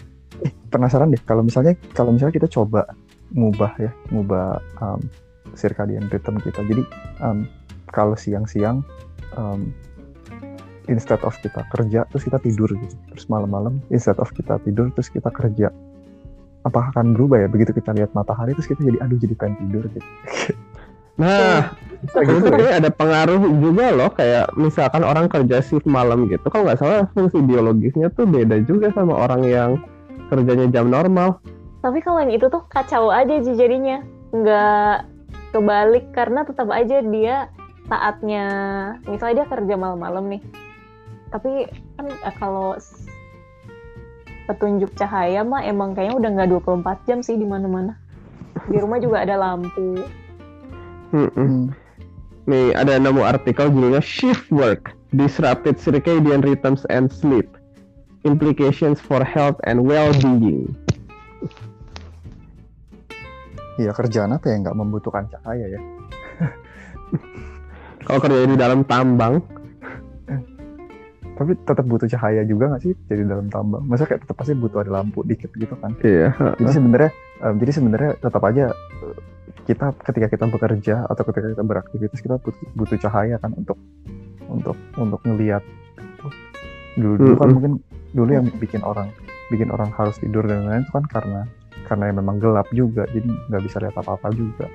penasaran 0.74 1.12
deh 1.12 1.22
kalau 1.22 1.46
misalnya 1.46 1.78
kalau 1.94 2.10
misalnya 2.10 2.34
kita 2.34 2.48
coba 2.50 2.88
ngubah 3.30 3.78
ya 3.78 3.92
ngubah 4.10 4.58
um, 4.82 4.98
circadian 5.54 6.08
rhythm 6.10 6.40
kita 6.42 6.66
jadi 6.66 6.82
um, 7.22 7.46
kalau 7.92 8.18
siang-siang 8.18 8.82
um, 9.36 9.70
instead 10.92 11.20
of 11.24 11.34
kita 11.40 11.64
kerja 11.72 12.04
terus 12.12 12.22
kita 12.28 12.38
tidur 12.38 12.68
gitu 12.70 12.94
terus 13.10 13.24
malam-malam 13.32 13.80
instead 13.88 14.16
of 14.20 14.28
kita 14.36 14.60
tidur 14.62 14.92
terus 14.92 15.08
kita 15.08 15.32
kerja 15.32 15.72
apakah 16.62 16.94
akan 16.94 17.16
berubah 17.16 17.42
ya 17.42 17.48
begitu 17.50 17.74
kita 17.74 17.90
lihat 17.96 18.14
matahari 18.14 18.54
terus 18.54 18.70
kita 18.70 18.84
jadi 18.84 19.00
aduh 19.02 19.18
jadi 19.18 19.34
pengen 19.34 19.56
tidur 19.66 19.84
gitu 19.90 20.06
Nah, 21.20 21.76
Kayak 22.08 22.24
itu 22.24 22.48
gitu 22.48 22.56
ya? 22.56 22.80
ada 22.80 22.88
pengaruh 22.88 23.36
juga 23.36 23.86
loh 23.92 24.10
kayak 24.16 24.48
misalkan 24.56 25.04
orang 25.04 25.28
kerja 25.28 25.60
shift 25.60 25.84
malam 25.84 26.24
gitu 26.26 26.42
kalau 26.48 26.64
nggak 26.64 26.80
salah 26.80 27.04
fungsi 27.12 27.36
biologisnya 27.44 28.08
tuh 28.16 28.24
beda 28.24 28.64
juga 28.64 28.88
sama 28.96 29.14
orang 29.28 29.44
yang 29.44 29.70
kerjanya 30.32 30.72
jam 30.72 30.88
normal 30.88 31.36
Tapi 31.82 31.98
kalau 31.98 32.22
yang 32.22 32.32
itu 32.32 32.46
tuh 32.46 32.62
kacau 32.70 33.10
aja 33.10 33.42
sih 33.42 33.58
jadinya. 33.58 34.06
Nggak 34.30 35.10
kebalik 35.50 36.14
karena 36.14 36.46
tetap 36.46 36.70
aja 36.70 37.02
dia 37.02 37.50
saatnya 37.90 38.46
misalnya 39.10 39.42
dia 39.42 39.46
kerja 39.50 39.74
malam-malam 39.74 40.30
nih. 40.30 40.42
Tapi 41.32 41.66
kan 41.96 42.06
eh, 42.12 42.34
kalau 42.36 42.76
petunjuk 44.44 44.92
cahaya 44.98 45.40
mah 45.40 45.64
emang 45.64 45.96
kayaknya 45.96 46.18
udah 46.18 46.30
nggak 46.36 46.48
24 46.68 47.08
jam 47.08 47.18
sih 47.24 47.40
di 47.40 47.48
mana-mana. 47.48 47.96
Di 48.68 48.76
rumah 48.78 49.00
juga 49.00 49.24
ada 49.24 49.40
lampu. 49.40 49.96
Mm-mm. 51.12 51.32
Hmm. 51.32 51.64
Nih 52.46 52.74
ada 52.74 52.98
nemu 52.98 53.22
artikel 53.22 53.70
judulnya 53.70 54.02
Shift 54.02 54.50
Work 54.50 54.92
Disrupted 55.14 55.78
Circadian 55.78 56.42
Rhythms 56.42 56.82
and 56.90 57.06
Sleep 57.08 57.46
Implications 58.26 58.98
for 58.98 59.22
Health 59.22 59.58
and 59.66 59.86
Well-being. 59.86 60.74
Iya 63.80 63.96
kerjaan 63.96 64.36
apa 64.36 64.52
yang 64.52 64.68
nggak 64.68 64.78
membutuhkan 64.78 65.26
cahaya 65.32 65.64
ya? 65.70 65.80
Kalau 68.06 68.18
kerja 68.18 68.46
di 68.50 68.58
dalam 68.58 68.82
tambang, 68.84 69.40
Tapi 71.42 71.58
tetap 71.66 71.82
butuh 71.90 72.06
cahaya 72.06 72.46
juga 72.46 72.70
nggak 72.70 72.82
sih 72.86 72.94
jadi 73.10 73.26
dalam 73.26 73.50
tambang? 73.50 73.82
Masa 73.82 74.06
kayak 74.06 74.22
tetap 74.22 74.38
pasti 74.38 74.54
butuh 74.54 74.86
ada 74.86 75.02
lampu 75.02 75.26
dikit 75.26 75.50
gitu 75.58 75.74
kan? 75.74 75.90
iya. 76.06 76.30
Jadi 76.54 76.70
sebenarnya, 76.70 77.10
em, 77.42 77.54
jadi 77.58 77.70
sebenarnya 77.74 78.10
tetap 78.22 78.42
aja 78.46 78.70
eh, 79.02 79.16
kita 79.66 79.90
ketika 80.06 80.26
kita 80.30 80.44
bekerja 80.46 80.94
atau 81.10 81.22
ketika 81.26 81.46
kita 81.58 81.62
beraktivitas 81.66 82.18
kita 82.22 82.38
butuh, 82.38 82.66
butuh 82.78 82.98
cahaya 83.02 83.42
kan 83.42 83.50
untuk 83.58 83.74
untuk 84.46 84.78
untuk 84.94 85.18
ngelihat. 85.26 85.66
Dulu 86.94 87.18
dulu 87.18 87.34
kan 87.34 87.50
Mm-mm. 87.50 87.54
mungkin 87.58 87.72
dulu 88.14 88.30
yang 88.30 88.46
bikin 88.62 88.86
orang 88.86 89.10
bikin 89.50 89.74
orang 89.74 89.90
harus 89.98 90.14
tidur 90.22 90.46
dan 90.46 90.62
lain-lain 90.62 90.86
itu 90.86 90.92
kan 90.94 91.04
karena 91.10 91.40
karena 91.90 92.14
memang 92.14 92.38
gelap 92.38 92.70
juga, 92.70 93.04
jadi 93.10 93.26
nggak 93.50 93.62
bisa 93.66 93.82
lihat 93.82 93.98
apa-apa 93.98 94.30
juga. 94.30 94.70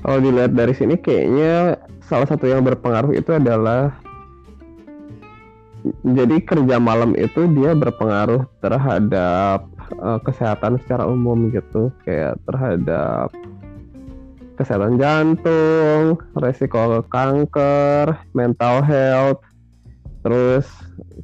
Kalau 0.00 0.18
dilihat 0.24 0.56
dari 0.56 0.72
sini 0.72 0.96
kayaknya 0.96 1.76
salah 2.00 2.24
satu 2.24 2.48
yang 2.48 2.64
berpengaruh 2.64 3.12
itu 3.12 3.36
adalah 3.36 3.92
jadi 6.04 6.36
kerja 6.42 6.76
malam 6.80 7.12
itu 7.18 7.48
dia 7.54 7.76
berpengaruh 7.76 8.46
terhadap 8.64 9.68
eh, 9.92 10.20
kesehatan 10.24 10.80
secara 10.84 11.08
umum 11.08 11.50
gitu 11.52 11.90
kayak 12.02 12.38
terhadap 12.48 13.32
kesehatan 14.58 14.98
jantung, 14.98 16.18
resiko 16.34 17.06
kanker, 17.06 18.18
mental 18.34 18.82
health, 18.82 19.38
terus 20.26 20.66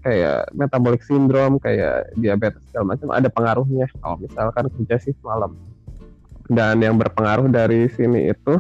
kayak 0.07 0.47
metabolic 0.55 1.03
syndrome 1.03 1.59
kayak 1.59 2.07
diabetes 2.15 2.63
segala 2.71 2.95
macam 2.95 3.09
ada 3.11 3.27
pengaruhnya 3.27 3.91
kalau 3.99 4.23
misalkan 4.23 4.71
kerja 4.71 4.97
shift 5.03 5.19
malam. 5.27 5.59
Dan 6.47 6.79
yang 6.79 6.95
berpengaruh 6.95 7.51
dari 7.51 7.91
sini 7.91 8.31
itu 8.31 8.55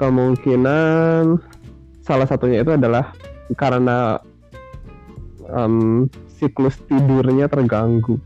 kemungkinan 0.00 1.38
salah 2.02 2.26
satunya 2.26 2.66
itu 2.66 2.74
adalah 2.74 3.14
karena 3.54 4.18
em, 5.50 6.06
siklus 6.36 6.76
tidurnya 6.86 7.46
terganggu. 7.48 8.18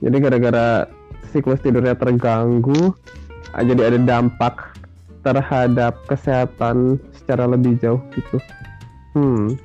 Jadi 0.00 0.16
gara-gara 0.16 0.88
siklus 1.30 1.60
tidurnya 1.60 1.94
terganggu, 1.94 2.96
jadi 3.54 3.92
ada 3.92 3.98
dampak 4.00 4.78
terhadap 5.20 6.00
kesehatan 6.08 6.96
secara 7.12 7.44
lebih 7.44 7.76
jauh 7.78 8.00
gitu. 8.16 8.40
Hmm. 9.12 9.58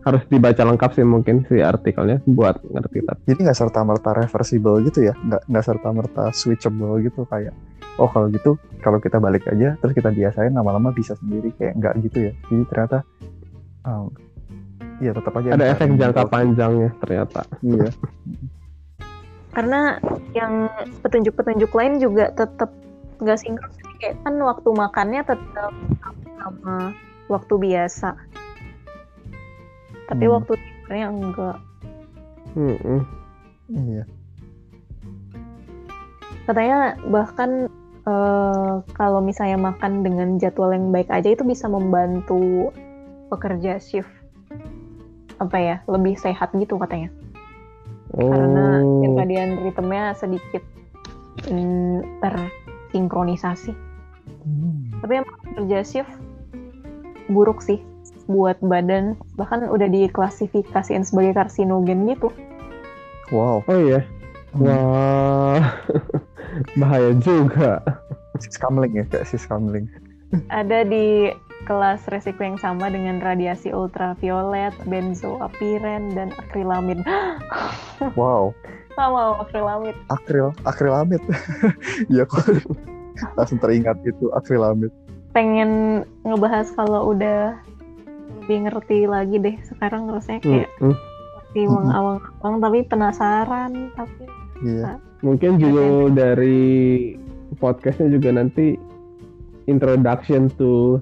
Harus 0.00 0.24
dibaca 0.32 0.64
lengkap 0.64 0.90
sih 0.96 1.04
mungkin 1.04 1.44
si 1.44 1.60
artikelnya 1.60 2.24
buat 2.24 2.56
ngerti 2.64 3.04
tapi. 3.04 3.20
Jadi 3.28 3.40
nggak 3.44 3.58
serta 3.58 3.84
merta 3.84 4.10
reversible 4.16 4.80
gitu 4.88 5.12
ya, 5.12 5.14
nggak 5.14 5.42
nggak 5.44 5.64
serta 5.64 5.88
merta 5.92 6.24
switchable 6.32 7.04
gitu 7.04 7.28
kayak 7.28 7.52
oh 8.00 8.08
kalau 8.08 8.32
gitu 8.32 8.56
kalau 8.80 8.96
kita 8.96 9.20
balik 9.20 9.44
aja 9.44 9.76
terus 9.76 9.92
kita 9.92 10.08
biasain 10.08 10.56
lama-lama 10.56 10.88
bisa 10.88 11.12
sendiri 11.20 11.52
kayak 11.60 11.76
nggak 11.76 11.94
gitu 12.08 12.18
ya. 12.30 12.32
Jadi 12.48 12.64
ternyata 12.72 12.98
um, 13.84 14.08
iya 15.00 15.10
tetap 15.10 15.32
aja 15.34 15.48
Ada 15.56 15.64
efek 15.74 15.96
jangka 15.96 16.22
panjangnya 16.28 16.90
ternyata. 17.00 17.42
Iya. 17.60 17.88
karena 19.50 19.98
yang 20.30 20.70
petunjuk-petunjuk 21.02 21.74
lain 21.74 21.98
juga 21.98 22.30
tetap 22.30 22.70
nggak 23.18 23.34
sinkron 23.34 23.70
kayak 23.98 24.14
kan 24.22 24.38
waktu 24.38 24.68
makannya 24.70 25.22
tetap 25.26 25.74
sama 26.38 26.94
waktu 27.26 27.54
biasa 27.58 28.14
tapi 30.06 30.24
Hmm. 30.24 30.34
waktu 30.38 30.52
tidurnya 30.54 31.06
enggak 31.10 31.56
Mm-mm. 32.54 33.00
Iya. 33.70 34.02
katanya 36.46 36.78
bahkan 37.10 37.66
eh, 38.06 38.74
kalau 38.94 39.18
misalnya 39.18 39.58
makan 39.58 40.06
dengan 40.06 40.38
jadwal 40.38 40.70
yang 40.70 40.94
baik 40.94 41.10
aja 41.10 41.30
itu 41.30 41.42
bisa 41.42 41.66
membantu 41.66 42.70
pekerja 43.28 43.82
shift 43.82 44.10
apa 45.40 45.56
ya 45.56 45.76
lebih 45.88 46.14
sehat 46.14 46.52
gitu 46.54 46.76
katanya 46.76 47.08
karena 48.12 48.82
Oh. 48.82 49.00
circadian 49.02 49.50
rhythm-nya 49.62 50.12
sedikit 50.14 50.62
mm, 51.48 52.20
tersinkronisasi 52.20 53.72
Hmm. 54.40 54.88
tapi 55.02 55.20
emang 55.20 55.36
kerja 55.52 55.78
shift 55.82 56.12
buruk 57.28 57.60
sih 57.60 57.76
buat 58.24 58.56
badan 58.62 59.12
bahkan 59.34 59.66
udah 59.66 59.84
diklasifikasiin 59.84 61.02
sebagai 61.02 61.34
karsinogen 61.34 62.06
gitu 62.06 62.30
Wow. 63.30 63.62
Oh 63.70 63.78
iya. 63.78 64.02
Hmm. 64.50 64.66
Wah. 64.66 65.62
Bahaya 66.82 67.14
juga. 67.14 67.78
Siskamling 68.42 68.98
ya 68.98 69.04
kayak 69.06 69.30
siskamling. 69.30 69.86
ada 70.50 70.82
di 70.82 71.30
kelas 71.64 72.04
resiko 72.08 72.40
yang 72.44 72.58
sama 72.60 72.88
dengan 72.88 73.20
radiasi 73.20 73.72
ultraviolet, 73.72 74.72
benzoapiren, 74.88 76.12
dan 76.14 76.32
akrilamid. 76.36 77.00
Wow. 78.16 78.56
Sama 78.96 79.44
akrilamid. 79.44 79.92
Akril, 80.08 80.56
akrilamid. 80.64 81.20
Iya 82.12 82.24
kok. 82.24 82.48
Langsung 83.36 83.60
teringat 83.60 84.00
itu 84.08 84.32
akrilamid. 84.32 84.88
Pengen 85.36 86.02
ngebahas 86.24 86.72
kalau 86.72 87.12
udah 87.12 87.60
lebih 88.40 88.66
ngerti 88.66 89.04
lagi 89.04 89.36
deh. 89.36 89.56
Sekarang 89.68 90.08
rasanya 90.08 90.40
kayak 90.40 90.70
Mm-mm. 90.80 90.96
masih 91.52 91.64
mengawang-awang, 91.68 92.56
tapi 92.64 92.78
penasaran. 92.88 93.72
Tapi 93.94 94.24
Iya. 94.64 95.00
Mungkin 95.20 95.60
judul 95.60 96.12
dari 96.16 96.60
podcastnya 97.60 98.08
juga 98.08 98.32
nanti 98.32 98.76
introduction 99.68 100.48
to 100.56 101.00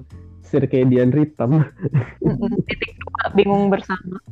circadian 0.49 1.13
rhythm. 1.13 1.61
titik 2.65 2.97
dua 2.97 3.23
bingung 3.37 3.69
bersama. 3.69 4.17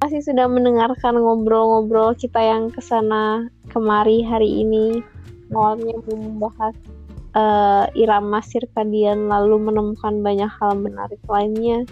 Masih 0.00 0.22
sudah 0.22 0.46
mendengarkan 0.46 1.18
ngobrol-ngobrol 1.18 2.14
kita 2.16 2.38
yang 2.38 2.70
ke 2.72 2.80
sana 2.80 3.48
kemari 3.68 4.22
hari 4.24 4.64
ini. 4.64 5.02
Awalnya 5.50 5.98
membahas 6.10 6.74
eh, 7.36 7.84
irama 7.94 8.40
sirkadian 8.42 9.28
lalu 9.30 9.60
menemukan 9.70 10.22
banyak 10.24 10.50
hal 10.62 10.78
menarik 10.78 11.20
lainnya. 11.28 11.84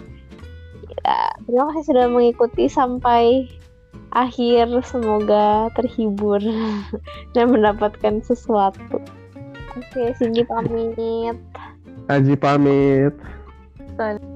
Ya, 1.05 1.37
terima 1.45 1.69
kasih 1.73 1.85
sudah 1.91 2.05
mengikuti 2.09 2.65
sampai 2.69 3.49
akhir. 4.15 4.69
Semoga 4.87 5.69
terhibur 5.75 6.39
dan 7.35 7.45
mendapatkan 7.51 8.21
sesuatu. 8.23 9.01
Oke, 9.75 10.15
Singgi 10.15 10.43
pamit. 10.47 11.35
Aji 12.07 12.35
pamit. 12.39 13.13
Salam. 13.99 14.34